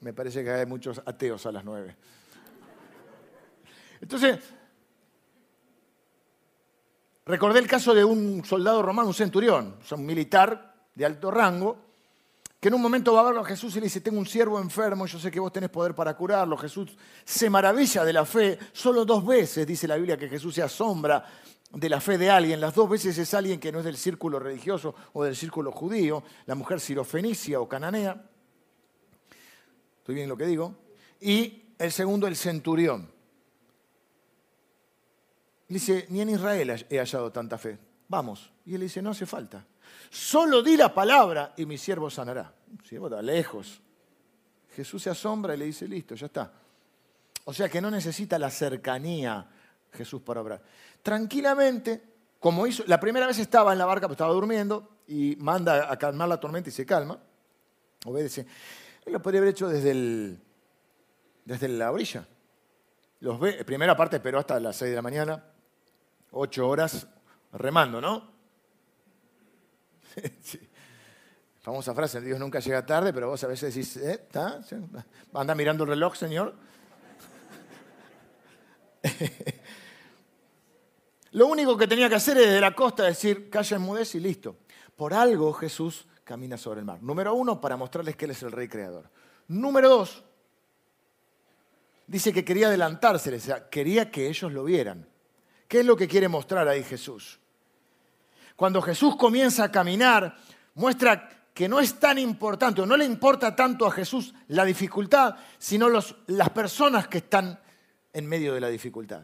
Me 0.00 0.12
parece 0.12 0.44
que 0.44 0.50
hay 0.50 0.66
muchos 0.66 1.02
ateos 1.04 1.46
a 1.46 1.52
las 1.52 1.64
nueve. 1.64 1.96
Entonces, 4.00 4.38
recordé 7.26 7.58
el 7.58 7.66
caso 7.66 7.94
de 7.94 8.04
un 8.04 8.44
soldado 8.44 8.80
romano, 8.82 9.08
un 9.08 9.14
centurión, 9.14 9.76
un 9.90 10.06
militar 10.06 10.74
de 10.94 11.04
alto 11.04 11.30
rango, 11.30 11.76
que 12.58 12.68
en 12.68 12.74
un 12.74 12.82
momento 12.82 13.12
va 13.12 13.20
a 13.20 13.24
verlo 13.24 13.42
a 13.42 13.44
Jesús 13.44 13.76
y 13.76 13.80
le 13.80 13.86
dice, 13.86 14.00
tengo 14.00 14.18
un 14.18 14.26
siervo 14.26 14.58
enfermo, 14.58 15.06
yo 15.06 15.18
sé 15.18 15.30
que 15.30 15.38
vos 15.38 15.52
tenés 15.52 15.68
poder 15.68 15.94
para 15.94 16.16
curarlo. 16.16 16.56
Jesús 16.56 16.96
se 17.24 17.50
maravilla 17.50 18.02
de 18.02 18.12
la 18.12 18.24
fe. 18.24 18.58
Solo 18.72 19.04
dos 19.04 19.24
veces 19.26 19.66
dice 19.66 19.86
la 19.86 19.96
Biblia 19.96 20.16
que 20.16 20.28
Jesús 20.28 20.54
se 20.54 20.62
asombra 20.62 21.24
de 21.70 21.88
la 21.88 22.00
fe 22.00 22.16
de 22.16 22.30
alguien. 22.30 22.60
Las 22.60 22.74
dos 22.74 22.88
veces 22.88 23.16
es 23.18 23.34
alguien 23.34 23.60
que 23.60 23.70
no 23.70 23.80
es 23.80 23.84
del 23.84 23.96
círculo 23.96 24.38
religioso 24.38 24.94
o 25.12 25.22
del 25.22 25.36
círculo 25.36 25.70
judío, 25.70 26.22
la 26.46 26.54
mujer 26.54 26.80
sirofenicia 26.80 27.60
o 27.60 27.68
cananea. 27.68 28.24
¿Estoy 29.98 30.14
bien 30.14 30.28
lo 30.28 30.36
que 30.36 30.46
digo? 30.46 30.74
Y 31.20 31.74
el 31.78 31.92
segundo, 31.92 32.26
el 32.26 32.36
centurión. 32.36 33.15
Dice, 35.68 36.06
ni 36.10 36.20
en 36.20 36.30
Israel 36.30 36.86
he 36.88 36.98
hallado 36.98 37.30
tanta 37.32 37.58
fe. 37.58 37.78
Vamos. 38.08 38.52
Y 38.64 38.74
él 38.74 38.82
dice, 38.82 39.02
no 39.02 39.10
hace 39.10 39.26
falta. 39.26 39.64
Solo 40.10 40.62
di 40.62 40.76
la 40.76 40.92
palabra 40.94 41.54
y 41.56 41.66
mi 41.66 41.78
siervo 41.78 42.10
sanará. 42.10 42.52
El 42.78 42.84
siervo 42.84 43.08
está 43.08 43.22
lejos. 43.22 43.80
Jesús 44.74 45.02
se 45.02 45.10
asombra 45.10 45.54
y 45.54 45.58
le 45.58 45.64
dice, 45.66 45.88
listo, 45.88 46.14
ya 46.14 46.26
está. 46.26 46.52
O 47.44 47.52
sea 47.52 47.68
que 47.68 47.80
no 47.80 47.90
necesita 47.90 48.38
la 48.38 48.50
cercanía 48.50 49.46
Jesús 49.92 50.20
para 50.22 50.40
obrar. 50.40 50.62
Tranquilamente, 51.02 52.02
como 52.40 52.66
hizo, 52.66 52.84
la 52.86 53.00
primera 53.00 53.26
vez 53.26 53.38
estaba 53.38 53.72
en 53.72 53.78
la 53.78 53.86
barca, 53.86 54.06
pero 54.06 54.12
estaba 54.12 54.32
durmiendo, 54.32 54.96
y 55.06 55.36
manda 55.38 55.90
a 55.90 55.96
calmar 55.96 56.28
la 56.28 56.40
tormenta 56.40 56.68
y 56.68 56.72
se 56.72 56.84
calma, 56.84 57.18
obedece. 58.04 58.46
Él 59.04 59.12
lo 59.12 59.22
podría 59.22 59.40
haber 59.40 59.50
hecho 59.50 59.68
desde, 59.68 59.92
el, 59.92 60.40
desde 61.44 61.68
la 61.68 61.92
orilla. 61.92 62.26
Los 63.20 63.38
ve, 63.40 63.64
primera 63.64 63.96
parte 63.96 64.16
esperó 64.16 64.38
hasta 64.40 64.58
las 64.60 64.76
6 64.76 64.90
de 64.90 64.96
la 64.96 65.02
mañana, 65.02 65.44
ocho 66.36 66.68
horas 66.68 67.08
remando, 67.52 68.00
¿no? 68.00 68.30
Famosa 71.60 71.94
frase, 71.94 72.20
Dios 72.20 72.38
nunca 72.38 72.60
llega 72.60 72.86
tarde, 72.86 73.12
pero 73.12 73.28
vos 73.28 73.42
a 73.42 73.48
veces 73.48 73.74
decís, 73.74 73.96
¿eh? 73.96 74.12
¿Está? 74.12 74.60
¿Anda 75.34 75.54
mirando 75.54 75.84
el 75.84 75.90
reloj, 75.90 76.14
Señor? 76.14 76.54
Lo 81.32 81.48
único 81.48 81.76
que 81.76 81.88
tenía 81.88 82.08
que 82.08 82.14
hacer 82.14 82.38
es 82.38 82.48
de 82.48 82.60
la 82.60 82.74
costa 82.74 83.04
decir, 83.04 83.50
calla, 83.50 83.76
enmudez 83.76 84.14
y 84.14 84.20
listo. 84.20 84.56
Por 84.94 85.12
algo 85.12 85.52
Jesús 85.52 86.06
camina 86.24 86.56
sobre 86.56 86.80
el 86.80 86.86
mar. 86.86 87.02
Número 87.02 87.34
uno, 87.34 87.60
para 87.60 87.76
mostrarles 87.76 88.16
que 88.16 88.24
Él 88.26 88.30
es 88.30 88.42
el 88.42 88.52
Rey 88.52 88.68
Creador. 88.68 89.10
Número 89.48 89.88
dos, 89.88 90.24
dice 92.06 92.32
que 92.32 92.44
quería 92.44 92.68
adelantarse, 92.68 93.34
o 93.34 93.40
sea, 93.40 93.68
quería 93.68 94.10
que 94.10 94.28
ellos 94.28 94.52
lo 94.52 94.64
vieran. 94.64 95.06
¿Qué 95.68 95.80
es 95.80 95.86
lo 95.86 95.96
que 95.96 96.08
quiere 96.08 96.28
mostrar 96.28 96.68
ahí 96.68 96.82
Jesús? 96.82 97.38
Cuando 98.54 98.80
Jesús 98.80 99.16
comienza 99.16 99.64
a 99.64 99.72
caminar, 99.72 100.36
muestra 100.74 101.28
que 101.52 101.68
no 101.68 101.80
es 101.80 101.98
tan 101.98 102.18
importante 102.18 102.82
o 102.82 102.86
no 102.86 102.96
le 102.96 103.04
importa 103.04 103.56
tanto 103.56 103.86
a 103.86 103.90
Jesús 103.90 104.34
la 104.48 104.64
dificultad, 104.64 105.36
sino 105.58 105.88
las 105.88 106.50
personas 106.50 107.08
que 107.08 107.18
están 107.18 107.58
en 108.12 108.26
medio 108.26 108.54
de 108.54 108.60
la 108.60 108.68
dificultad. 108.68 109.22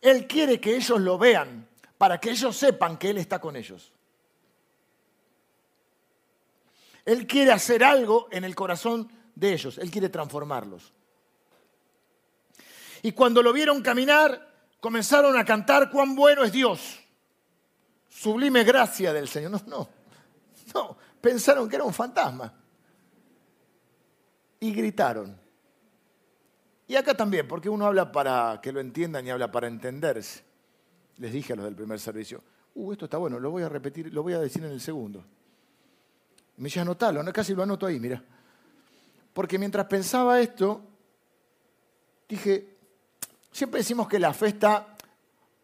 Él 0.00 0.26
quiere 0.26 0.60
que 0.60 0.76
ellos 0.76 1.00
lo 1.00 1.18
vean 1.18 1.68
para 1.98 2.18
que 2.18 2.30
ellos 2.30 2.56
sepan 2.56 2.96
que 2.96 3.10
Él 3.10 3.18
está 3.18 3.40
con 3.40 3.56
ellos. 3.56 3.92
Él 7.04 7.26
quiere 7.26 7.52
hacer 7.52 7.82
algo 7.84 8.28
en 8.30 8.44
el 8.44 8.54
corazón 8.54 9.10
de 9.34 9.52
ellos, 9.52 9.78
Él 9.78 9.90
quiere 9.90 10.08
transformarlos. 10.08 10.92
Y 13.02 13.12
cuando 13.12 13.42
lo 13.42 13.52
vieron 13.52 13.82
caminar, 13.82 14.53
comenzaron 14.84 15.34
a 15.38 15.46
cantar 15.46 15.90
cuán 15.90 16.14
bueno 16.14 16.44
es 16.44 16.52
Dios. 16.52 17.00
Sublime 18.06 18.62
gracia 18.64 19.14
del 19.14 19.28
Señor. 19.28 19.52
No, 19.52 19.62
no, 19.66 19.88
no, 20.74 20.98
pensaron 21.22 21.70
que 21.70 21.76
era 21.76 21.86
un 21.86 21.94
fantasma. 21.94 22.52
Y 24.60 24.74
gritaron. 24.74 25.40
Y 26.86 26.96
acá 26.96 27.14
también, 27.14 27.48
porque 27.48 27.70
uno 27.70 27.86
habla 27.86 28.12
para 28.12 28.60
que 28.62 28.72
lo 28.72 28.80
entiendan 28.80 29.26
y 29.26 29.30
habla 29.30 29.50
para 29.50 29.68
entenderse. 29.68 30.44
Les 31.16 31.32
dije 31.32 31.54
a 31.54 31.56
los 31.56 31.64
del 31.64 31.76
primer 31.76 31.98
servicio, 31.98 32.42
uh, 32.74 32.92
esto 32.92 33.06
está 33.06 33.16
bueno, 33.16 33.40
lo 33.40 33.50
voy 33.50 33.62
a 33.62 33.70
repetir, 33.70 34.12
lo 34.12 34.22
voy 34.22 34.34
a 34.34 34.38
decir 34.38 34.62
en 34.64 34.72
el 34.72 34.82
segundo. 34.82 35.24
Me 36.58 36.64
dice, 36.64 36.80
anotalo, 36.80 37.24
casi 37.32 37.54
lo 37.54 37.62
anoto 37.62 37.86
ahí, 37.86 37.98
mira. 37.98 38.22
Porque 39.32 39.58
mientras 39.58 39.86
pensaba 39.86 40.38
esto, 40.42 40.82
dije, 42.28 42.73
siempre 43.54 43.78
decimos 43.78 44.08
que 44.08 44.18
la 44.18 44.34
fe 44.34 44.48
está 44.48 44.96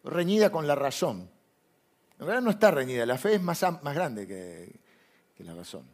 reñida 0.05 0.49
con 0.49 0.65
la 0.65 0.75
razón. 0.75 1.29
En 2.17 2.25
realidad 2.25 2.41
no 2.41 2.51
está 2.51 2.71
reñida, 2.71 3.05
la 3.05 3.17
fe 3.17 3.35
es 3.35 3.41
más, 3.41 3.61
más 3.83 3.93
grande 3.93 4.25
que, 4.25 4.79
que 5.35 5.43
la 5.43 5.53
razón. 5.53 5.85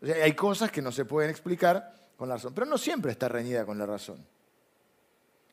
O 0.00 0.06
sea, 0.06 0.24
hay 0.24 0.32
cosas 0.34 0.70
que 0.70 0.80
no 0.80 0.92
se 0.92 1.04
pueden 1.04 1.30
explicar 1.30 1.94
con 2.16 2.28
la 2.28 2.36
razón, 2.36 2.54
pero 2.54 2.66
no 2.66 2.78
siempre 2.78 3.10
está 3.10 3.28
reñida 3.28 3.66
con 3.66 3.76
la 3.76 3.86
razón. 3.86 4.24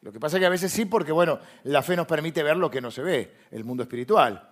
Lo 0.01 0.11
que 0.11 0.19
pasa 0.19 0.37
es 0.37 0.41
que 0.41 0.45
a 0.45 0.51
veces 0.51 0.71
sí, 0.71 0.85
porque 0.85 1.11
bueno, 1.11 1.39
la 1.63 1.81
fe 1.81 1.95
nos 1.95 2.07
permite 2.07 2.43
ver 2.43 2.55
lo 2.55 2.69
que 2.69 2.81
no 2.81 2.91
se 2.91 3.01
ve, 3.01 3.35
el 3.51 3.63
mundo 3.63 3.83
espiritual. 3.83 4.47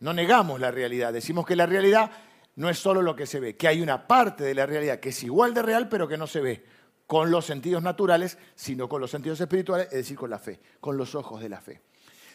No 0.00 0.12
negamos 0.12 0.60
la 0.60 0.70
realidad, 0.70 1.12
decimos 1.12 1.44
que 1.46 1.56
la 1.56 1.66
realidad 1.66 2.10
no 2.54 2.70
es 2.70 2.78
solo 2.78 3.02
lo 3.02 3.16
que 3.16 3.26
se 3.26 3.40
ve, 3.40 3.56
que 3.56 3.68
hay 3.68 3.82
una 3.82 4.06
parte 4.06 4.44
de 4.44 4.54
la 4.54 4.66
realidad 4.66 5.00
que 5.00 5.08
es 5.08 5.22
igual 5.24 5.52
de 5.52 5.62
real, 5.62 5.88
pero 5.88 6.06
que 6.06 6.16
no 6.16 6.26
se 6.26 6.40
ve 6.40 6.75
con 7.06 7.30
los 7.30 7.44
sentidos 7.46 7.82
naturales, 7.82 8.38
sino 8.54 8.88
con 8.88 9.00
los 9.00 9.10
sentidos 9.10 9.40
espirituales, 9.40 9.86
es 9.88 9.98
decir, 9.98 10.16
con 10.16 10.30
la 10.30 10.38
fe, 10.38 10.60
con 10.80 10.96
los 10.96 11.14
ojos 11.14 11.40
de 11.40 11.48
la 11.48 11.60
fe. 11.60 11.80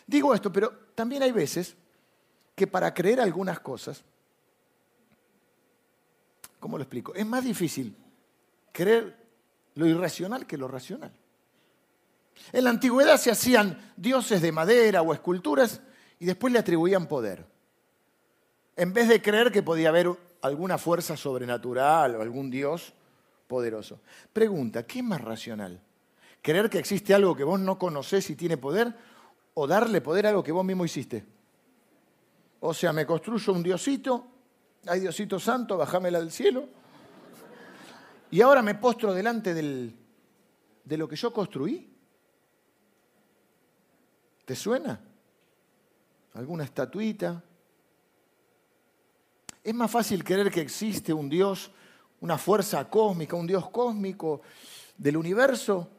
Digo 0.08 0.34
esto, 0.34 0.52
pero 0.52 0.72
también 0.96 1.24
hay 1.24 1.32
veces 1.32 1.76
que 2.56 2.68
para 2.68 2.94
creer 2.94 3.20
algunas 3.20 3.60
cosas, 3.60 4.04
¿cómo 6.60 6.78
lo 6.78 6.84
explico? 6.84 7.14
Es 7.14 7.26
más 7.26 7.44
difícil 7.44 7.96
creer 8.72 9.18
lo 9.76 9.86
irracional 9.86 10.46
que 10.46 10.58
lo 10.58 10.68
racional. 10.68 11.12
En 12.54 12.64
la 12.64 12.70
antigüedad 12.70 13.18
se 13.18 13.32
hacían 13.32 13.94
dioses 13.98 14.42
de 14.42 14.52
madera 14.52 15.02
o 15.02 15.14
esculturas 15.14 15.82
y 16.20 16.26
después 16.26 16.54
le 16.54 16.60
atribuían 16.60 17.08
poder 17.08 17.46
en 18.76 18.94
vez 18.94 19.08
de 19.08 19.22
creer 19.22 19.52
que 19.52 19.64
podía 19.64 19.90
haber 19.90 20.10
alguna 20.42 20.78
fuerza 20.78 21.18
sobrenatural 21.18 22.16
o 22.16 22.22
algún 22.22 22.50
Dios 22.50 22.94
poderoso. 23.52 24.00
Pregunta, 24.32 24.88
¿qué 24.88 25.00
es 25.00 25.06
más 25.06 25.20
racional? 25.20 25.78
¿Creer 26.42 26.70
que 26.70 26.80
existe 26.80 27.14
algo 27.14 27.36
que 27.36 27.44
vos 27.44 27.60
no 27.60 27.78
conocés 27.78 28.30
y 28.30 28.38
tiene 28.38 28.56
poder 28.56 28.96
o 29.56 29.68
darle 29.68 30.00
poder 30.00 30.26
a 30.26 30.30
algo 30.30 30.42
que 30.42 30.54
vos 30.54 30.64
mismo 30.64 30.86
hiciste? 30.86 31.26
O 32.62 32.74
sea, 32.74 32.94
me 32.94 33.06
construyo 33.06 33.52
un 33.52 33.62
diosito, 33.62 34.26
hay 34.88 35.02
diosito 35.02 35.38
santo, 35.38 35.76
bajámela 35.76 36.22
del 36.22 36.32
cielo, 36.32 36.70
y 38.32 38.40
ahora 38.40 38.62
me 38.62 38.76
postro 38.76 39.14
delante 39.14 39.54
de 39.54 40.98
lo 40.98 41.10
que 41.10 41.18
yo 41.18 41.34
construí. 41.34 41.94
¿Te 44.46 44.56
suena? 44.56 44.98
¿Alguna 46.36 46.64
estatuita? 46.64 47.44
Es 49.62 49.76
más 49.76 49.92
fácil 49.92 50.24
creer 50.24 50.50
que 50.50 50.62
existe 50.62 51.12
un 51.12 51.28
Dios, 51.28 51.70
una 52.22 52.38
fuerza 52.38 52.90
cósmica, 52.90 53.36
un 53.36 53.48
Dios 53.48 53.70
cósmico 53.70 54.42
del 54.98 55.18
universo, 55.18 55.90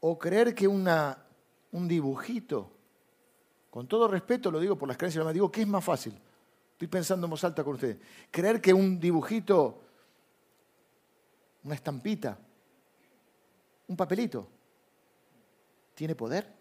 o 0.00 0.18
creer 0.18 0.54
que 0.54 0.68
una, 0.68 1.26
un 1.72 1.88
dibujito, 1.88 2.70
con 3.70 3.86
todo 3.86 4.08
respeto 4.08 4.50
lo 4.50 4.60
digo 4.60 4.76
por 4.76 4.88
las 4.88 4.96
creencias, 4.96 5.24
me 5.24 5.32
digo 5.32 5.50
que 5.50 5.62
es 5.62 5.68
más 5.68 5.84
fácil. 5.84 6.18
Estoy 6.72 6.88
pensando 6.88 7.26
en 7.26 7.30
voz 7.30 7.44
alta 7.44 7.62
con 7.62 7.74
ustedes. 7.74 7.98
Creer 8.30 8.60
que 8.60 8.72
un 8.72 8.98
dibujito, 8.98 9.82
una 11.64 11.74
estampita, 11.74 12.38
un 13.86 13.96
papelito, 13.96 14.48
tiene 15.94 16.14
poder. 16.14 16.60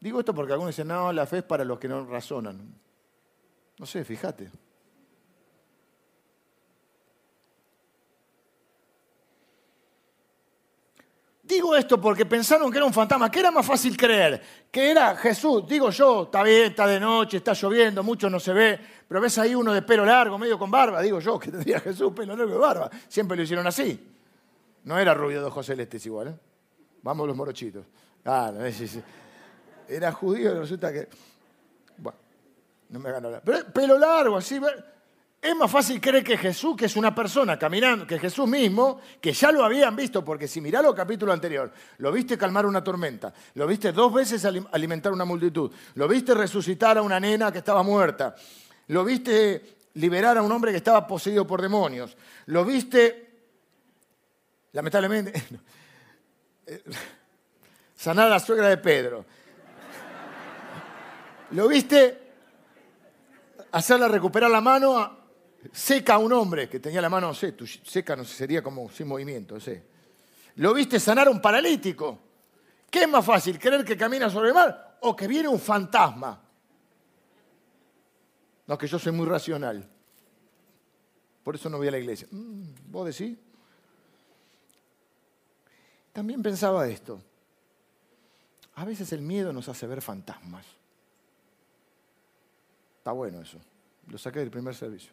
Digo 0.00 0.20
esto 0.20 0.34
porque 0.34 0.52
algunos 0.52 0.74
dicen, 0.74 0.88
no, 0.88 1.12
la 1.12 1.26
fe 1.26 1.38
es 1.38 1.44
para 1.44 1.64
los 1.64 1.78
que 1.78 1.88
no 1.88 2.04
razonan. 2.04 2.74
No 3.78 3.86
sé, 3.86 4.04
fíjate. 4.04 4.50
Digo 11.46 11.76
esto 11.76 12.00
porque 12.00 12.26
pensaron 12.26 12.72
que 12.72 12.78
era 12.78 12.86
un 12.86 12.92
fantasma, 12.92 13.30
que 13.30 13.38
era 13.38 13.52
más 13.52 13.64
fácil 13.64 13.96
creer, 13.96 14.42
que 14.70 14.90
era 14.90 15.14
Jesús. 15.16 15.64
Digo 15.68 15.90
yo, 15.90 16.24
está 16.24 16.42
bien, 16.42 16.70
está 16.70 16.88
de 16.88 16.98
noche, 16.98 17.36
está 17.36 17.52
lloviendo, 17.52 18.02
mucho 18.02 18.28
no 18.28 18.40
se 18.40 18.52
ve, 18.52 18.80
pero 19.06 19.20
ves 19.20 19.38
ahí 19.38 19.54
uno 19.54 19.72
de 19.72 19.82
pelo 19.82 20.04
largo, 20.04 20.38
medio 20.38 20.58
con 20.58 20.70
barba. 20.72 21.00
Digo 21.00 21.20
yo 21.20 21.38
que 21.38 21.52
tendría 21.52 21.78
Jesús 21.78 22.12
pelo 22.12 22.34
largo 22.34 22.52
y 22.52 22.58
barba. 22.58 22.90
Siempre 23.06 23.36
lo 23.36 23.44
hicieron 23.44 23.64
así. 23.66 24.12
No 24.84 24.98
era 24.98 25.14
rubio 25.14 25.40
de 25.40 25.46
ojos 25.46 25.66
celestes 25.66 26.04
igual, 26.06 26.28
¿eh? 26.28 26.38
Vamos 27.02 27.28
los 27.28 27.36
morochitos. 27.36 27.86
Ah. 28.24 28.52
Era 29.88 30.10
judío 30.10 30.60
resulta 30.60 30.92
que... 30.92 31.08
Bueno. 31.98 32.18
No 32.88 32.98
me 32.98 33.08
hagan 33.08 33.24
hablar. 33.24 33.42
Pero 33.44 33.64
pelo 33.72 33.98
largo, 33.98 34.36
así. 34.36 34.60
Es 35.46 35.54
más 35.54 35.70
fácil 35.70 36.00
creer 36.00 36.24
que 36.24 36.36
Jesús, 36.36 36.74
que 36.76 36.86
es 36.86 36.96
una 36.96 37.14
persona 37.14 37.56
caminando, 37.56 38.04
que 38.04 38.18
Jesús 38.18 38.48
mismo, 38.48 39.00
que 39.20 39.32
ya 39.32 39.52
lo 39.52 39.64
habían 39.64 39.94
visto, 39.94 40.24
porque 40.24 40.48
si 40.48 40.60
mirá 40.60 40.82
los 40.82 40.92
capítulo 40.92 41.32
anterior, 41.32 41.72
lo 41.98 42.10
viste 42.10 42.36
calmar 42.36 42.66
una 42.66 42.82
tormenta, 42.82 43.32
lo 43.54 43.64
viste 43.64 43.92
dos 43.92 44.12
veces 44.12 44.44
alimentar 44.44 45.12
una 45.12 45.24
multitud, 45.24 45.70
lo 45.94 46.08
viste 46.08 46.34
resucitar 46.34 46.98
a 46.98 47.02
una 47.02 47.20
nena 47.20 47.52
que 47.52 47.58
estaba 47.58 47.84
muerta, 47.84 48.34
lo 48.88 49.04
viste 49.04 49.76
liberar 49.94 50.36
a 50.36 50.42
un 50.42 50.50
hombre 50.50 50.72
que 50.72 50.78
estaba 50.78 51.06
poseído 51.06 51.46
por 51.46 51.62
demonios, 51.62 52.16
lo 52.46 52.64
viste, 52.64 53.30
lamentablemente, 54.72 55.44
sanar 57.94 58.26
a 58.26 58.30
la 58.30 58.40
suegra 58.40 58.68
de 58.68 58.78
Pedro, 58.78 59.24
lo 61.52 61.68
viste 61.68 62.32
hacerla 63.70 64.08
recuperar 64.08 64.50
la 64.50 64.60
mano, 64.60 65.25
seca 65.72 66.14
a 66.14 66.18
un 66.18 66.32
hombre 66.32 66.68
que 66.68 66.80
tenía 66.80 67.00
la 67.00 67.08
mano, 67.08 67.28
no 67.28 67.34
sé, 67.34 67.54
seca 67.84 68.16
no 68.16 68.24
sé, 68.24 68.34
sería 68.34 68.62
como 68.62 68.90
sin 68.90 69.08
movimiento, 69.08 69.54
no 69.54 69.60
sé. 69.60 69.84
Lo 70.56 70.72
viste 70.72 70.98
sanar 70.98 71.28
a 71.28 71.30
un 71.30 71.40
paralítico. 71.40 72.18
¿Qué 72.90 73.02
es 73.02 73.08
más 73.08 73.24
fácil, 73.24 73.58
creer 73.58 73.84
que 73.84 73.96
camina 73.96 74.30
sobre 74.30 74.48
el 74.48 74.54
mar 74.54 74.98
o 75.02 75.14
que 75.14 75.26
viene 75.26 75.48
un 75.48 75.60
fantasma? 75.60 76.42
No, 78.66 78.78
que 78.78 78.86
yo 78.86 78.98
soy 78.98 79.12
muy 79.12 79.26
racional. 79.26 79.88
Por 81.44 81.54
eso 81.54 81.68
no 81.68 81.78
voy 81.78 81.88
a 81.88 81.92
la 81.92 81.98
iglesia. 81.98 82.26
Mm, 82.30 82.64
¿Vos 82.90 83.06
decís? 83.06 83.38
También 86.12 86.42
pensaba 86.42 86.88
esto. 86.88 87.20
A 88.76 88.84
veces 88.84 89.12
el 89.12 89.22
miedo 89.22 89.52
nos 89.52 89.68
hace 89.68 89.86
ver 89.86 90.02
fantasmas. 90.02 90.66
Está 92.98 93.12
bueno 93.12 93.40
eso. 93.40 93.58
Lo 94.08 94.18
saqué 94.18 94.40
del 94.40 94.50
primer 94.50 94.74
servicio. 94.74 95.12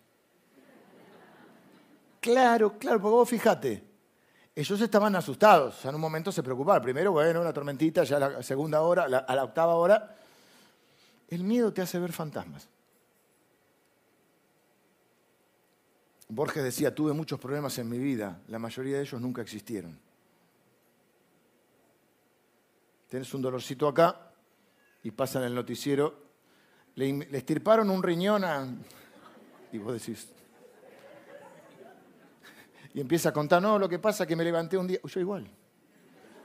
Claro, 2.23 2.79
claro, 2.79 3.01
porque 3.01 3.11
vos 3.11 3.29
fíjate, 3.29 3.83
ellos 4.55 4.79
estaban 4.79 5.13
asustados, 5.13 5.75
o 5.75 5.81
sea, 5.81 5.89
en 5.89 5.95
un 5.95 6.01
momento 6.01 6.31
se 6.31 6.41
preocupaban. 6.41 6.81
Primero, 6.81 7.11
bueno, 7.11 7.41
una 7.41 7.51
tormentita, 7.51 8.05
ya 8.05 8.15
a 8.15 8.19
la 8.19 8.43
segunda 8.43 8.81
hora, 8.81 9.03
a 9.03 9.35
la 9.35 9.43
octava 9.43 9.75
hora. 9.75 10.15
El 11.27 11.43
miedo 11.43 11.73
te 11.73 11.81
hace 11.81 11.99
ver 11.99 12.13
fantasmas. 12.13 12.69
Borges 16.29 16.63
decía, 16.63 16.95
tuve 16.95 17.11
muchos 17.11 17.41
problemas 17.41 17.77
en 17.77 17.89
mi 17.89 17.97
vida, 17.97 18.39
la 18.47 18.57
mayoría 18.57 18.95
de 18.95 19.01
ellos 19.03 19.19
nunca 19.19 19.41
existieron. 19.41 19.99
Tienes 23.09 23.33
un 23.33 23.41
dolorcito 23.41 23.85
acá 23.85 24.31
y 25.03 25.11
pasan 25.11 25.43
el 25.43 25.53
noticiero 25.53 26.23
le, 26.95 27.27
estirparon 27.33 27.89
un 27.89 28.01
riñón 28.01 28.45
a... 28.45 28.65
Y 29.73 29.77
vos 29.77 29.93
decís... 29.93 30.29
Y 32.93 33.01
empieza 33.01 33.29
a 33.29 33.33
contar, 33.33 33.61
no, 33.61 33.79
lo 33.79 33.89
que 33.89 33.99
pasa 33.99 34.23
es 34.23 34.27
que 34.27 34.35
me 34.35 34.43
levanté 34.43 34.77
un 34.77 34.87
día... 34.87 34.99
Yo 35.03 35.19
igual. 35.19 35.49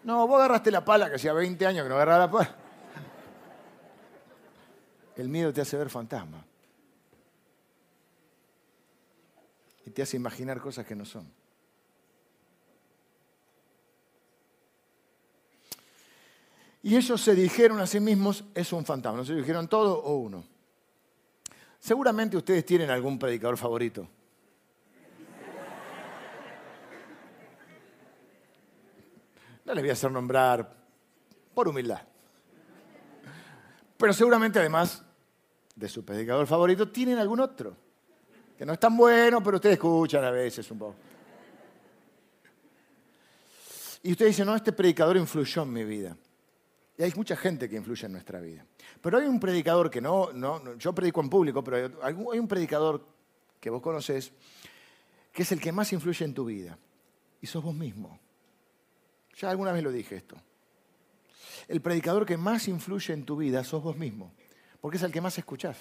No, 0.04 0.26
vos 0.26 0.38
agarraste 0.38 0.70
la 0.70 0.84
pala, 0.84 1.10
que 1.10 1.16
hacía 1.16 1.32
20 1.32 1.66
años 1.66 1.82
que 1.82 1.88
no 1.88 1.96
agarraba 1.96 2.18
la 2.20 2.30
pala. 2.30 2.56
El 5.16 5.28
miedo 5.28 5.52
te 5.52 5.60
hace 5.60 5.76
ver 5.76 5.90
fantasma. 5.90 6.44
Y 9.84 9.90
te 9.90 10.02
hace 10.02 10.16
imaginar 10.16 10.60
cosas 10.60 10.86
que 10.86 10.94
no 10.94 11.04
son. 11.04 11.30
Y 16.82 16.96
ellos 16.96 17.20
se 17.20 17.34
dijeron 17.34 17.80
a 17.80 17.86
sí 17.86 18.00
mismos, 18.00 18.44
es 18.54 18.72
un 18.72 18.84
fantasma. 18.84 19.18
¿No 19.18 19.24
se 19.24 19.34
dijeron 19.34 19.68
todo 19.68 19.98
o 19.98 20.16
uno? 20.16 20.44
Seguramente 21.80 22.36
ustedes 22.36 22.64
tienen 22.64 22.90
algún 22.90 23.18
predicador 23.18 23.56
favorito. 23.56 24.08
No 29.68 29.74
les 29.74 29.82
voy 29.82 29.90
a 29.90 29.92
hacer 29.92 30.10
nombrar 30.10 30.74
por 31.52 31.68
humildad. 31.68 32.00
Pero 33.98 34.12
seguramente 34.14 34.58
además 34.58 35.04
de 35.76 35.88
su 35.90 36.02
predicador 36.06 36.46
favorito 36.46 36.88
tienen 36.88 37.18
algún 37.18 37.38
otro, 37.40 37.76
que 38.56 38.64
no 38.64 38.72
es 38.72 38.80
tan 38.80 38.96
bueno, 38.96 39.42
pero 39.42 39.56
ustedes 39.56 39.74
escuchan 39.74 40.24
a 40.24 40.30
veces 40.30 40.70
un 40.70 40.78
poco. 40.78 40.94
Y 44.04 44.12
usted 44.12 44.28
dice, 44.28 44.42
no, 44.42 44.56
este 44.56 44.72
predicador 44.72 45.18
influyó 45.18 45.64
en 45.64 45.72
mi 45.74 45.84
vida. 45.84 46.16
Y 46.96 47.02
hay 47.02 47.12
mucha 47.14 47.36
gente 47.36 47.68
que 47.68 47.76
influye 47.76 48.06
en 48.06 48.12
nuestra 48.12 48.40
vida. 48.40 48.64
Pero 49.02 49.18
hay 49.18 49.26
un 49.26 49.38
predicador 49.38 49.90
que 49.90 50.00
no, 50.00 50.32
no 50.32 50.78
yo 50.78 50.94
predico 50.94 51.20
en 51.20 51.28
público, 51.28 51.62
pero 51.62 51.76
hay, 52.02 52.16
hay 52.32 52.38
un 52.38 52.48
predicador 52.48 53.06
que 53.60 53.68
vos 53.68 53.82
conocés, 53.82 54.32
que 55.30 55.42
es 55.42 55.52
el 55.52 55.60
que 55.60 55.72
más 55.72 55.92
influye 55.92 56.24
en 56.24 56.32
tu 56.32 56.46
vida. 56.46 56.78
Y 57.42 57.46
sos 57.46 57.62
vos 57.62 57.74
mismo. 57.74 58.18
Ya 59.38 59.50
alguna 59.50 59.72
vez 59.72 59.82
lo 59.82 59.92
dije 59.92 60.16
esto. 60.16 60.36
El 61.68 61.80
predicador 61.80 62.26
que 62.26 62.36
más 62.36 62.66
influye 62.66 63.14
en 63.14 63.24
tu 63.24 63.36
vida 63.36 63.62
sos 63.62 63.82
vos 63.82 63.96
mismo, 63.96 64.32
porque 64.80 64.96
es 64.96 65.02
el 65.02 65.12
que 65.12 65.20
más 65.20 65.38
escuchás. 65.38 65.76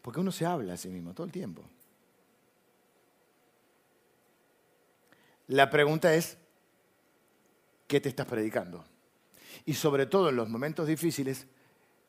Porque 0.00 0.20
uno 0.20 0.32
se 0.32 0.46
habla 0.46 0.74
a 0.74 0.76
sí 0.76 0.88
mismo 0.88 1.12
todo 1.12 1.26
el 1.26 1.32
tiempo. 1.32 1.62
La 5.48 5.68
pregunta 5.68 6.14
es, 6.14 6.38
¿qué 7.86 8.00
te 8.00 8.08
estás 8.08 8.26
predicando? 8.26 8.84
Y 9.66 9.74
sobre 9.74 10.06
todo 10.06 10.28
en 10.28 10.36
los 10.36 10.48
momentos 10.48 10.86
difíciles, 10.86 11.46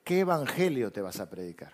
¿qué 0.04 0.20
evangelio 0.20 0.92
te 0.92 1.02
vas 1.02 1.20
a 1.20 1.30
predicar? 1.30 1.74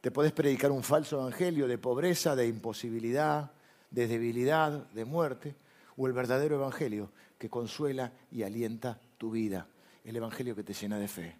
Te 0.00 0.10
puedes 0.10 0.32
predicar 0.32 0.70
un 0.70 0.82
falso 0.82 1.20
evangelio 1.20 1.66
de 1.66 1.78
pobreza, 1.78 2.36
de 2.36 2.46
imposibilidad, 2.46 3.52
de 3.90 4.06
debilidad, 4.06 4.86
de 4.90 5.04
muerte, 5.04 5.54
o 6.00 6.06
el 6.06 6.14
verdadero 6.14 6.56
evangelio 6.56 7.12
que 7.36 7.50
consuela 7.50 8.10
y 8.30 8.42
alienta 8.42 8.98
tu 9.18 9.30
vida, 9.30 9.66
el 10.02 10.16
evangelio 10.16 10.56
que 10.56 10.64
te 10.64 10.72
llena 10.72 10.98
de 10.98 11.06
fe. 11.06 11.36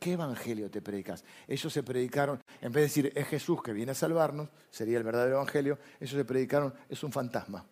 ¿Qué 0.00 0.14
evangelio 0.14 0.68
te 0.68 0.82
predicas? 0.82 1.24
Ellos 1.46 1.72
se 1.72 1.84
predicaron, 1.84 2.42
en 2.60 2.72
vez 2.72 2.80
de 2.80 2.80
decir 2.80 3.12
es 3.14 3.28
Jesús 3.28 3.62
que 3.62 3.72
viene 3.72 3.92
a 3.92 3.94
salvarnos, 3.94 4.48
sería 4.70 4.98
el 4.98 5.04
verdadero 5.04 5.36
evangelio, 5.36 5.78
ellos 6.00 6.16
se 6.16 6.24
predicaron 6.24 6.74
es 6.88 7.00
un 7.04 7.12
fantasma. 7.12 7.64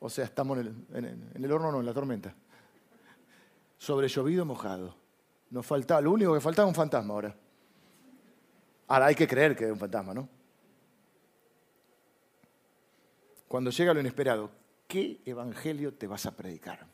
O 0.00 0.10
sea, 0.10 0.24
estamos 0.24 0.58
en 0.58 1.36
el, 1.36 1.52
horno, 1.52 1.70
no, 1.70 1.78
en 1.78 1.86
la 1.86 1.94
tormenta. 1.94 2.34
Sobre 3.76 4.08
llovido 4.08 4.44
mojado. 4.44 4.96
Nos 5.50 5.64
faltaba, 5.64 6.00
lo 6.00 6.10
único 6.10 6.34
que 6.34 6.40
faltaba 6.40 6.66
un 6.66 6.74
fantasma 6.74 7.14
ahora. 7.14 7.36
Ahora 8.88 9.06
hay 9.06 9.14
que 9.14 9.28
creer 9.28 9.54
que 9.54 9.66
es 9.66 9.70
un 9.70 9.78
fantasma, 9.78 10.14
¿no? 10.14 10.28
Cuando 13.46 13.70
llega 13.70 13.94
lo 13.94 14.00
inesperado, 14.00 14.50
¿qué 14.88 15.20
evangelio 15.24 15.94
te 15.94 16.08
vas 16.08 16.26
a 16.26 16.34
predicar? 16.34 16.86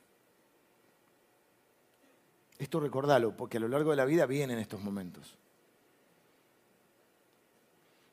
Esto 2.58 2.80
recordalo, 2.80 3.36
porque 3.36 3.56
a 3.56 3.60
lo 3.60 3.68
largo 3.68 3.90
de 3.90 3.96
la 3.96 4.04
vida 4.04 4.26
vienen 4.26 4.58
estos 4.58 4.80
momentos. 4.80 5.38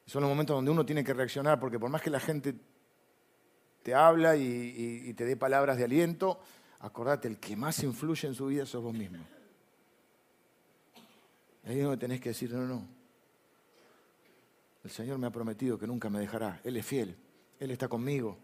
Son 0.05 0.21
los 0.21 0.29
momentos 0.29 0.55
donde 0.55 0.71
uno 0.71 0.85
tiene 0.85 1.03
que 1.03 1.13
reaccionar, 1.13 1.59
porque 1.59 1.79
por 1.79 1.89
más 1.89 2.01
que 2.01 2.09
la 2.09 2.19
gente 2.19 2.55
te 3.83 3.93
habla 3.93 4.35
y, 4.35 5.13
te 5.13 5.25
dé 5.25 5.35
palabras 5.37 5.77
de 5.77 5.83
aliento, 5.83 6.39
acordate, 6.79 7.27
el 7.27 7.39
que 7.39 7.55
más 7.55 7.83
influye 7.83 8.27
en 8.27 8.35
su 8.35 8.47
vida 8.47 8.65
sos 8.65 8.83
vos 8.83 8.93
mismo. 8.93 9.23
Ahí 11.65 11.77
es 11.77 11.83
donde 11.83 11.97
tenés 11.97 12.19
que 12.19 12.29
decir, 12.29 12.51
no, 12.53 12.65
no. 12.65 12.87
El 14.83 14.89
Señor 14.89 15.19
me 15.19 15.27
ha 15.27 15.31
prometido 15.31 15.77
que 15.77 15.85
nunca 15.85 16.09
me 16.09 16.19
dejará. 16.19 16.59
Él 16.63 16.75
es 16.75 16.85
fiel. 16.85 17.15
Él 17.59 17.69
está 17.69 17.87
conmigo. 17.87 18.37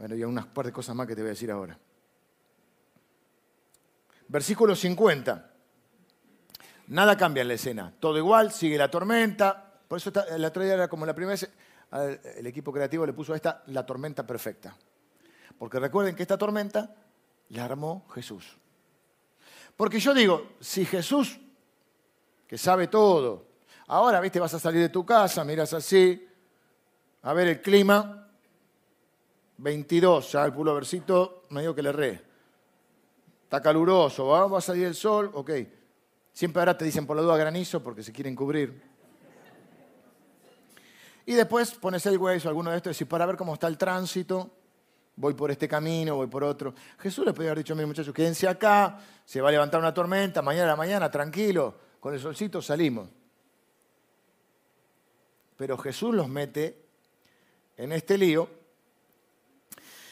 Bueno, 0.00 0.14
y 0.14 0.24
unas 0.24 0.46
par 0.46 0.64
de 0.64 0.72
cosas 0.72 0.96
más 0.96 1.06
que 1.06 1.14
te 1.14 1.20
voy 1.20 1.28
a 1.28 1.32
decir 1.32 1.50
ahora. 1.50 1.78
Versículo 4.28 4.74
50. 4.74 5.52
Nada 6.86 7.18
cambia 7.18 7.42
en 7.42 7.48
la 7.48 7.54
escena. 7.54 7.92
Todo 8.00 8.16
igual, 8.16 8.50
sigue 8.50 8.78
la 8.78 8.90
tormenta. 8.90 9.74
Por 9.86 9.98
eso 9.98 10.10
la 10.38 10.48
otra 10.48 10.64
era 10.64 10.88
como 10.88 11.04
la 11.04 11.14
primera 11.14 11.32
vez 11.32 11.50
el 12.34 12.46
equipo 12.46 12.72
creativo 12.72 13.04
le 13.04 13.12
puso 13.12 13.34
a 13.34 13.36
esta 13.36 13.62
la 13.66 13.84
tormenta 13.84 14.26
perfecta. 14.26 14.74
Porque 15.58 15.78
recuerden 15.78 16.16
que 16.16 16.22
esta 16.22 16.38
tormenta 16.38 16.94
la 17.50 17.66
armó 17.66 18.08
Jesús. 18.14 18.56
Porque 19.76 20.00
yo 20.00 20.14
digo, 20.14 20.52
si 20.60 20.86
Jesús, 20.86 21.38
que 22.46 22.56
sabe 22.56 22.86
todo, 22.86 23.48
ahora, 23.88 24.18
viste, 24.20 24.40
vas 24.40 24.54
a 24.54 24.58
salir 24.58 24.80
de 24.80 24.88
tu 24.88 25.04
casa, 25.04 25.44
miras 25.44 25.74
así, 25.74 26.26
a 27.20 27.34
ver 27.34 27.48
el 27.48 27.60
clima, 27.60 28.29
22, 29.60 30.32
ya 30.32 30.44
el 30.46 30.52
pullovercito 30.52 31.42
medio 31.50 31.74
que 31.74 31.82
le 31.82 31.92
re. 31.92 32.22
Está 33.44 33.60
caluroso, 33.60 34.26
va 34.26 34.58
a 34.58 34.60
salir 34.60 34.86
el 34.86 34.94
sol, 34.94 35.30
ok. 35.34 35.50
Siempre 36.32 36.60
ahora 36.60 36.78
te 36.78 36.84
dicen 36.84 37.06
por 37.06 37.16
la 37.16 37.22
duda 37.22 37.36
granizo 37.36 37.82
porque 37.82 38.02
se 38.02 38.12
quieren 38.12 38.34
cubrir. 38.34 38.82
Y 41.26 41.34
después 41.34 41.72
pones 41.74 42.04
el 42.06 42.16
hueso, 42.16 42.48
alguno 42.48 42.70
de 42.70 42.78
estos, 42.78 42.90
y 42.90 42.94
decís, 42.94 43.08
para 43.08 43.26
ver 43.26 43.36
cómo 43.36 43.54
está 43.54 43.66
el 43.66 43.76
tránsito, 43.76 44.50
voy 45.16 45.34
por 45.34 45.50
este 45.50 45.68
camino, 45.68 46.16
voy 46.16 46.28
por 46.28 46.42
otro. 46.42 46.74
Jesús 46.98 47.26
le 47.26 47.34
podía 47.34 47.50
haber 47.50 47.58
dicho 47.58 47.76
mis 47.76 47.86
muchachos, 47.86 48.14
quédense 48.14 48.48
acá, 48.48 48.98
se 49.24 49.40
va 49.40 49.50
a 49.50 49.52
levantar 49.52 49.78
una 49.80 49.92
tormenta, 49.92 50.40
mañana 50.40 50.64
a 50.64 50.68
la 50.68 50.76
mañana, 50.76 51.10
tranquilo, 51.10 51.74
con 52.00 52.14
el 52.14 52.20
solcito 52.20 52.62
salimos. 52.62 53.08
Pero 55.56 55.76
Jesús 55.76 56.14
los 56.14 56.28
mete 56.28 56.82
en 57.76 57.92
este 57.92 58.16
lío. 58.16 58.59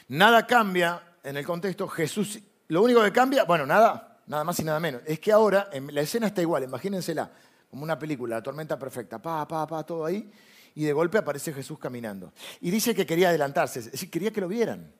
Nada 0.08 0.46
cambia 0.46 1.02
en 1.22 1.36
el 1.36 1.44
contexto. 1.44 1.86
Jesús, 1.88 2.38
lo 2.68 2.82
único 2.82 3.02
que 3.02 3.12
cambia, 3.12 3.44
bueno, 3.44 3.66
nada, 3.66 4.20
nada 4.26 4.44
más 4.44 4.58
y 4.60 4.64
nada 4.64 4.80
menos, 4.80 5.02
es 5.04 5.20
que 5.20 5.32
ahora 5.32 5.68
la 5.90 6.00
escena 6.00 6.28
está 6.28 6.42
igual, 6.42 6.64
imagínensela, 6.64 7.30
como 7.70 7.82
una 7.82 7.98
película, 7.98 8.36
la 8.36 8.42
tormenta 8.42 8.78
perfecta, 8.78 9.20
pa, 9.20 9.46
pa, 9.46 9.66
pa, 9.66 9.84
todo 9.84 10.04
ahí 10.04 10.30
y 10.78 10.84
de 10.84 10.92
golpe 10.92 11.18
aparece 11.18 11.52
Jesús 11.52 11.76
caminando. 11.78 12.32
Y 12.60 12.70
dice 12.70 12.94
que 12.94 13.04
quería 13.04 13.30
adelantarse, 13.30 13.80
es 13.80 13.90
decir, 13.90 14.10
quería 14.10 14.32
que 14.32 14.40
lo 14.40 14.46
vieran. 14.46 14.92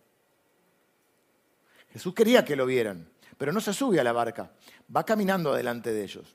Jesús 1.93 2.13
quería 2.15 2.45
que 2.45 2.57
lo 2.57 2.67
vieran, 2.67 3.09
pero 3.39 3.53
no 3.53 3.61
se 3.61 3.73
sube 3.73 4.01
a 4.01 4.05
la 4.05 4.13
barca, 4.13 4.51
va 4.95 5.05
caminando 5.05 5.53
adelante 5.53 5.93
de 5.93 6.03
ellos. 6.03 6.35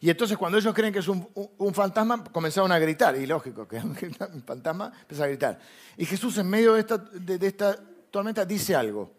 Y 0.00 0.10
entonces 0.10 0.36
cuando 0.36 0.58
ellos 0.58 0.74
creen 0.74 0.92
que 0.92 0.98
es 0.98 1.08
un, 1.08 1.26
fantasma, 1.72 2.22
comenzaron 2.24 2.70
a 2.72 2.78
gritar, 2.78 3.16
y 3.16 3.26
lógico, 3.26 3.66
que 3.66 3.76
un 4.32 4.42
fantasma 4.44 4.92
empieza 5.00 5.24
a 5.24 5.28
gritar. 5.28 5.58
Y 5.96 6.04
Jesús 6.04 6.36
en 6.38 6.48
medio 6.48 6.74
de 6.74 6.80
esta, 6.80 6.98
de 6.98 7.46
esta 7.46 7.78
tormenta 8.10 8.44
dice 8.44 8.74
algo. 8.74 9.12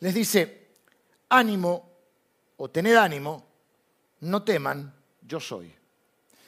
Les 0.00 0.14
dice, 0.14 0.66
ánimo 1.28 1.90
o 2.56 2.70
tened 2.70 2.96
ánimo, 2.96 3.44
no 4.20 4.42
teman, 4.42 4.92
yo 5.22 5.40
soy. 5.40 5.72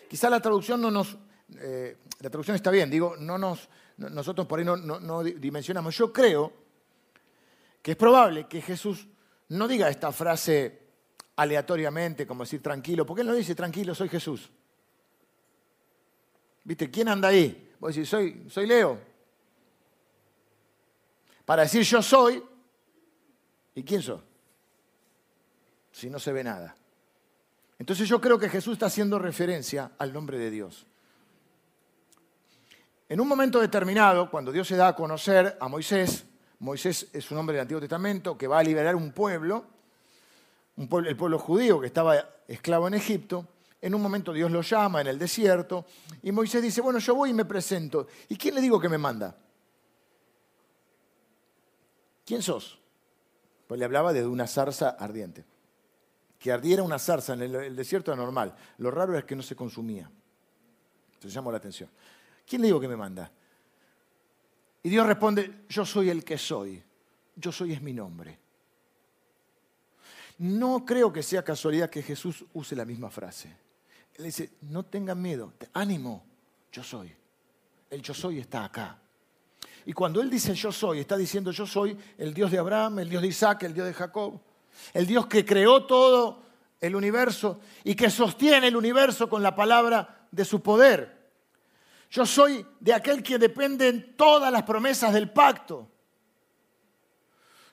Quizá 0.08 0.30
la 0.30 0.40
traducción 0.40 0.80
no 0.80 0.90
nos... 0.90 1.16
Eh, 1.58 1.96
la 2.20 2.30
traducción 2.30 2.56
está 2.56 2.70
bien, 2.70 2.90
digo, 2.90 3.14
no 3.18 3.38
nos, 3.38 3.68
nosotros 3.96 4.46
por 4.46 4.58
ahí 4.58 4.64
no, 4.64 5.22
dimensionamos. 5.22 5.96
Yo 5.96 6.12
creo 6.12 6.52
que 7.80 7.92
es 7.92 7.96
probable 7.96 8.48
que 8.48 8.60
Jesús 8.60 9.06
no 9.50 9.68
diga 9.68 9.88
esta 9.88 10.10
frase 10.10 10.88
aleatoriamente, 11.38 12.27
como 12.27 12.42
decir 12.42 12.61
tranquilo, 12.61 13.07
porque 13.07 13.22
Él 13.22 13.29
no 13.29 13.35
dice 13.35 13.55
tranquilo, 13.55 13.94
soy 13.94 14.09
Jesús. 14.09 14.51
¿Viste? 16.64 16.90
¿Quién 16.90 17.09
anda 17.09 17.29
ahí? 17.29 17.74
Vos 17.79 17.94
decís, 17.94 18.09
soy, 18.09 18.44
soy 18.51 18.66
Leo. 18.66 18.98
Para 21.44 21.62
decir 21.62 21.85
yo 21.85 22.03
soy, 22.03 22.42
¿y 23.77 23.85
quién 23.85 24.03
soy? 24.03 24.18
Si 25.92 26.11
no 26.11 26.18
se 26.18 26.33
ve 26.33 26.42
nada. 26.42 26.74
Entonces 27.79 28.09
yo 28.09 28.20
creo 28.20 28.37
que 28.37 28.48
Jesús 28.48 28.72
está 28.72 28.87
haciendo 28.87 29.16
referencia 29.20 29.92
al 29.96 30.12
nombre 30.12 30.38
de 30.38 30.51
Dios. 30.51 30.87
En 33.09 33.20
un 33.20 33.29
momento 33.29 33.61
determinado, 33.61 34.29
cuando 34.29 34.51
Dios 34.51 34.66
se 34.66 34.74
da 34.74 34.88
a 34.88 34.96
conocer 34.96 35.57
a 35.61 35.68
Moisés, 35.68 36.27
Moisés 36.59 37.07
es 37.12 37.31
un 37.31 37.38
hombre 37.38 37.55
del 37.55 37.62
Antiguo 37.62 37.81
Testamento 37.81 38.37
que 38.37 38.48
va 38.48 38.59
a 38.59 38.64
liberar 38.64 38.96
un 38.96 39.12
pueblo, 39.12 39.77
el 40.78 41.16
pueblo 41.16 41.38
judío 41.38 41.80
que 41.80 41.88
estaba 41.88 42.16
esclavo 42.46 42.88
en 42.88 42.94
Egipto. 42.94 43.46
En 43.80 43.94
un 43.94 44.02
momento 44.02 44.32
Dios 44.32 44.50
lo 44.50 44.62
llama 44.62 45.00
en 45.00 45.08
el 45.08 45.18
desierto 45.18 45.86
y 46.22 46.32
Moisés 46.32 46.62
dice, 46.62 46.80
bueno, 46.80 46.98
yo 46.98 47.14
voy 47.14 47.30
y 47.30 47.34
me 47.34 47.44
presento. 47.44 48.06
¿Y 48.28 48.36
quién 48.36 48.54
le 48.54 48.60
digo 48.60 48.80
que 48.80 48.88
me 48.88 48.98
manda? 48.98 49.36
¿Quién 52.24 52.42
sos? 52.42 52.78
Pues 53.66 53.78
le 53.78 53.84
hablaba 53.84 54.12
de 54.12 54.26
una 54.26 54.46
zarza 54.46 54.90
ardiente 54.90 55.44
que 56.38 56.52
ardiera 56.52 56.82
una 56.82 56.98
zarza 56.98 57.34
en 57.34 57.42
el, 57.42 57.76
desierto 57.76 58.12
era 58.12 58.22
normal. 58.22 58.54
Lo 58.78 58.90
raro 58.90 59.18
es 59.18 59.24
que 59.24 59.34
no 59.34 59.42
se 59.42 59.56
consumía. 59.56 60.08
Se 61.20 61.28
llamó 61.28 61.50
la 61.50 61.58
atención. 61.58 61.90
¿Quién 62.46 62.62
le 62.62 62.68
digo 62.68 62.80
que 62.80 62.88
me 62.88 62.96
manda? 62.96 63.30
Y 64.82 64.88
Dios 64.88 65.06
responde, 65.06 65.64
yo 65.68 65.84
soy 65.84 66.10
el 66.10 66.24
que 66.24 66.38
soy. 66.38 66.82
Yo 67.34 67.50
soy 67.50 67.72
es 67.72 67.82
mi 67.82 67.92
nombre. 67.92 68.38
No 70.38 70.85
creo 70.85 71.12
que 71.12 71.22
sea 71.22 71.42
casualidad 71.42 71.90
que 71.90 72.03
Jesús 72.03 72.44
use 72.53 72.77
la 72.77 72.85
misma 72.85 73.11
frase. 73.11 73.55
Él 74.14 74.24
dice, 74.24 74.53
no 74.62 74.85
tengan 74.85 75.20
miedo, 75.20 75.53
ánimo, 75.72 76.24
yo 76.72 76.83
soy. 76.83 77.14
El 77.90 78.03
yo 78.03 78.14
soy 78.14 78.38
está 78.38 78.64
acá. 78.64 78.98
Y 79.87 79.92
cuando 79.92 80.20
Él 80.20 80.29
dice 80.29 80.55
yo 80.55 80.70
soy, 80.70 81.01
está 81.01 81.16
diciendo 81.16 81.51
yo 81.51 81.66
soy 81.66 81.96
el 82.18 82.35
Dios 82.35 82.51
de 82.51 82.59
Abraham, 82.59 82.98
el 83.01 83.09
Dios 83.09 83.22
de 83.22 83.29
Isaac, 83.29 83.62
el 83.62 83.74
Dios 83.74 83.87
de 83.87 83.94
Jacob, 83.94 84.40
el 84.92 85.07
Dios 85.07 85.27
que 85.27 85.44
creó 85.44 85.87
todo 85.87 86.42
el 86.81 86.94
universo 86.94 87.61
y 87.85 87.94
que 87.94 88.11
sostiene 88.11 88.68
el 88.68 88.77
universo 88.77 89.29
con 89.29 89.42
la 89.42 89.55
palabra 89.57 90.27
de 90.31 90.44
su 90.44 90.62
poder. 90.62 91.31
Yo 92.11 92.24
soy 92.24 92.64
de 92.81 92.94
aquel 92.94 93.22
que 93.22 93.38
dependen 93.38 94.14
todas 94.16 94.53
las 94.53 94.62
promesas 94.62 95.12
del 95.12 95.31
pacto. 95.31 95.88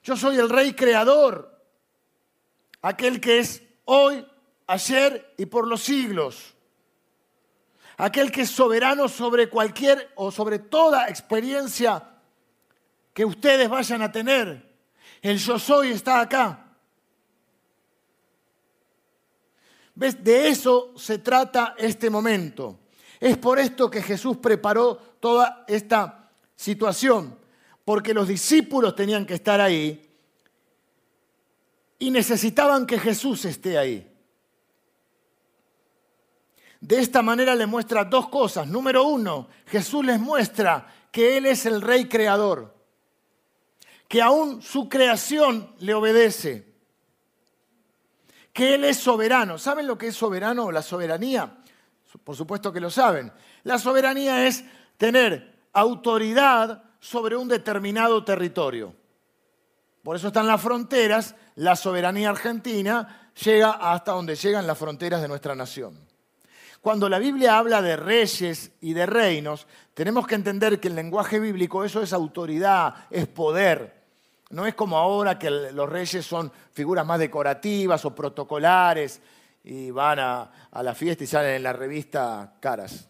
Yo 0.03 0.15
soy 0.15 0.37
el 0.37 0.49
rey 0.49 0.73
creador, 0.73 1.54
aquel 2.85 3.19
que 3.19 3.39
es 3.39 3.63
hoy, 3.85 4.23
ayer 4.67 5.33
y 5.37 5.47
por 5.47 5.67
los 5.67 5.81
siglos. 5.81 6.53
Aquel 7.97 8.31
que 8.31 8.41
es 8.41 8.49
soberano 8.51 9.09
sobre 9.09 9.49
cualquier 9.49 10.11
o 10.13 10.29
sobre 10.29 10.59
toda 10.59 11.09
experiencia 11.09 12.03
que 13.11 13.25
ustedes 13.25 13.67
vayan 13.67 14.03
a 14.03 14.11
tener. 14.11 14.71
El 15.19 15.39
yo 15.39 15.57
soy 15.57 15.89
está 15.89 16.19
acá. 16.19 16.75
¿Ves? 19.95 20.23
De 20.23 20.49
eso 20.49 20.93
se 20.95 21.17
trata 21.17 21.73
este 21.79 22.11
momento. 22.11 22.81
Es 23.19 23.35
por 23.37 23.57
esto 23.57 23.89
que 23.89 24.03
Jesús 24.03 24.37
preparó 24.37 24.95
toda 25.19 25.65
esta 25.67 26.29
situación, 26.55 27.39
porque 27.83 28.13
los 28.13 28.27
discípulos 28.27 28.95
tenían 28.95 29.25
que 29.25 29.33
estar 29.33 29.59
ahí 29.59 30.04
y 31.99 32.11
necesitaban 32.11 32.85
que 32.85 32.99
Jesús 32.99 33.45
esté 33.45 33.77
ahí. 33.77 34.11
De 36.79 36.99
esta 36.99 37.21
manera 37.21 37.55
le 37.55 37.65
muestra 37.65 38.03
dos 38.03 38.29
cosas. 38.29 38.67
Número 38.67 39.03
uno, 39.05 39.47
Jesús 39.65 40.05
les 40.05 40.19
muestra 40.19 40.87
que 41.11 41.37
Él 41.37 41.45
es 41.45 41.65
el 41.65 41.81
Rey 41.81 42.07
Creador, 42.07 42.75
que 44.07 44.21
aún 44.21 44.61
su 44.61 44.87
creación 44.89 45.73
le 45.79 45.93
obedece 45.93 46.75
que 48.55 48.73
Él 48.75 48.85
es 48.85 48.97
soberano. 48.97 49.57
¿Saben 49.57 49.85
lo 49.85 49.97
que 49.97 50.07
es 50.07 50.15
soberano 50.15 50.65
o 50.65 50.71
la 50.71 50.81
soberanía? 50.81 51.57
Por 52.23 52.37
supuesto 52.37 52.71
que 52.71 52.79
lo 52.79 52.89
saben. 52.89 53.31
La 53.63 53.77
soberanía 53.77 54.47
es 54.47 54.63
tener 54.97 55.59
autoridad 55.73 56.83
sobre 57.01 57.35
un 57.35 57.49
determinado 57.49 58.23
territorio. 58.23 58.95
Por 60.05 60.15
eso 60.15 60.27
están 60.27 60.45
las 60.45 60.61
fronteras. 60.61 61.33
La 61.55 61.75
soberanía 61.75 62.29
argentina 62.29 63.31
llega 63.43 63.71
hasta 63.71 64.11
donde 64.11 64.35
llegan 64.35 64.67
las 64.67 64.77
fronteras 64.77 65.19
de 65.19 65.27
nuestra 65.27 65.55
nación. 65.55 65.97
Cuando 66.79 67.09
la 67.09 67.17
Biblia 67.17 67.57
habla 67.57 67.81
de 67.81 67.95
reyes 67.95 68.69
y 68.81 68.93
de 68.93 69.07
reinos, 69.07 69.65
tenemos 69.95 70.27
que 70.27 70.35
entender 70.35 70.79
que 70.79 70.89
el 70.89 70.95
lenguaje 70.95 71.39
bíblico 71.39 71.83
eso 71.83 72.03
es 72.03 72.13
autoridad, 72.13 73.07
es 73.09 73.25
poder. 73.25 73.95
No 74.51 74.67
es 74.67 74.75
como 74.75 74.95
ahora 74.95 75.39
que 75.39 75.49
los 75.49 75.89
reyes 75.89 76.23
son 76.23 76.51
figuras 76.71 77.03
más 77.03 77.17
decorativas 77.17 78.05
o 78.05 78.13
protocolares 78.13 79.19
y 79.63 79.89
van 79.89 80.19
a, 80.19 80.51
la 80.83 80.93
fiesta 80.93 81.23
y 81.23 81.27
salen 81.27 81.55
en 81.55 81.63
la 81.63 81.73
revista 81.73 82.53
caras. 82.59 83.09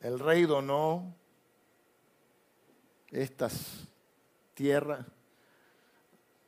El 0.00 0.18
rey 0.18 0.46
donó 0.46 1.14
estas 3.10 3.88
tierras 4.54 5.06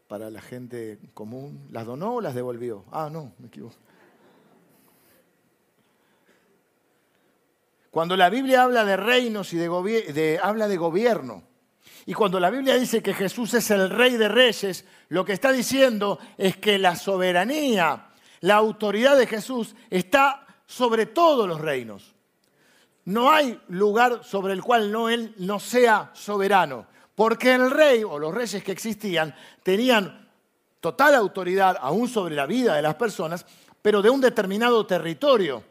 para 0.08 0.30
la 0.30 0.40
gente 0.40 0.98
común. 1.14 1.68
¿Las 1.70 1.86
donó 1.86 2.16
o 2.16 2.20
las 2.20 2.34
devolvió? 2.34 2.84
Ah, 2.90 3.08
no, 3.10 3.32
me 3.38 3.48
equivoco. 3.48 3.76
Cuando 7.90 8.14
la 8.14 8.28
Biblia 8.28 8.62
habla 8.62 8.84
de 8.84 8.96
reinos 8.96 9.54
y 9.54 9.56
de, 9.56 10.38
habla 10.42 10.68
de 10.68 10.76
gobierno, 10.76 11.42
y 12.04 12.12
cuando 12.12 12.38
la 12.38 12.50
Biblia 12.50 12.76
dice 12.76 13.02
que 13.02 13.14
Jesús 13.14 13.54
es 13.54 13.70
el 13.70 13.88
rey 13.88 14.18
de 14.18 14.28
reyes, 14.28 14.84
lo 15.08 15.24
que 15.24 15.32
está 15.32 15.50
diciendo 15.50 16.18
es 16.36 16.58
que 16.58 16.78
la 16.78 16.94
soberanía, 16.94 18.08
la 18.40 18.56
autoridad 18.56 19.16
de 19.16 19.26
Jesús 19.26 19.74
está 19.88 20.46
sobre 20.66 21.06
todos 21.06 21.48
los 21.48 21.58
reinos. 21.58 22.15
No 23.06 23.30
hay 23.30 23.60
lugar 23.68 24.24
sobre 24.24 24.52
el 24.52 24.62
cual 24.62 24.90
no 24.90 25.08
él 25.08 25.32
no 25.38 25.60
sea 25.60 26.10
soberano, 26.12 26.86
porque 27.14 27.54
el 27.54 27.70
rey 27.70 28.02
o 28.02 28.18
los 28.18 28.34
reyes 28.34 28.62
que 28.64 28.72
existían 28.72 29.34
tenían 29.62 30.28
total 30.80 31.14
autoridad 31.14 31.76
aún 31.80 32.08
sobre 32.08 32.34
la 32.34 32.46
vida 32.46 32.74
de 32.74 32.82
las 32.82 32.96
personas, 32.96 33.46
pero 33.80 34.02
de 34.02 34.10
un 34.10 34.20
determinado 34.20 34.84
territorio. 34.86 35.62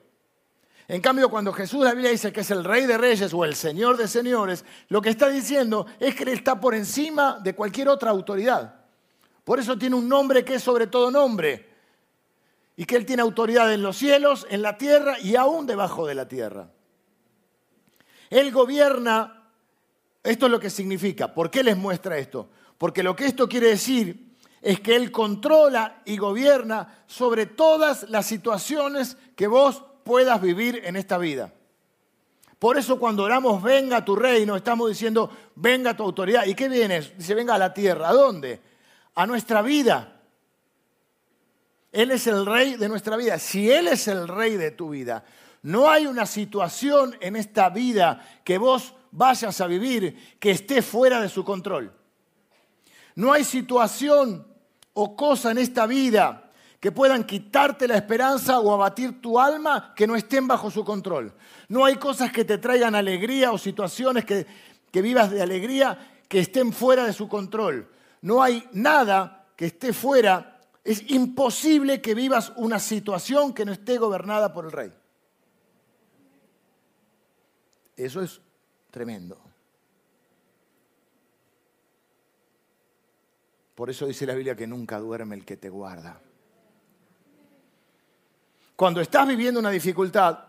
En 0.88 1.02
cambio, 1.02 1.30
cuando 1.30 1.52
Jesús 1.52 1.84
la 1.84 1.92
Biblia 1.92 2.12
dice 2.12 2.32
que 2.32 2.40
es 2.40 2.52
el 2.52 2.64
rey 2.64 2.86
de 2.86 2.98
reyes 2.98 3.34
o 3.34 3.44
el 3.44 3.56
señor 3.56 3.98
de 3.98 4.08
señores, 4.08 4.64
lo 4.88 5.02
que 5.02 5.10
está 5.10 5.28
diciendo 5.28 5.88
es 6.00 6.16
que 6.16 6.24
Él 6.24 6.30
está 6.30 6.62
por 6.62 6.74
encima 6.74 7.40
de 7.44 7.54
cualquier 7.54 7.90
otra 7.90 8.12
autoridad. 8.12 8.76
Por 9.44 9.60
eso 9.60 9.78
tiene 9.78 9.98
un 9.98 10.08
nombre 10.08 10.46
que 10.46 10.56
es 10.56 10.64
sobre 10.64 10.88
todo 10.88 11.12
nombre. 11.12 11.70
Y 12.78 12.86
que 12.86 12.96
Él 12.96 13.06
tiene 13.06 13.24
autoridad 13.24 13.74
en 13.74 13.82
los 13.82 13.98
cielos, 13.98 14.48
en 14.50 14.62
la 14.62 14.78
tierra 14.78 15.20
y 15.20 15.36
aún 15.36 15.66
debajo 15.66 16.08
de 16.08 16.16
la 16.16 16.28
tierra. 16.28 16.70
Él 18.30 18.52
gobierna, 18.52 19.50
esto 20.24 20.46
es 20.46 20.52
lo 20.52 20.60
que 20.60 20.70
significa. 20.70 21.34
¿Por 21.34 21.52
qué 21.52 21.64
les 21.64 21.78
muestra 21.78 22.18
esto? 22.18 22.50
Porque 22.78 23.04
lo 23.04 23.16
que 23.16 23.26
esto 23.26 23.48
quiere 23.48 23.68
decir 23.68 24.36
es 24.62 24.80
que 24.80 24.96
Él 24.96 25.12
controla 25.12 26.02
y 26.06 26.18
gobierna 26.18 27.04
sobre 27.08 27.46
todas 27.46 28.10
las 28.10 28.26
situaciones 28.26 29.18
que 29.36 29.48
vos 29.48 29.84
puedas 30.04 30.42
vivir 30.42 30.82
en 30.86 30.96
esta 30.96 31.18
vida. 31.18 31.54
Por 32.58 32.78
eso 32.78 32.98
cuando 32.98 33.24
oramos, 33.24 33.62
venga 33.62 34.04
tu 34.04 34.16
reino, 34.16 34.56
estamos 34.56 34.90
diciendo, 34.90 35.30
venga 35.56 35.96
tu 35.96 36.04
autoridad. 36.04 36.46
¿Y 36.46 36.56
qué 36.56 36.68
viene? 36.68 37.02
Dice, 37.02 37.36
venga 37.36 37.56
a 37.56 37.60
la 37.60 37.74
tierra. 37.74 38.10
¿A 38.10 38.14
dónde? 38.14 38.60
A 39.14 39.28
nuestra 39.28 39.62
vida. 39.62 40.22
Él 41.92 42.12
es 42.12 42.28
el 42.28 42.46
rey 42.46 42.76
de 42.76 42.90
nuestra 42.90 43.18
vida. 43.18 43.38
Si 43.40 43.70
Él 43.70 43.88
es 43.88 44.08
el 44.08 44.28
rey 44.28 44.58
de 44.58 44.72
tu 44.72 44.90
vida, 44.90 45.24
no 45.66 45.90
hay 45.90 46.06
una 46.06 46.28
situación 46.28 47.18
en 47.22 47.36
esta 47.36 47.70
vida 47.70 48.24
que 48.44 48.60
vos 48.60 48.94
vayas 49.10 49.60
a 49.62 49.66
vivir 49.66 50.38
que 50.40 50.52
esté 50.52 50.84
fuera 50.84 51.20
de 51.20 51.28
su 51.28 51.44
control. 51.44 51.92
No 53.16 53.34
hay 53.34 53.44
situación 53.44 54.46
o 54.94 55.16
cosa 55.16 55.50
en 55.50 55.58
esta 55.58 55.88
vida 55.88 56.52
que 56.80 56.92
puedan 56.92 57.24
quitarte 57.24 57.88
la 57.88 57.96
esperanza 57.96 58.60
o 58.60 58.72
abatir 58.72 59.20
tu 59.20 59.40
alma 59.40 59.92
que 59.96 60.06
no 60.06 60.16
estén 60.16 60.48
bajo 60.48 60.70
su 60.70 60.86
control. 60.86 61.34
No 61.68 61.84
hay 61.84 61.96
cosas 61.96 62.32
que 62.32 62.46
te 62.46 62.60
traigan 62.60 62.94
alegría 62.94 63.52
o 63.52 63.58
situaciones 63.58 64.24
que, 64.24 64.46
que 64.92 65.02
vivas 65.02 65.32
de 65.32 65.42
alegría 65.42 65.98
que 66.28 66.42
estén 66.42 66.74
fuera 66.74 67.06
de 67.08 67.14
su 67.14 67.28
control. 67.28 67.90
No 68.22 68.44
hay 68.44 68.64
nada 68.72 69.48
que 69.56 69.66
esté 69.66 69.94
fuera. 69.94 70.60
Es 70.84 71.10
imposible 71.10 72.02
que 72.02 72.14
vivas 72.14 72.54
una 72.56 72.78
situación 72.78 73.52
que 73.52 73.66
no 73.66 73.72
esté 73.72 73.98
gobernada 73.98 74.54
por 74.54 74.66
el 74.66 74.72
rey. 74.72 74.94
Eso 77.96 78.22
es 78.22 78.42
tremendo. 78.92 79.38
Por 83.76 83.90
eso 83.90 84.06
dice 84.08 84.26
la 84.26 84.34
Biblia 84.34 84.56
que 84.56 84.68
nunca 84.68 85.00
duerme 85.00 85.36
el 85.36 85.46
que 85.46 85.58
te 85.58 85.70
guarda. 85.70 86.22
Cuando 88.76 89.02
estás 89.02 89.28
viviendo 89.28 89.60
una 89.60 89.70
dificultad, 89.70 90.40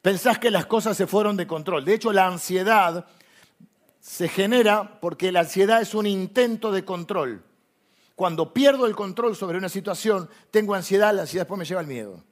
pensás 0.00 0.38
que 0.38 0.50
las 0.50 0.66
cosas 0.66 0.96
se 0.96 1.06
fueron 1.06 1.36
de 1.36 1.46
control. 1.46 1.84
De 1.84 1.94
hecho, 1.94 2.12
la 2.12 2.26
ansiedad 2.26 3.06
se 4.00 4.28
genera 4.28 5.00
porque 5.00 5.32
la 5.32 5.40
ansiedad 5.40 5.80
es 5.80 5.94
un 5.94 6.06
intento 6.06 6.72
de 6.72 6.84
control. 6.84 7.42
Cuando 8.14 8.52
pierdo 8.52 8.86
el 8.86 8.94
control 8.94 9.34
sobre 9.36 9.58
una 9.58 9.68
situación, 9.68 10.28
tengo 10.50 10.74
ansiedad, 10.74 11.14
la 11.14 11.22
ansiedad 11.22 11.44
después 11.44 11.58
me 11.58 11.64
lleva 11.64 11.80
al 11.80 11.86
miedo. 11.86 12.22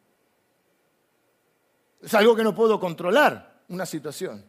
Es 2.03 2.13
algo 2.15 2.35
que 2.35 2.45
no 2.45 2.55
puedo 2.55 2.81
controlar, 2.81 3.50
una 3.71 3.87
situación. 3.87 4.45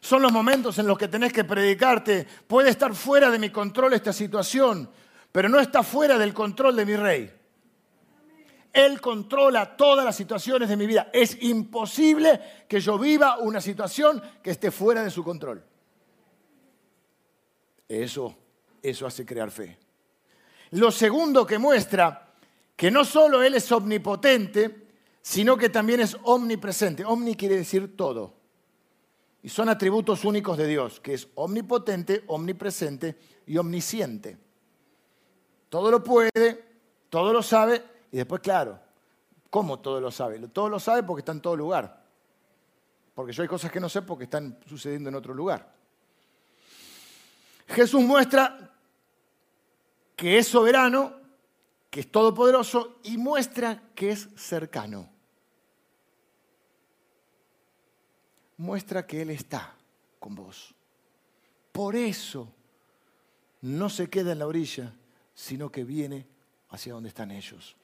Son 0.00 0.22
los 0.22 0.32
momentos 0.32 0.78
en 0.78 0.86
los 0.86 0.98
que 0.98 1.08
tenés 1.08 1.32
que 1.32 1.44
predicarte, 1.44 2.26
puede 2.46 2.70
estar 2.70 2.94
fuera 2.94 3.30
de 3.30 3.38
mi 3.38 3.50
control 3.50 3.94
esta 3.94 4.12
situación, 4.12 4.88
pero 5.32 5.48
no 5.48 5.58
está 5.58 5.82
fuera 5.82 6.18
del 6.18 6.32
control 6.32 6.76
de 6.76 6.86
mi 6.86 6.96
rey. 6.96 7.32
Él 8.72 9.00
controla 9.00 9.76
todas 9.76 10.04
las 10.04 10.16
situaciones 10.16 10.68
de 10.68 10.76
mi 10.76 10.86
vida. 10.86 11.08
Es 11.12 11.40
imposible 11.42 12.40
que 12.68 12.80
yo 12.80 12.98
viva 12.98 13.38
una 13.38 13.60
situación 13.60 14.20
que 14.42 14.50
esté 14.50 14.70
fuera 14.70 15.02
de 15.02 15.10
su 15.10 15.22
control. 15.22 15.64
Eso, 17.88 18.36
eso 18.82 19.06
hace 19.06 19.24
crear 19.24 19.50
fe. 19.50 19.78
Lo 20.72 20.90
segundo 20.90 21.46
que 21.46 21.56
muestra 21.56 22.32
que 22.76 22.90
no 22.90 23.04
solo 23.04 23.42
Él 23.42 23.54
es 23.54 23.70
omnipotente, 23.70 24.88
sino 25.22 25.56
que 25.56 25.68
también 25.68 26.00
es 26.00 26.16
omnipresente. 26.24 27.04
Omni 27.04 27.36
quiere 27.36 27.56
decir 27.56 27.96
todo. 27.96 28.33
Y 29.44 29.50
son 29.50 29.68
atributos 29.68 30.24
únicos 30.24 30.56
de 30.56 30.66
Dios, 30.66 31.00
que 31.00 31.12
es 31.12 31.28
omnipotente, 31.34 32.24
omnipresente 32.28 33.18
y 33.46 33.58
omnisciente. 33.58 34.38
Todo 35.68 35.90
lo 35.90 36.02
puede, 36.02 36.64
todo 37.10 37.30
lo 37.30 37.42
sabe 37.42 37.84
y 38.10 38.16
después, 38.16 38.40
claro, 38.40 38.80
¿cómo 39.50 39.80
todo 39.80 40.00
lo 40.00 40.10
sabe? 40.10 40.38
Todo 40.48 40.70
lo 40.70 40.80
sabe 40.80 41.02
porque 41.02 41.20
está 41.20 41.32
en 41.32 41.42
todo 41.42 41.56
lugar. 41.56 42.02
porque 43.14 43.34
yo 43.34 43.42
hay 43.42 43.48
cosas 43.48 43.70
que 43.70 43.80
no 43.80 43.90
sé 43.90 44.00
porque 44.00 44.24
están 44.24 44.58
sucediendo 44.66 45.10
en 45.10 45.14
otro 45.14 45.34
lugar. 45.34 45.74
Jesús 47.68 48.00
muestra 48.00 48.72
que 50.16 50.38
es 50.38 50.48
soberano, 50.48 51.12
que 51.90 52.00
es 52.00 52.10
todopoderoso 52.10 52.96
y 53.02 53.18
muestra 53.18 53.90
que 53.94 54.12
es 54.12 54.26
cercano. 54.36 55.13
Muestra 58.58 59.06
que 59.06 59.22
Él 59.22 59.30
está 59.30 59.74
con 60.18 60.34
vos. 60.34 60.74
Por 61.72 61.96
eso 61.96 62.52
no 63.62 63.88
se 63.88 64.08
queda 64.08 64.32
en 64.32 64.38
la 64.38 64.46
orilla, 64.46 64.92
sino 65.34 65.70
que 65.70 65.84
viene 65.84 66.26
hacia 66.70 66.92
donde 66.92 67.08
están 67.08 67.30
ellos. 67.30 67.76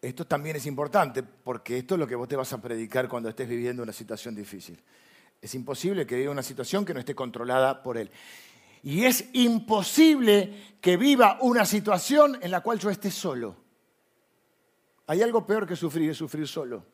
Esto 0.00 0.26
también 0.26 0.56
es 0.56 0.66
importante 0.66 1.22
porque 1.22 1.78
esto 1.78 1.94
es 1.94 1.98
lo 1.98 2.06
que 2.06 2.14
vos 2.14 2.28
te 2.28 2.36
vas 2.36 2.52
a 2.52 2.62
predicar 2.62 3.08
cuando 3.08 3.28
estés 3.28 3.48
viviendo 3.48 3.82
una 3.82 3.92
situación 3.92 4.34
difícil. 4.34 4.80
Es 5.42 5.54
imposible 5.54 6.06
que 6.06 6.16
viva 6.16 6.30
una 6.30 6.42
situación 6.42 6.84
que 6.84 6.94
no 6.94 7.00
esté 7.00 7.14
controlada 7.14 7.82
por 7.82 7.98
Él. 7.98 8.10
Y 8.82 9.04
es 9.04 9.28
imposible 9.32 10.76
que 10.80 10.96
viva 10.96 11.38
una 11.40 11.64
situación 11.64 12.38
en 12.40 12.50
la 12.50 12.60
cual 12.60 12.78
yo 12.78 12.88
esté 12.88 13.10
solo. 13.10 13.56
Hay 15.08 15.22
algo 15.22 15.46
peor 15.46 15.66
que 15.66 15.76
sufrir, 15.76 16.10
es 16.10 16.16
sufrir 16.16 16.46
solo. 16.46 16.84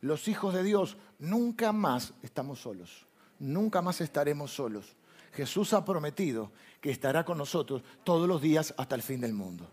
Los 0.00 0.28
hijos 0.28 0.54
de 0.54 0.62
Dios 0.62 0.96
nunca 1.18 1.72
más 1.72 2.14
estamos 2.22 2.60
solos. 2.60 3.06
Nunca 3.38 3.82
más 3.82 4.00
estaremos 4.00 4.52
solos. 4.52 4.96
Jesús 5.32 5.72
ha 5.72 5.84
prometido 5.84 6.52
que 6.80 6.90
estará 6.90 7.24
con 7.24 7.38
nosotros 7.38 7.82
todos 8.04 8.28
los 8.28 8.40
días 8.40 8.74
hasta 8.76 8.94
el 8.94 9.02
fin 9.02 9.20
del 9.20 9.32
mundo. 9.32 9.68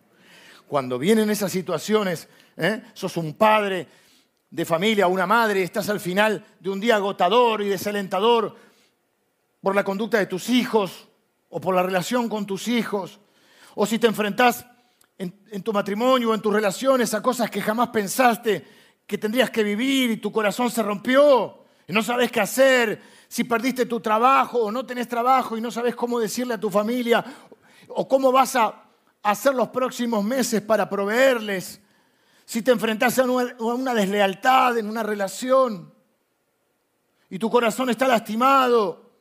Cuando 0.67 0.97
vienen 0.97 1.29
esas 1.29 1.51
situaciones, 1.51 2.27
¿eh? 2.57 2.81
sos 2.93 3.17
un 3.17 3.35
padre 3.35 3.87
de 4.49 4.65
familia, 4.65 5.07
una 5.07 5.27
madre, 5.27 5.61
estás 5.61 5.89
al 5.89 5.99
final 5.99 6.43
de 6.59 6.69
un 6.69 6.79
día 6.79 6.95
agotador 6.95 7.61
y 7.61 7.69
desalentador 7.69 8.55
por 9.61 9.75
la 9.75 9.83
conducta 9.83 10.17
de 10.17 10.25
tus 10.25 10.49
hijos 10.49 11.07
o 11.49 11.59
por 11.59 11.75
la 11.75 11.83
relación 11.83 12.27
con 12.29 12.45
tus 12.45 12.67
hijos, 12.67 13.19
o 13.75 13.85
si 13.85 13.99
te 13.99 14.07
enfrentás 14.07 14.65
en, 15.17 15.43
en 15.51 15.61
tu 15.61 15.71
matrimonio 15.71 16.31
o 16.31 16.33
en 16.33 16.41
tus 16.41 16.53
relaciones 16.53 17.13
a 17.13 17.21
cosas 17.21 17.49
que 17.49 17.61
jamás 17.61 17.89
pensaste 17.89 18.65
que 19.07 19.17
tendrías 19.17 19.49
que 19.49 19.63
vivir 19.63 20.11
y 20.11 20.17
tu 20.17 20.31
corazón 20.31 20.69
se 20.71 20.81
rompió 20.81 21.65
y 21.87 21.93
no 21.93 22.01
sabes 22.01 22.31
qué 22.31 22.41
hacer, 22.41 23.01
si 23.27 23.43
perdiste 23.43 23.85
tu 23.85 23.99
trabajo 23.99 24.59
o 24.59 24.71
no 24.71 24.85
tenés 24.85 25.07
trabajo 25.07 25.57
y 25.57 25.61
no 25.61 25.71
sabes 25.71 25.95
cómo 25.95 26.19
decirle 26.19 26.55
a 26.55 26.59
tu 26.59 26.69
familia 26.69 27.23
o 27.89 28.07
cómo 28.07 28.31
vas 28.31 28.55
a 28.55 28.83
hacer 29.21 29.53
los 29.53 29.69
próximos 29.69 30.23
meses 30.23 30.61
para 30.61 30.89
proveerles, 30.89 31.81
si 32.45 32.61
te 32.61 32.71
enfrentas 32.71 33.17
a 33.19 33.23
una 33.23 33.93
deslealtad 33.93 34.77
en 34.77 34.87
una 34.87 35.03
relación 35.03 35.93
y 37.29 37.39
tu 37.39 37.49
corazón 37.49 37.89
está 37.89 38.07
lastimado 38.07 39.11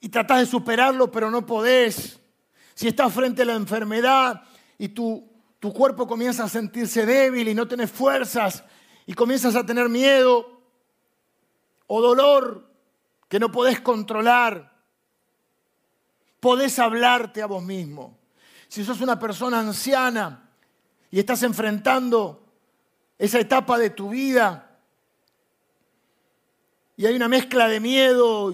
y 0.00 0.08
tratás 0.08 0.40
de 0.40 0.46
superarlo 0.46 1.10
pero 1.10 1.30
no 1.30 1.46
podés, 1.46 2.20
si 2.74 2.88
estás 2.88 3.12
frente 3.12 3.42
a 3.42 3.46
la 3.46 3.54
enfermedad 3.54 4.42
y 4.78 4.88
tu, 4.88 5.35
tu 5.58 5.72
cuerpo 5.72 6.06
comienza 6.06 6.44
a 6.44 6.48
sentirse 6.48 7.06
débil 7.06 7.48
y 7.48 7.54
no 7.54 7.66
tenés 7.66 7.90
fuerzas 7.90 8.64
y 9.06 9.14
comienzas 9.14 9.56
a 9.56 9.64
tener 9.64 9.88
miedo 9.88 10.60
o 11.86 12.02
dolor 12.02 12.68
que 13.28 13.40
no 13.40 13.50
podés 13.50 13.80
controlar, 13.80 14.72
podés 16.40 16.78
hablarte 16.78 17.42
a 17.42 17.46
vos 17.46 17.62
mismo. 17.62 18.18
Si 18.68 18.84
sos 18.84 19.00
una 19.00 19.18
persona 19.18 19.60
anciana 19.60 20.50
y 21.10 21.18
estás 21.18 21.42
enfrentando 21.42 22.44
esa 23.18 23.38
etapa 23.40 23.78
de 23.78 23.90
tu 23.90 24.10
vida 24.10 24.78
y 26.96 27.06
hay 27.06 27.14
una 27.14 27.28
mezcla 27.28 27.68
de 27.68 27.80
miedo 27.80 28.52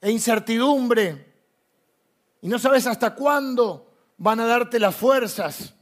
e 0.00 0.10
incertidumbre 0.10 1.34
y 2.42 2.48
no 2.48 2.58
sabes 2.58 2.86
hasta 2.86 3.14
cuándo 3.14 3.87
van 4.18 4.40
a 4.40 4.46
darte 4.46 4.78
las 4.78 4.94
fuerzas 4.94 5.74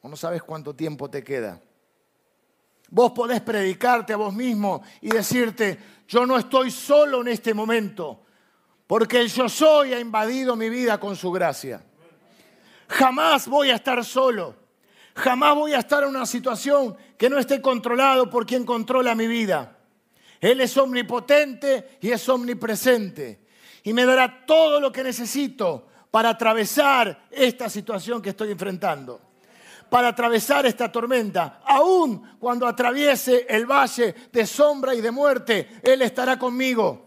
o 0.00 0.08
no 0.08 0.16
sabes 0.16 0.42
cuánto 0.42 0.74
tiempo 0.74 1.08
te 1.10 1.22
queda. 1.22 1.60
Vos 2.90 3.12
podés 3.12 3.40
predicarte 3.42 4.14
a 4.14 4.16
vos 4.16 4.32
mismo 4.32 4.82
y 5.02 5.10
decirte, 5.10 5.78
yo 6.06 6.24
no 6.24 6.38
estoy 6.38 6.70
solo 6.70 7.20
en 7.20 7.28
este 7.28 7.52
momento, 7.52 8.22
porque 8.86 9.20
el 9.20 9.28
yo 9.28 9.48
soy 9.48 9.92
ha 9.92 10.00
invadido 10.00 10.56
mi 10.56 10.70
vida 10.70 10.98
con 10.98 11.14
su 11.14 11.30
gracia. 11.30 11.84
Jamás 12.88 13.46
voy 13.46 13.70
a 13.70 13.74
estar 13.74 14.02
solo. 14.04 14.56
Jamás 15.14 15.54
voy 15.54 15.74
a 15.74 15.80
estar 15.80 16.04
en 16.04 16.10
una 16.10 16.24
situación 16.24 16.96
que 17.18 17.28
no 17.28 17.38
esté 17.38 17.60
controlado 17.60 18.30
por 18.30 18.46
quien 18.46 18.64
controla 18.64 19.14
mi 19.14 19.26
vida. 19.26 19.76
Él 20.40 20.60
es 20.60 20.76
omnipotente 20.78 21.98
y 22.00 22.12
es 22.12 22.26
omnipresente. 22.28 23.40
Y 23.82 23.92
me 23.92 24.06
dará 24.06 24.46
todo 24.46 24.80
lo 24.80 24.92
que 24.92 25.02
necesito 25.02 25.87
para 26.18 26.30
atravesar 26.30 27.28
esta 27.30 27.68
situación 27.68 28.20
que 28.20 28.30
estoy 28.30 28.50
enfrentando. 28.50 29.20
Para 29.88 30.08
atravesar 30.08 30.66
esta 30.66 30.90
tormenta. 30.90 31.60
Aún 31.64 32.36
cuando 32.40 32.66
atraviese 32.66 33.46
el 33.48 33.66
valle 33.66 34.16
de 34.32 34.44
sombra 34.44 34.96
y 34.96 35.00
de 35.00 35.12
muerte, 35.12 35.78
Él 35.80 36.02
estará 36.02 36.36
conmigo. 36.36 37.06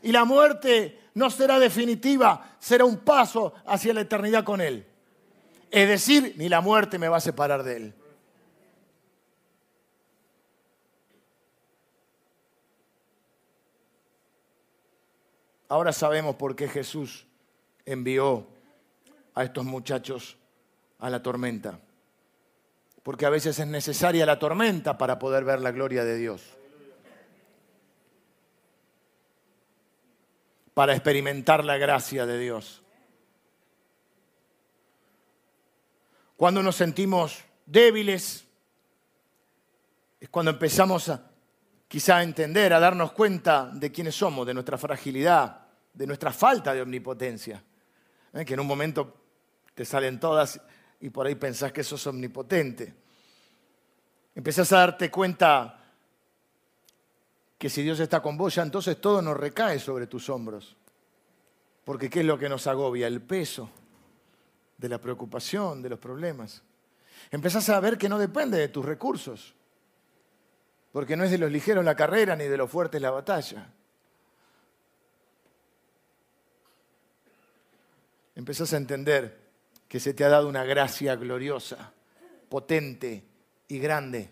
Y 0.00 0.12
la 0.12 0.24
muerte 0.24 1.08
no 1.14 1.28
será 1.28 1.58
definitiva, 1.58 2.54
será 2.60 2.84
un 2.84 2.98
paso 2.98 3.52
hacia 3.66 3.92
la 3.94 4.02
eternidad 4.02 4.44
con 4.44 4.60
Él. 4.60 4.86
Es 5.68 5.88
decir, 5.88 6.34
ni 6.38 6.48
la 6.48 6.60
muerte 6.60 7.00
me 7.00 7.08
va 7.08 7.16
a 7.16 7.20
separar 7.20 7.64
de 7.64 7.76
Él. 7.76 7.94
Ahora 15.68 15.92
sabemos 15.92 16.36
por 16.36 16.54
qué 16.54 16.68
Jesús 16.68 17.26
envió 17.92 18.46
a 19.34 19.44
estos 19.44 19.64
muchachos 19.64 20.36
a 20.98 21.10
la 21.10 21.22
tormenta. 21.22 21.78
Porque 23.02 23.26
a 23.26 23.30
veces 23.30 23.58
es 23.58 23.66
necesaria 23.66 24.26
la 24.26 24.38
tormenta 24.38 24.98
para 24.98 25.18
poder 25.18 25.44
ver 25.44 25.60
la 25.60 25.70
gloria 25.70 26.04
de 26.04 26.16
Dios. 26.16 26.42
para 30.80 30.94
experimentar 30.94 31.62
la 31.62 31.76
gracia 31.76 32.24
de 32.24 32.38
Dios. 32.38 32.80
Cuando 36.36 36.62
nos 36.62 36.76
sentimos 36.76 37.44
débiles, 37.66 38.46
es 40.18 40.28
cuando 40.30 40.52
empezamos 40.52 41.10
a 41.10 41.30
quizá 41.86 42.18
a 42.18 42.22
entender, 42.22 42.72
a 42.72 42.80
darnos 42.80 43.12
cuenta 43.12 43.68
de 43.74 43.92
quiénes 43.92 44.14
somos, 44.14 44.46
de 44.46 44.54
nuestra 44.54 44.78
fragilidad, 44.78 45.66
de 45.92 46.06
nuestra 46.06 46.32
falta 46.32 46.72
de 46.72 46.80
omnipotencia. 46.80 47.62
¿Eh? 48.32 48.44
Que 48.44 48.54
en 48.54 48.60
un 48.60 48.66
momento 48.66 49.16
te 49.74 49.84
salen 49.84 50.20
todas 50.20 50.60
y 51.00 51.10
por 51.10 51.26
ahí 51.26 51.34
pensás 51.34 51.72
que 51.72 51.82
sos 51.82 52.06
omnipotente. 52.06 52.94
Empezás 54.34 54.72
a 54.72 54.78
darte 54.78 55.10
cuenta 55.10 55.80
que 57.58 57.68
si 57.68 57.82
Dios 57.82 58.00
está 58.00 58.20
con 58.22 58.36
vos, 58.36 58.54
ya 58.54 58.62
entonces 58.62 59.00
todo 59.00 59.20
nos 59.20 59.36
recae 59.36 59.78
sobre 59.78 60.06
tus 60.06 60.28
hombros. 60.30 60.76
Porque 61.84 62.08
¿qué 62.08 62.20
es 62.20 62.26
lo 62.26 62.38
que 62.38 62.48
nos 62.48 62.66
agobia? 62.66 63.06
El 63.06 63.20
peso 63.20 63.70
de 64.78 64.88
la 64.88 64.98
preocupación, 64.98 65.82
de 65.82 65.90
los 65.90 65.98
problemas. 65.98 66.62
Empezás 67.30 67.68
a 67.68 67.80
ver 67.80 67.98
que 67.98 68.08
no 68.08 68.18
depende 68.18 68.58
de 68.58 68.68
tus 68.68 68.84
recursos, 68.84 69.54
porque 70.92 71.16
no 71.16 71.24
es 71.24 71.30
de 71.30 71.38
los 71.38 71.50
ligeros 71.50 71.84
la 71.84 71.94
carrera 71.94 72.34
ni 72.34 72.44
de 72.44 72.56
los 72.56 72.70
fuertes 72.70 73.00
la 73.00 73.10
batalla. 73.10 73.72
Empezás 78.40 78.72
a 78.72 78.78
entender 78.78 79.38
que 79.86 80.00
se 80.00 80.14
te 80.14 80.24
ha 80.24 80.30
dado 80.30 80.48
una 80.48 80.64
gracia 80.64 81.14
gloriosa, 81.14 81.92
potente 82.48 83.22
y 83.68 83.78
grande 83.78 84.30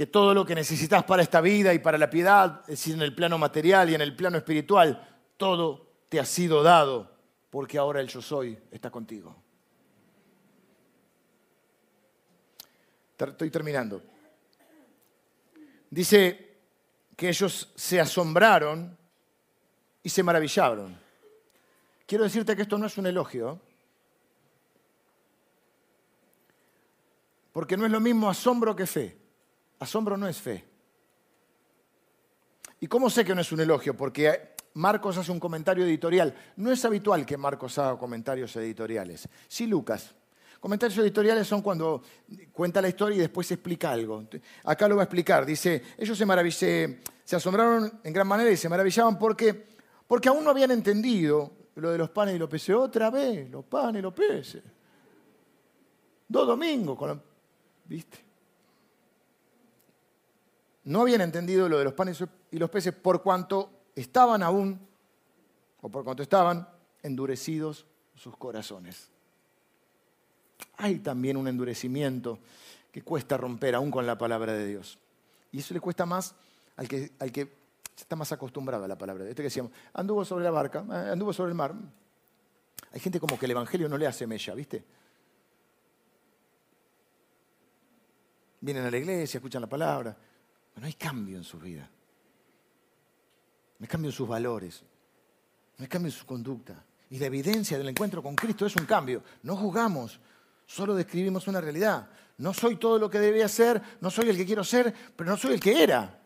que 0.00 0.06
todo 0.06 0.32
lo 0.32 0.46
que 0.46 0.54
necesitas 0.54 1.02
para 1.04 1.22
esta 1.22 1.40
vida 1.40 1.74
y 1.74 1.78
para 1.80 1.98
la 1.98 2.08
piedad, 2.08 2.60
es 2.62 2.68
decir, 2.68 2.94
en 2.94 3.02
el 3.02 3.14
plano 3.14 3.36
material 3.36 3.90
y 3.90 3.94
en 3.94 4.00
el 4.00 4.14
plano 4.14 4.38
espiritual, 4.38 5.18
todo 5.36 5.88
te 6.08 6.20
ha 6.20 6.24
sido 6.24 6.62
dado, 6.62 7.18
porque 7.50 7.78
ahora 7.78 8.00
el 8.00 8.06
yo 8.06 8.22
soy 8.22 8.56
está 8.70 8.90
contigo. 8.90 9.36
Estoy 13.18 13.50
terminando. 13.50 14.00
Dice 15.90 16.60
que 17.16 17.28
ellos 17.28 17.70
se 17.74 18.00
asombraron 18.00 18.96
y 20.02 20.08
se 20.08 20.22
maravillaron. 20.22 21.09
Quiero 22.10 22.24
decirte 22.24 22.56
que 22.56 22.62
esto 22.62 22.76
no 22.76 22.86
es 22.86 22.98
un 22.98 23.06
elogio, 23.06 23.60
porque 27.52 27.76
no 27.76 27.86
es 27.86 27.92
lo 27.92 28.00
mismo 28.00 28.28
asombro 28.28 28.74
que 28.74 28.84
fe. 28.84 29.16
Asombro 29.78 30.16
no 30.16 30.26
es 30.26 30.36
fe. 30.36 30.64
¿Y 32.80 32.88
cómo 32.88 33.10
sé 33.10 33.24
que 33.24 33.32
no 33.32 33.42
es 33.42 33.52
un 33.52 33.60
elogio? 33.60 33.96
Porque 33.96 34.56
Marcos 34.74 35.18
hace 35.18 35.30
un 35.30 35.38
comentario 35.38 35.84
editorial. 35.84 36.34
No 36.56 36.72
es 36.72 36.84
habitual 36.84 37.24
que 37.24 37.36
Marcos 37.36 37.78
haga 37.78 37.96
comentarios 37.96 38.56
editoriales. 38.56 39.28
Sí, 39.46 39.68
Lucas. 39.68 40.12
Comentarios 40.58 40.98
editoriales 40.98 41.46
son 41.46 41.62
cuando 41.62 42.02
cuenta 42.50 42.82
la 42.82 42.88
historia 42.88 43.18
y 43.18 43.20
después 43.20 43.48
explica 43.52 43.92
algo. 43.92 44.24
Acá 44.64 44.88
lo 44.88 44.96
va 44.96 45.02
a 45.02 45.04
explicar. 45.04 45.46
Dice, 45.46 45.80
ellos 45.96 46.18
se, 46.18 46.98
se, 47.24 47.36
asombraron 47.36 48.00
en 48.02 48.12
gran 48.12 48.26
manera 48.26 48.50
y 48.50 48.56
se 48.56 48.68
maravillaban 48.68 49.16
porque, 49.16 49.68
porque 50.08 50.28
aún 50.28 50.42
no 50.42 50.50
habían 50.50 50.72
entendido 50.72 51.59
lo 51.80 51.90
de 51.90 51.98
los 51.98 52.10
panes 52.10 52.36
y 52.36 52.38
los 52.38 52.48
peces. 52.48 52.76
Otra 52.76 53.10
vez, 53.10 53.50
los 53.50 53.64
panes 53.64 54.00
y 54.00 54.02
los 54.02 54.14
peces. 54.14 54.62
Dos 56.28 56.46
domingos 56.46 56.96
con 56.96 57.22
¿Viste? 57.86 58.18
No 60.84 61.02
habían 61.02 61.20
entendido 61.20 61.68
lo 61.68 61.78
de 61.78 61.84
los 61.84 61.92
panes 61.92 62.22
y 62.50 62.58
los 62.58 62.70
peces 62.70 62.94
por 62.94 63.22
cuanto 63.22 63.70
estaban 63.94 64.42
aún, 64.42 64.80
o 65.80 65.88
por 65.88 66.04
cuanto 66.04 66.22
estaban 66.22 66.68
endurecidos 67.02 67.86
sus 68.14 68.36
corazones. 68.36 69.08
Hay 70.76 70.98
también 71.00 71.36
un 71.36 71.48
endurecimiento 71.48 72.38
que 72.92 73.02
cuesta 73.02 73.36
romper 73.36 73.74
aún 73.74 73.90
con 73.90 74.06
la 74.06 74.16
palabra 74.16 74.52
de 74.52 74.66
Dios. 74.66 74.98
Y 75.52 75.58
eso 75.58 75.74
le 75.74 75.80
cuesta 75.80 76.06
más 76.06 76.34
al 76.76 76.88
que, 76.88 77.12
al 77.18 77.32
que 77.32 77.59
está 78.02 78.16
más 78.16 78.32
acostumbrado 78.32 78.84
a 78.84 78.88
la 78.88 78.96
palabra. 78.96 79.24
Este 79.24 79.36
que 79.36 79.44
decíamos, 79.44 79.72
anduvo 79.92 80.24
sobre 80.24 80.44
la 80.44 80.50
barca, 80.50 80.84
eh, 80.90 81.10
anduvo 81.12 81.32
sobre 81.32 81.50
el 81.50 81.54
mar. 81.54 81.74
Hay 82.92 83.00
gente 83.00 83.20
como 83.20 83.38
que 83.38 83.46
el 83.46 83.52
Evangelio 83.52 83.88
no 83.88 83.96
le 83.96 84.06
hace 84.06 84.26
mella, 84.26 84.54
¿viste? 84.54 84.84
Vienen 88.60 88.84
a 88.84 88.90
la 88.90 88.98
iglesia, 88.98 89.38
escuchan 89.38 89.62
la 89.62 89.68
palabra, 89.68 90.16
pero 90.74 90.82
no 90.82 90.86
hay 90.86 90.94
cambio 90.94 91.36
en 91.36 91.44
su 91.44 91.58
vida. 91.58 91.88
No 93.78 93.84
hay 93.84 93.88
cambio 93.88 94.10
en 94.10 94.14
sus 94.14 94.28
valores, 94.28 94.84
no 95.78 95.82
hay 95.84 95.88
cambio 95.88 96.08
en 96.08 96.18
su 96.18 96.26
conducta. 96.26 96.84
Y 97.08 97.18
la 97.18 97.26
evidencia 97.26 97.78
del 97.78 97.88
encuentro 97.88 98.22
con 98.22 98.36
Cristo 98.36 98.66
es 98.66 98.76
un 98.76 98.84
cambio. 98.84 99.22
No 99.42 99.56
juzgamos, 99.56 100.20
solo 100.66 100.94
describimos 100.94 101.48
una 101.48 101.60
realidad. 101.60 102.08
No 102.36 102.52
soy 102.54 102.76
todo 102.76 102.98
lo 102.98 103.08
que 103.10 103.18
debía 103.18 103.48
ser, 103.48 103.82
no 104.00 104.10
soy 104.10 104.28
el 104.28 104.36
que 104.36 104.46
quiero 104.46 104.64
ser, 104.64 104.94
pero 105.16 105.30
no 105.30 105.36
soy 105.36 105.54
el 105.54 105.60
que 105.60 105.82
era. 105.82 106.19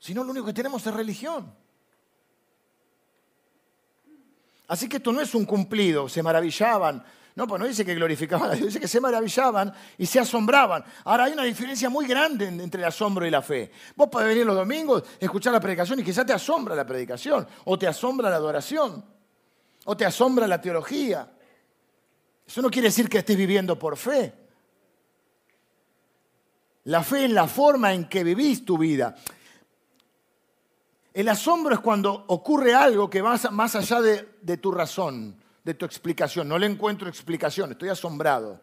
Sino 0.00 0.24
lo 0.24 0.30
único 0.30 0.46
que 0.46 0.54
tenemos 0.54 0.84
es 0.84 0.92
religión. 0.92 1.54
Así 4.66 4.88
que 4.88 4.96
esto 4.96 5.12
no 5.12 5.20
es 5.20 5.34
un 5.34 5.44
cumplido, 5.44 6.08
se 6.08 6.22
maravillaban. 6.22 7.04
No, 7.36 7.46
pues 7.46 7.60
no 7.60 7.66
dice 7.66 7.84
que 7.84 7.94
glorificaban 7.94 8.50
a 8.50 8.54
Dios, 8.54 8.66
dice 8.68 8.80
que 8.80 8.88
se 8.88 9.00
maravillaban 9.00 9.72
y 9.98 10.06
se 10.06 10.18
asombraban. 10.18 10.84
Ahora 11.04 11.24
hay 11.24 11.32
una 11.32 11.44
diferencia 11.44 11.90
muy 11.90 12.06
grande 12.06 12.48
entre 12.48 12.80
el 12.80 12.88
asombro 12.88 13.26
y 13.26 13.30
la 13.30 13.42
fe. 13.42 13.70
Vos 13.94 14.08
podés 14.08 14.28
venir 14.28 14.46
los 14.46 14.56
domingos, 14.56 15.04
escuchar 15.18 15.52
la 15.52 15.60
predicación 15.60 16.00
y 16.00 16.04
quizás 16.04 16.24
te 16.24 16.32
asombra 16.32 16.74
la 16.74 16.86
predicación, 16.86 17.46
o 17.64 17.78
te 17.78 17.86
asombra 17.86 18.30
la 18.30 18.36
adoración, 18.36 19.04
o 19.84 19.96
te 19.96 20.06
asombra 20.06 20.46
la 20.46 20.60
teología. 20.60 21.30
Eso 22.46 22.62
no 22.62 22.70
quiere 22.70 22.88
decir 22.88 23.08
que 23.08 23.18
estés 23.18 23.36
viviendo 23.36 23.78
por 23.78 23.96
fe. 23.96 24.32
La 26.84 27.02
fe 27.02 27.26
es 27.26 27.30
la 27.30 27.46
forma 27.46 27.92
en 27.92 28.08
que 28.08 28.24
vivís 28.24 28.64
tu 28.64 28.78
vida. 28.78 29.14
El 31.12 31.28
asombro 31.28 31.74
es 31.74 31.80
cuando 31.80 32.24
ocurre 32.28 32.74
algo 32.74 33.10
que 33.10 33.22
va 33.22 33.36
más 33.50 33.74
allá 33.76 34.00
de, 34.00 34.56
tu 34.56 34.70
razón, 34.70 35.36
de 35.64 35.74
tu 35.74 35.84
explicación. 35.84 36.48
No 36.48 36.58
le 36.58 36.66
encuentro 36.66 37.08
explicación, 37.08 37.72
estoy 37.72 37.88
asombrado. 37.88 38.60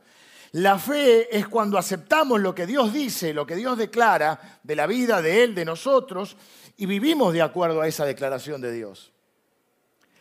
La 0.54 0.80
fe 0.80 1.36
es 1.38 1.48
cuando 1.48 1.78
aceptamos 1.78 2.40
lo 2.40 2.56
que 2.56 2.66
Dios 2.66 2.94
dice, 2.94 3.34
lo 3.34 3.46
que 3.46 3.56
Dios 3.56 3.78
declara 3.78 4.60
de 4.64 4.76
la 4.76 4.88
vida 4.88 5.22
de 5.22 5.44
Él, 5.44 5.56
de 5.56 5.66
nosotros, 5.66 6.38
y 6.78 6.86
vivimos 6.86 7.34
de 7.34 7.42
acuerdo 7.42 7.82
a 7.82 7.88
esa 7.88 8.06
declaración 8.06 8.62
de 8.62 8.72
Dios. 8.72 9.12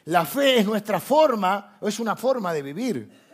La 0.06 0.24
fe 0.24 0.58
es 0.58 0.66
nuestra 0.66 0.98
forma, 0.98 1.78
o 1.80 1.88
es 1.88 2.00
una 2.00 2.16
forma 2.16 2.52
de 2.52 2.62
vivir 2.62 3.26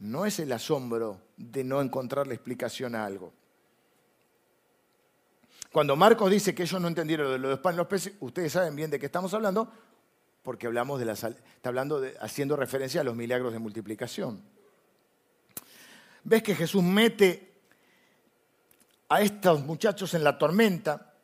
no 0.00 0.24
es 0.24 0.40
el 0.40 0.50
asombro 0.52 1.20
de 1.36 1.62
no 1.62 1.80
encontrar 1.80 2.26
la 2.26 2.34
explicación 2.34 2.94
a 2.94 3.04
algo. 3.04 3.32
Cuando 5.72 5.94
Marcos 5.94 6.30
dice 6.30 6.54
que 6.54 6.64
ellos 6.64 6.80
no 6.80 6.88
entendieron 6.88 7.26
lo 7.26 7.32
de 7.32 7.38
los 7.38 7.60
panes 7.60 7.76
y 7.76 7.78
los 7.78 7.86
peces, 7.86 8.12
ustedes 8.20 8.52
saben 8.52 8.74
bien 8.74 8.90
de 8.90 8.98
qué 8.98 9.06
estamos 9.06 9.32
hablando, 9.34 9.72
porque 10.42 10.66
hablamos 10.66 10.98
de 10.98 11.04
la, 11.04 11.12
está 11.12 11.38
hablando 11.62 12.02
haciendo 12.20 12.56
referencia 12.56 13.02
a 13.02 13.04
los 13.04 13.14
milagros 13.14 13.52
de 13.52 13.60
multiplicación. 13.60 14.42
¿Ves 16.24 16.42
que 16.42 16.56
Jesús 16.56 16.82
mete 16.82 17.52
a 19.08 19.20
estos 19.20 19.64
muchachos 19.64 20.12
en 20.14 20.24
la 20.24 20.36
tormenta? 20.36 21.14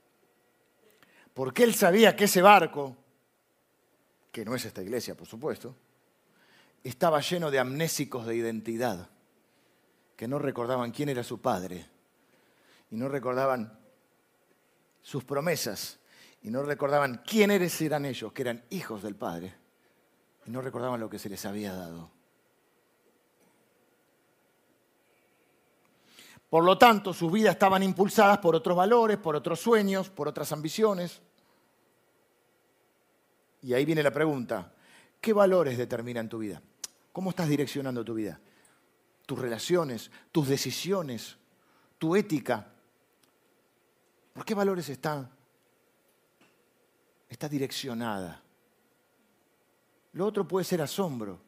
Porque 1.34 1.64
él 1.64 1.74
sabía 1.74 2.14
que 2.14 2.24
ese 2.24 2.40
barco, 2.40 2.96
que 4.30 4.44
no 4.44 4.54
es 4.54 4.64
esta 4.64 4.80
iglesia, 4.80 5.16
por 5.16 5.26
supuesto, 5.26 5.74
estaba 6.84 7.20
lleno 7.20 7.50
de 7.50 7.58
amnésicos 7.58 8.26
de 8.26 8.36
identidad, 8.36 9.08
que 10.14 10.28
no 10.28 10.38
recordaban 10.38 10.92
quién 10.92 11.08
era 11.08 11.24
su 11.24 11.40
padre, 11.40 11.84
y 12.90 12.96
no 12.96 13.08
recordaban 13.08 13.85
sus 15.06 15.22
promesas, 15.22 16.00
y 16.42 16.50
no 16.50 16.64
recordaban 16.64 17.22
quiénes 17.24 17.80
eran 17.80 18.04
ellos, 18.04 18.32
que 18.32 18.42
eran 18.42 18.64
hijos 18.70 19.04
del 19.04 19.14
Padre, 19.14 19.54
y 20.44 20.50
no 20.50 20.60
recordaban 20.60 20.98
lo 20.98 21.08
que 21.08 21.20
se 21.20 21.28
les 21.28 21.46
había 21.46 21.72
dado. 21.72 22.10
Por 26.50 26.64
lo 26.64 26.76
tanto, 26.76 27.14
sus 27.14 27.30
vidas 27.30 27.52
estaban 27.52 27.84
impulsadas 27.84 28.38
por 28.38 28.56
otros 28.56 28.76
valores, 28.76 29.16
por 29.18 29.36
otros 29.36 29.60
sueños, 29.60 30.10
por 30.10 30.26
otras 30.26 30.50
ambiciones. 30.50 31.22
Y 33.62 33.74
ahí 33.74 33.84
viene 33.84 34.02
la 34.02 34.10
pregunta, 34.10 34.72
¿qué 35.20 35.32
valores 35.32 35.78
determinan 35.78 36.28
tu 36.28 36.38
vida? 36.38 36.60
¿Cómo 37.12 37.30
estás 37.30 37.48
direccionando 37.48 38.04
tu 38.04 38.14
vida? 38.14 38.40
Tus 39.24 39.38
relaciones, 39.38 40.10
tus 40.32 40.48
decisiones, 40.48 41.36
tu 41.96 42.16
ética. 42.16 42.72
¿Por 44.36 44.44
qué 44.44 44.54
valores 44.54 44.86
está, 44.90 45.30
está 47.26 47.48
direccionada? 47.48 48.42
Lo 50.12 50.26
otro 50.26 50.46
puede 50.46 50.62
ser 50.62 50.82
asombro. 50.82 51.40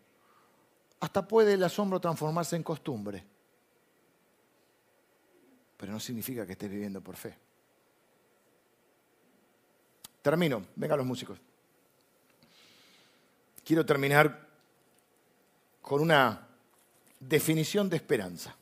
Hasta 0.99 1.29
puede 1.29 1.53
el 1.53 1.63
asombro 1.63 2.01
transformarse 2.01 2.57
en 2.57 2.63
costumbre. 2.63 3.23
Pero 5.77 5.93
no 5.93 6.01
significa 6.01 6.47
que 6.47 6.53
estés 6.53 6.71
viviendo 6.71 7.03
por 7.03 7.15
fe. 7.17 7.37
Termino. 10.23 10.65
Vengan 10.75 10.97
los 10.97 11.07
músicos. 11.07 11.39
Quiero 13.67 13.85
terminar 13.85 14.49
con 15.83 16.01
una 16.01 16.49
definición 17.21 17.91
de 17.91 17.97
esperanza. 17.97 18.57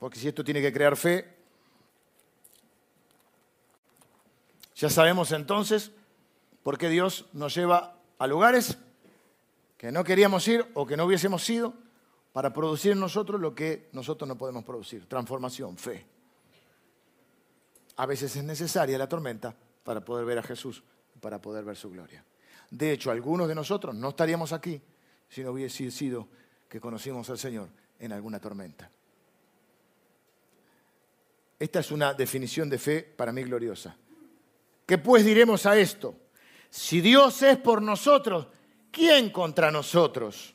Porque 0.00 0.18
si 0.18 0.26
esto 0.26 0.42
tiene 0.42 0.60
que 0.60 0.72
crear 0.72 0.96
fe, 0.96 1.35
ya 4.76 4.90
sabemos 4.90 5.32
entonces 5.32 5.90
por 6.62 6.78
qué 6.78 6.88
Dios 6.88 7.26
nos 7.32 7.54
lleva 7.54 7.96
a 8.18 8.26
lugares 8.26 8.78
que 9.78 9.90
no 9.90 10.04
queríamos 10.04 10.46
ir 10.48 10.66
o 10.74 10.86
que 10.86 10.96
no 10.96 11.04
hubiésemos 11.06 11.48
ido 11.48 11.74
para 12.32 12.52
producir 12.52 12.92
en 12.92 13.00
nosotros 13.00 13.40
lo 13.40 13.54
que 13.54 13.88
nosotros 13.92 14.28
no 14.28 14.36
podemos 14.36 14.64
producir, 14.64 15.06
transformación, 15.06 15.78
fe. 15.78 16.04
A 17.96 18.04
veces 18.04 18.36
es 18.36 18.44
necesaria 18.44 18.98
la 18.98 19.08
tormenta 19.08 19.56
para 19.82 20.04
poder 20.04 20.26
ver 20.26 20.38
a 20.38 20.42
Jesús, 20.42 20.82
para 21.20 21.40
poder 21.40 21.64
ver 21.64 21.76
su 21.76 21.90
gloria. 21.90 22.22
De 22.70 22.92
hecho, 22.92 23.10
algunos 23.10 23.48
de 23.48 23.54
nosotros 23.54 23.94
no 23.94 24.10
estaríamos 24.10 24.52
aquí 24.52 24.80
si 25.28 25.42
no 25.42 25.52
hubiese 25.52 25.90
sido 25.90 26.28
que 26.68 26.80
conocimos 26.80 27.30
al 27.30 27.38
Señor 27.38 27.68
en 27.98 28.12
alguna 28.12 28.38
tormenta. 28.38 28.90
Esta 31.58 31.80
es 31.80 31.90
una 31.90 32.12
definición 32.12 32.68
de 32.68 32.78
fe 32.78 33.02
para 33.02 33.32
mí 33.32 33.42
gloriosa. 33.44 33.96
¿Qué 34.86 34.98
pues 34.98 35.24
diremos 35.24 35.66
a 35.66 35.76
esto? 35.76 36.14
Si 36.70 37.00
Dios 37.00 37.42
es 37.42 37.58
por 37.58 37.82
nosotros, 37.82 38.46
¿quién 38.92 39.30
contra 39.30 39.72
nosotros? 39.72 40.54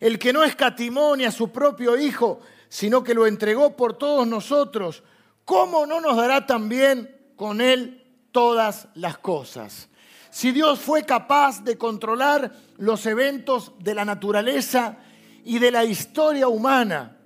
El 0.00 0.18
que 0.18 0.34
no 0.34 0.44
escatimó 0.44 1.16
ni 1.16 1.24
a 1.24 1.32
su 1.32 1.50
propio 1.50 1.96
Hijo, 1.96 2.40
sino 2.68 3.02
que 3.02 3.14
lo 3.14 3.26
entregó 3.26 3.74
por 3.74 3.96
todos 3.96 4.28
nosotros, 4.28 5.02
¿cómo 5.46 5.86
no 5.86 6.00
nos 6.00 6.16
dará 6.16 6.46
también 6.46 7.32
con 7.36 7.62
Él 7.62 8.04
todas 8.32 8.88
las 8.94 9.16
cosas? 9.16 9.88
Si 10.30 10.52
Dios 10.52 10.78
fue 10.78 11.04
capaz 11.04 11.64
de 11.64 11.78
controlar 11.78 12.52
los 12.76 13.06
eventos 13.06 13.72
de 13.78 13.94
la 13.94 14.04
naturaleza 14.04 14.98
y 15.42 15.58
de 15.58 15.70
la 15.70 15.84
historia 15.84 16.48
humana 16.48 17.16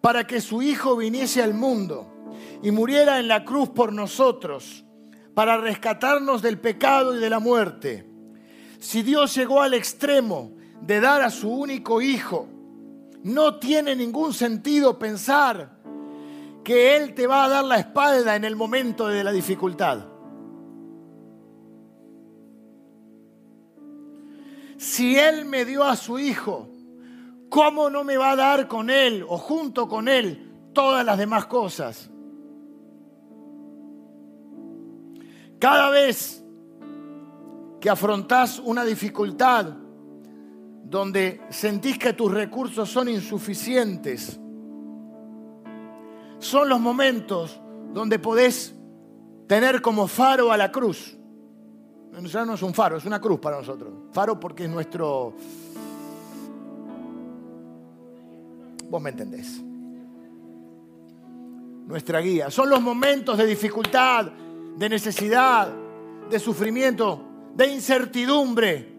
para 0.00 0.26
que 0.26 0.40
su 0.40 0.62
Hijo 0.62 0.96
viniese 0.96 1.42
al 1.42 1.52
mundo 1.52 2.10
y 2.62 2.70
muriera 2.70 3.18
en 3.18 3.28
la 3.28 3.44
cruz 3.44 3.68
por 3.68 3.92
nosotros, 3.92 4.85
para 5.36 5.58
rescatarnos 5.58 6.40
del 6.40 6.58
pecado 6.58 7.14
y 7.14 7.20
de 7.20 7.28
la 7.28 7.40
muerte. 7.40 8.08
Si 8.78 9.02
Dios 9.02 9.34
llegó 9.34 9.60
al 9.60 9.74
extremo 9.74 10.52
de 10.80 10.98
dar 10.98 11.20
a 11.20 11.28
su 11.28 11.50
único 11.50 12.00
Hijo, 12.00 12.48
no 13.22 13.58
tiene 13.58 13.94
ningún 13.94 14.32
sentido 14.32 14.98
pensar 14.98 15.76
que 16.64 16.96
Él 16.96 17.12
te 17.12 17.26
va 17.26 17.44
a 17.44 17.48
dar 17.50 17.64
la 17.66 17.76
espalda 17.76 18.34
en 18.34 18.46
el 18.46 18.56
momento 18.56 19.08
de 19.08 19.22
la 19.22 19.30
dificultad. 19.30 20.06
si 24.78 25.18
Él 25.18 25.44
me 25.44 25.66
dio 25.66 25.84
a 25.84 25.96
su 25.96 26.18
Hijo, 26.18 26.70
¿cómo 27.50 27.90
no 27.90 28.04
me 28.04 28.16
va 28.16 28.30
a 28.30 28.36
dar 28.36 28.68
con 28.68 28.88
Él 28.88 29.22
o 29.28 29.36
junto 29.36 29.86
con 29.86 30.08
Él 30.08 30.70
todas 30.72 31.04
las 31.04 31.18
demás 31.18 31.44
cosas? 31.44 32.10
Cada 35.58 35.90
vez 35.90 36.44
que 37.80 37.90
afrontás 37.90 38.58
una 38.58 38.84
dificultad 38.84 39.66
donde 40.84 41.40
sentís 41.50 41.98
que 41.98 42.12
tus 42.12 42.32
recursos 42.32 42.88
son 42.88 43.08
insuficientes, 43.08 44.38
son 46.38 46.68
los 46.68 46.80
momentos 46.80 47.60
donde 47.92 48.18
podés 48.18 48.74
tener 49.46 49.80
como 49.80 50.06
faro 50.06 50.52
a 50.52 50.56
la 50.56 50.70
cruz. 50.70 51.16
Ya 52.22 52.44
no 52.44 52.54
es 52.54 52.62
un 52.62 52.72
faro, 52.72 52.96
es 52.96 53.04
una 53.04 53.20
cruz 53.20 53.38
para 53.40 53.58
nosotros. 53.58 53.92
Faro 54.12 54.38
porque 54.40 54.64
es 54.64 54.70
nuestro... 54.70 55.34
Vos 58.88 59.02
me 59.02 59.10
entendés. 59.10 59.60
Nuestra 61.86 62.20
guía. 62.20 62.50
Son 62.50 62.70
los 62.70 62.80
momentos 62.80 63.36
de 63.36 63.46
dificultad, 63.46 64.30
de 64.76 64.88
necesidad, 64.88 65.68
de 66.28 66.38
sufrimiento, 66.38 67.22
de 67.54 67.68
incertidumbre, 67.68 68.94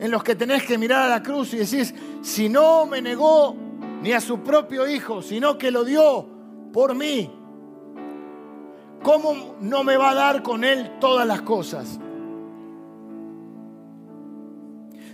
en 0.00 0.10
los 0.10 0.24
que 0.24 0.34
tenés 0.34 0.64
que 0.64 0.78
mirar 0.78 1.02
a 1.02 1.08
la 1.08 1.22
cruz 1.22 1.54
y 1.54 1.58
decís, 1.58 1.94
si 2.22 2.48
no 2.48 2.86
me 2.86 3.00
negó 3.00 3.54
ni 4.02 4.12
a 4.12 4.20
su 4.20 4.40
propio 4.40 4.88
hijo, 4.88 5.22
sino 5.22 5.56
que 5.58 5.70
lo 5.70 5.84
dio 5.84 6.26
por 6.72 6.94
mí, 6.94 7.30
¿cómo 9.02 9.56
no 9.60 9.84
me 9.84 9.96
va 9.96 10.10
a 10.10 10.14
dar 10.14 10.42
con 10.42 10.64
él 10.64 10.98
todas 10.98 11.26
las 11.26 11.42
cosas? 11.42 12.00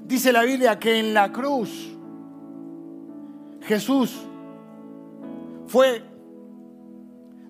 Dice 0.04 0.32
la 0.32 0.42
Biblia 0.42 0.78
que 0.78 0.98
en 0.98 1.12
la 1.12 1.30
cruz 1.30 1.94
Jesús 3.60 4.16
fue, 5.66 6.02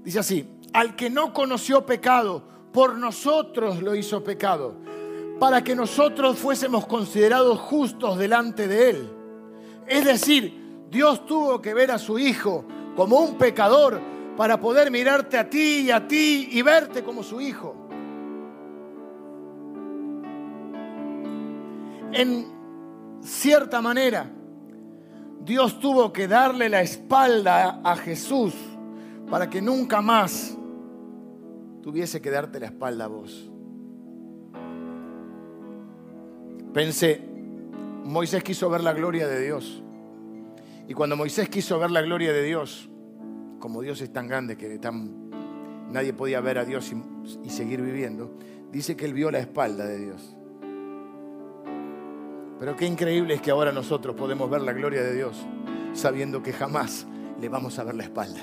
dice 0.02 0.18
así, 0.18 0.57
al 0.72 0.96
que 0.96 1.10
no 1.10 1.32
conoció 1.32 1.86
pecado, 1.86 2.42
por 2.72 2.96
nosotros 2.96 3.82
lo 3.82 3.94
hizo 3.94 4.22
pecado, 4.22 4.74
para 5.38 5.64
que 5.64 5.74
nosotros 5.74 6.38
fuésemos 6.38 6.86
considerados 6.86 7.58
justos 7.58 8.18
delante 8.18 8.68
de 8.68 8.90
Él. 8.90 9.10
Es 9.86 10.04
decir, 10.04 10.84
Dios 10.90 11.24
tuvo 11.26 11.60
que 11.62 11.74
ver 11.74 11.90
a 11.90 11.98
su 11.98 12.18
Hijo 12.18 12.64
como 12.94 13.18
un 13.20 13.38
pecador 13.38 14.00
para 14.36 14.60
poder 14.60 14.90
mirarte 14.90 15.38
a 15.38 15.48
ti 15.48 15.80
y 15.80 15.90
a 15.90 16.06
ti 16.06 16.48
y 16.52 16.62
verte 16.62 17.02
como 17.02 17.22
su 17.22 17.40
Hijo. 17.40 17.74
En 22.12 22.46
cierta 23.22 23.80
manera, 23.80 24.30
Dios 25.40 25.78
tuvo 25.80 26.12
que 26.12 26.28
darle 26.28 26.68
la 26.68 26.82
espalda 26.82 27.80
a 27.82 27.96
Jesús 27.96 28.54
para 29.30 29.48
que 29.48 29.62
nunca 29.62 30.00
más 30.00 30.57
tuviese 31.82 32.20
que 32.20 32.30
darte 32.30 32.60
la 32.60 32.66
espalda 32.66 33.04
a 33.04 33.08
vos. 33.08 33.50
Pensé, 36.72 37.20
Moisés 38.04 38.42
quiso 38.42 38.68
ver 38.70 38.82
la 38.82 38.92
gloria 38.92 39.26
de 39.26 39.44
Dios. 39.44 39.82
Y 40.86 40.94
cuando 40.94 41.16
Moisés 41.16 41.48
quiso 41.48 41.78
ver 41.78 41.90
la 41.90 42.02
gloria 42.02 42.32
de 42.32 42.42
Dios, 42.42 42.88
como 43.58 43.82
Dios 43.82 44.00
es 44.00 44.12
tan 44.12 44.28
grande 44.28 44.56
que 44.56 44.78
nadie 45.90 46.12
podía 46.12 46.40
ver 46.40 46.58
a 46.58 46.64
Dios 46.64 46.92
y, 46.92 47.46
y 47.46 47.50
seguir 47.50 47.82
viviendo, 47.82 48.34
dice 48.70 48.96
que 48.96 49.04
él 49.04 49.14
vio 49.14 49.30
la 49.30 49.38
espalda 49.38 49.86
de 49.86 49.98
Dios. 49.98 50.36
Pero 52.58 52.74
qué 52.76 52.86
increíble 52.86 53.34
es 53.34 53.40
que 53.40 53.50
ahora 53.50 53.72
nosotros 53.72 54.16
podemos 54.16 54.50
ver 54.50 54.62
la 54.62 54.72
gloria 54.72 55.02
de 55.02 55.14
Dios 55.14 55.46
sabiendo 55.92 56.42
que 56.42 56.52
jamás 56.52 57.06
le 57.40 57.48
vamos 57.48 57.78
a 57.78 57.84
ver 57.84 57.94
la 57.94 58.04
espalda. 58.04 58.40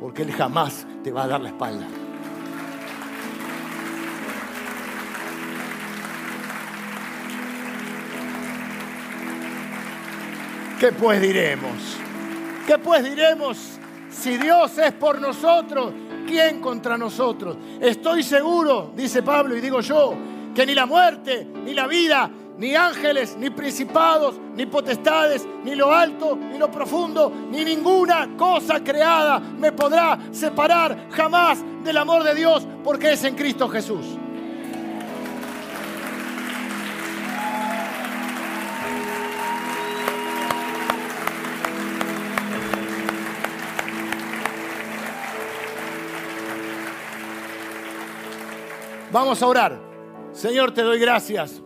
Porque 0.00 0.22
Él 0.22 0.32
jamás 0.32 0.86
te 1.02 1.10
va 1.10 1.24
a 1.24 1.28
dar 1.28 1.40
la 1.40 1.48
espalda. 1.48 1.86
¿Qué 10.78 10.92
pues 10.92 11.20
diremos? 11.20 11.96
¿Qué 12.66 12.78
pues 12.78 13.04
diremos? 13.04 13.78
Si 14.10 14.36
Dios 14.36 14.76
es 14.78 14.92
por 14.92 15.20
nosotros, 15.20 15.92
¿quién 16.26 16.60
contra 16.60 16.98
nosotros? 16.98 17.56
Estoy 17.80 18.22
seguro, 18.22 18.92
dice 18.94 19.22
Pablo 19.22 19.56
y 19.56 19.60
digo 19.60 19.80
yo, 19.80 20.14
que 20.54 20.66
ni 20.66 20.74
la 20.74 20.86
muerte, 20.86 21.46
ni 21.64 21.74
la 21.74 21.86
vida, 21.86 22.30
ni 22.58 22.74
ángeles, 22.74 23.36
ni 23.36 23.50
principados, 23.50 24.36
ni 24.54 24.66
potestades, 24.66 25.46
ni 25.64 25.74
lo 25.74 25.92
alto, 25.92 26.36
ni 26.36 26.58
lo 26.58 26.70
profundo, 26.70 27.32
ni 27.50 27.64
ninguna 27.64 28.36
cosa 28.36 28.82
creada 28.82 29.38
me 29.40 29.72
podrá 29.72 30.18
separar 30.30 31.08
jamás 31.10 31.64
del 31.82 31.96
amor 31.96 32.22
de 32.22 32.34
Dios, 32.34 32.66
porque 32.82 33.12
es 33.12 33.24
en 33.24 33.34
Cristo 33.34 33.68
Jesús. 33.68 34.04
Vamos 49.14 49.40
a 49.42 49.46
orar. 49.46 49.80
Señor, 50.32 50.74
te 50.74 50.82
doy 50.82 50.98
gracias. 50.98 51.63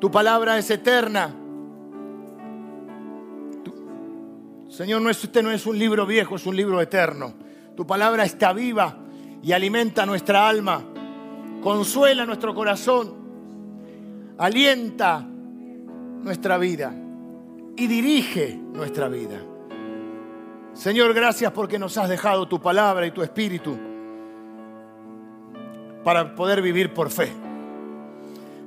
Tu 0.00 0.10
palabra 0.10 0.58
es 0.58 0.70
eterna. 0.70 1.34
Señor, 4.68 5.10
este 5.10 5.42
no 5.42 5.50
es 5.50 5.66
un 5.66 5.78
libro 5.78 6.06
viejo, 6.06 6.36
es 6.36 6.46
un 6.46 6.54
libro 6.54 6.80
eterno. 6.80 7.34
Tu 7.76 7.86
palabra 7.86 8.24
está 8.24 8.52
viva 8.52 8.96
y 9.42 9.52
alimenta 9.52 10.06
nuestra 10.06 10.48
alma, 10.48 10.84
consuela 11.62 12.24
nuestro 12.26 12.54
corazón, 12.54 13.14
alienta 14.38 15.20
nuestra 16.22 16.58
vida 16.58 16.94
y 17.76 17.86
dirige 17.86 18.60
nuestra 18.72 19.08
vida. 19.08 19.40
Señor, 20.74 21.12
gracias 21.12 21.50
porque 21.52 21.78
nos 21.78 21.98
has 21.98 22.08
dejado 22.08 22.46
tu 22.46 22.60
palabra 22.60 23.06
y 23.06 23.10
tu 23.10 23.22
espíritu 23.22 23.76
para 26.04 26.34
poder 26.34 26.62
vivir 26.62 26.94
por 26.94 27.10
fe. 27.10 27.32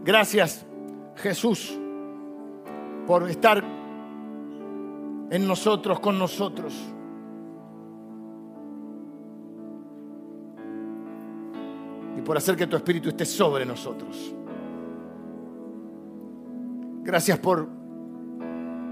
Gracias, 0.03 0.65
Jesús, 1.21 1.77
por 3.07 3.29
estar 3.29 3.63
en 5.29 5.47
nosotros, 5.47 5.99
con 5.99 6.19
nosotros. 6.19 6.73
Y 12.17 12.21
por 12.21 12.35
hacer 12.35 12.57
que 12.57 12.67
tu 12.67 12.75
Espíritu 12.75 13.09
esté 13.09 13.25
sobre 13.25 13.65
nosotros. 13.65 14.35
Gracias 17.03 17.39
por 17.39 17.67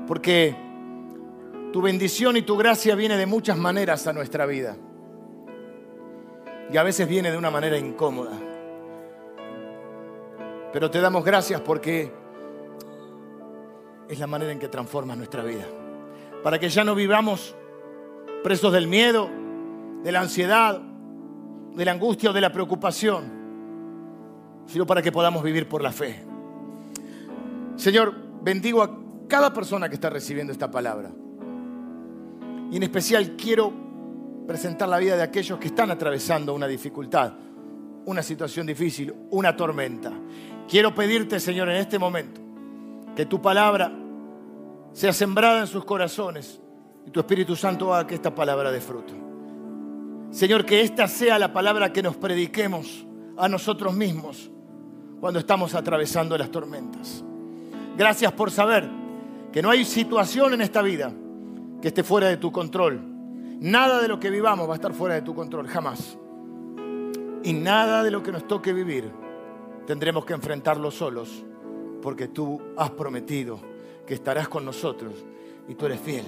porque 0.08 0.56
tu 1.72 1.82
bendición 1.82 2.36
y 2.36 2.42
tu 2.42 2.58
gracia 2.58 2.96
viene 2.96 3.16
de 3.16 3.28
muchas 3.28 3.58
maneras 3.58 4.08
a 4.08 4.14
nuestra 4.14 4.48
vida 4.48 4.76
y 6.72 6.78
a 6.78 6.84
veces 6.84 7.08
viene 7.08 7.32
de 7.32 7.38
una 7.38 7.52
manera 7.52 7.78
incómoda. 7.78 8.32
Pero 10.72 10.90
te 10.90 11.00
damos 11.00 11.24
gracias 11.24 11.62
porque 11.62 12.12
es 14.10 14.20
la 14.20 14.28
manera 14.28 14.52
en 14.52 14.60
que 14.60 14.68
transformas 14.68 15.18
nuestra 15.18 15.44
vida. 15.44 15.66
Para 16.44 16.60
que 16.60 16.68
ya 16.68 16.84
no 16.84 16.96
vivamos 16.96 17.56
presos 18.44 18.74
del 18.74 18.88
miedo, 18.88 19.30
de 20.04 20.12
la 20.12 20.22
ansiedad, 20.22 20.82
de 21.76 21.86
la 21.86 21.92
angustia 21.92 22.32
o 22.32 22.34
de 22.34 22.42
la 22.42 22.52
preocupación, 22.52 23.32
sino 24.66 24.86
para 24.86 25.02
que 25.02 25.12
podamos 25.12 25.44
vivir 25.44 25.68
por 25.68 25.82
la 25.82 25.92
fe. 25.92 26.24
Señor, 27.76 28.14
bendigo 28.42 28.82
a 28.82 28.98
cada 29.28 29.54
persona 29.54 29.88
que 29.88 29.96
está 29.96 30.10
recibiendo 30.10 30.52
esta 30.52 30.72
palabra. 30.72 31.12
Y 32.72 32.78
en 32.78 32.84
especial 32.84 33.36
quiero 33.36 33.72
presentar 34.48 34.90
la 34.90 34.98
vida 34.98 35.16
de 35.16 35.24
aquellos 35.24 35.60
que 35.60 35.68
están 35.68 35.92
atravesando 35.92 36.54
una 36.56 36.68
dificultad, 36.68 37.34
una 38.06 38.24
situación 38.24 38.66
difícil, 38.66 39.14
una 39.30 39.56
tormenta. 39.56 40.12
Quiero 40.68 40.96
pedirte, 40.96 41.40
Señor, 41.40 41.70
en 41.70 41.76
este 41.78 42.00
momento, 42.00 42.42
que 43.16 43.26
tu 43.26 43.42
palabra 43.42 43.92
sea 44.94 45.14
sembrada 45.14 45.62
en 45.62 45.68
sus 45.68 45.86
corazones 45.86 46.60
y 47.06 47.12
tu 47.12 47.20
Espíritu 47.20 47.56
Santo 47.56 47.94
haga 47.94 48.08
que 48.08 48.16
esta 48.16 48.34
palabra 48.34 48.72
dé 48.72 48.82
fruto. 48.82 49.14
Señor, 50.32 50.66
que 50.66 50.82
esta 50.82 51.08
sea 51.08 51.40
la 51.40 51.52
palabra 51.52 51.92
que 51.92 52.04
nos 52.04 52.16
prediquemos 52.18 53.06
a 53.38 53.48
nosotros 53.50 53.94
mismos 53.94 54.52
cuando 55.20 55.40
estamos 55.40 55.74
atravesando 55.76 56.38
las 56.38 56.52
tormentas. 56.52 57.24
Gracias 57.98 58.32
por 58.34 58.52
saber 58.52 58.88
que 59.52 59.62
no 59.62 59.70
hay 59.70 59.86
situación 59.86 60.54
en 60.54 60.62
esta 60.62 60.82
vida 60.82 61.12
que 61.82 61.88
esté 61.88 62.04
fuera 62.04 62.28
de 62.28 62.38
tu 62.38 62.52
control 62.52 63.10
Nada 63.60 64.02
de 64.02 64.08
lo 64.08 64.22
que 64.22 64.30
vivamos 64.30 64.70
va 64.70 64.74
a 64.74 64.76
estar 64.76 64.94
fuera 64.94 65.16
de 65.16 65.22
tu 65.22 65.36
control, 65.36 65.68
jamás. 65.68 66.18
Y 67.44 67.52
nada 67.52 68.04
de 68.04 68.12
lo 68.12 68.24
que 68.24 68.32
nos 68.32 68.48
toque 68.48 68.72
vivir 68.72 69.12
tendremos 69.86 70.24
que 70.24 70.34
enfrentarlo 70.34 70.92
solos, 70.92 71.44
porque 72.02 72.30
tú 72.30 72.62
has 72.78 72.92
prometido 72.92 73.60
que 74.10 74.16
estarás 74.16 74.50
con 74.50 74.66
nosotros 74.66 75.14
y 75.68 75.76
tú 75.76 75.86
eres 75.86 76.00
fiel. 76.00 76.26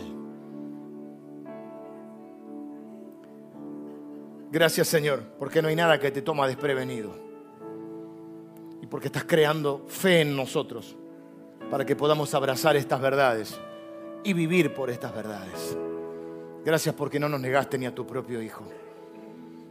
Gracias 4.52 4.88
Señor, 4.88 5.24
porque 5.40 5.64
no 5.64 5.68
hay 5.68 5.76
nada 5.76 6.00
que 6.00 6.12
te 6.12 6.22
toma 6.22 6.48
desprevenido. 6.48 7.12
Y 8.84 8.86
porque 8.86 9.08
estás 9.08 9.24
creando 9.24 9.84
fe 9.88 10.22
en 10.22 10.36
nosotros 10.36 10.96
para 11.72 11.84
que 11.84 11.96
podamos 11.96 12.36
abrazar 12.36 12.76
estas 12.76 13.02
verdades 13.02 13.60
y 14.24 14.34
vivir 14.34 14.76
por 14.76 14.92
estas 14.92 15.16
verdades. 15.16 15.76
Gracias 16.64 16.94
porque 16.94 17.20
no 17.20 17.28
nos 17.28 17.42
negaste 17.42 17.80
ni 17.80 17.88
a 17.88 17.96
tu 17.96 18.06
propio 18.06 18.44
Hijo. 18.44 18.64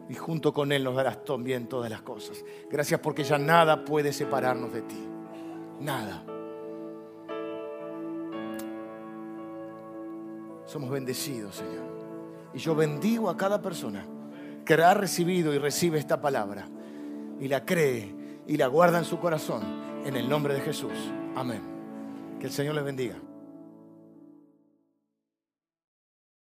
Y 0.08 0.16
junto 0.16 0.52
con 0.52 0.72
Él 0.72 0.82
nos 0.82 0.96
darás 0.96 1.24
también 1.24 1.68
todas 1.68 1.88
las 1.88 2.02
cosas. 2.02 2.44
Gracias 2.68 2.98
porque 2.98 3.22
ya 3.22 3.38
nada 3.38 3.84
puede 3.84 4.12
separarnos 4.12 4.72
de 4.72 4.82
ti. 4.82 4.98
Nada. 5.78 6.24
Somos 10.70 10.88
bendecidos, 10.88 11.56
Señor. 11.56 11.82
Y 12.54 12.60
yo 12.60 12.76
bendigo 12.76 13.28
a 13.28 13.36
cada 13.36 13.60
persona 13.60 14.06
que 14.64 14.74
ha 14.74 14.94
recibido 14.94 15.52
y 15.52 15.58
recibe 15.58 15.98
esta 15.98 16.20
palabra 16.20 16.68
y 17.40 17.48
la 17.48 17.64
cree 17.64 18.14
y 18.46 18.56
la 18.56 18.68
guarda 18.68 18.98
en 18.98 19.04
su 19.04 19.18
corazón 19.18 19.62
en 20.04 20.14
el 20.14 20.28
nombre 20.28 20.54
de 20.54 20.60
Jesús. 20.60 20.92
Amén. 21.34 21.60
Que 22.38 22.46
el 22.46 22.52
Señor 22.52 22.76
les 22.76 22.84
bendiga. 22.84 23.16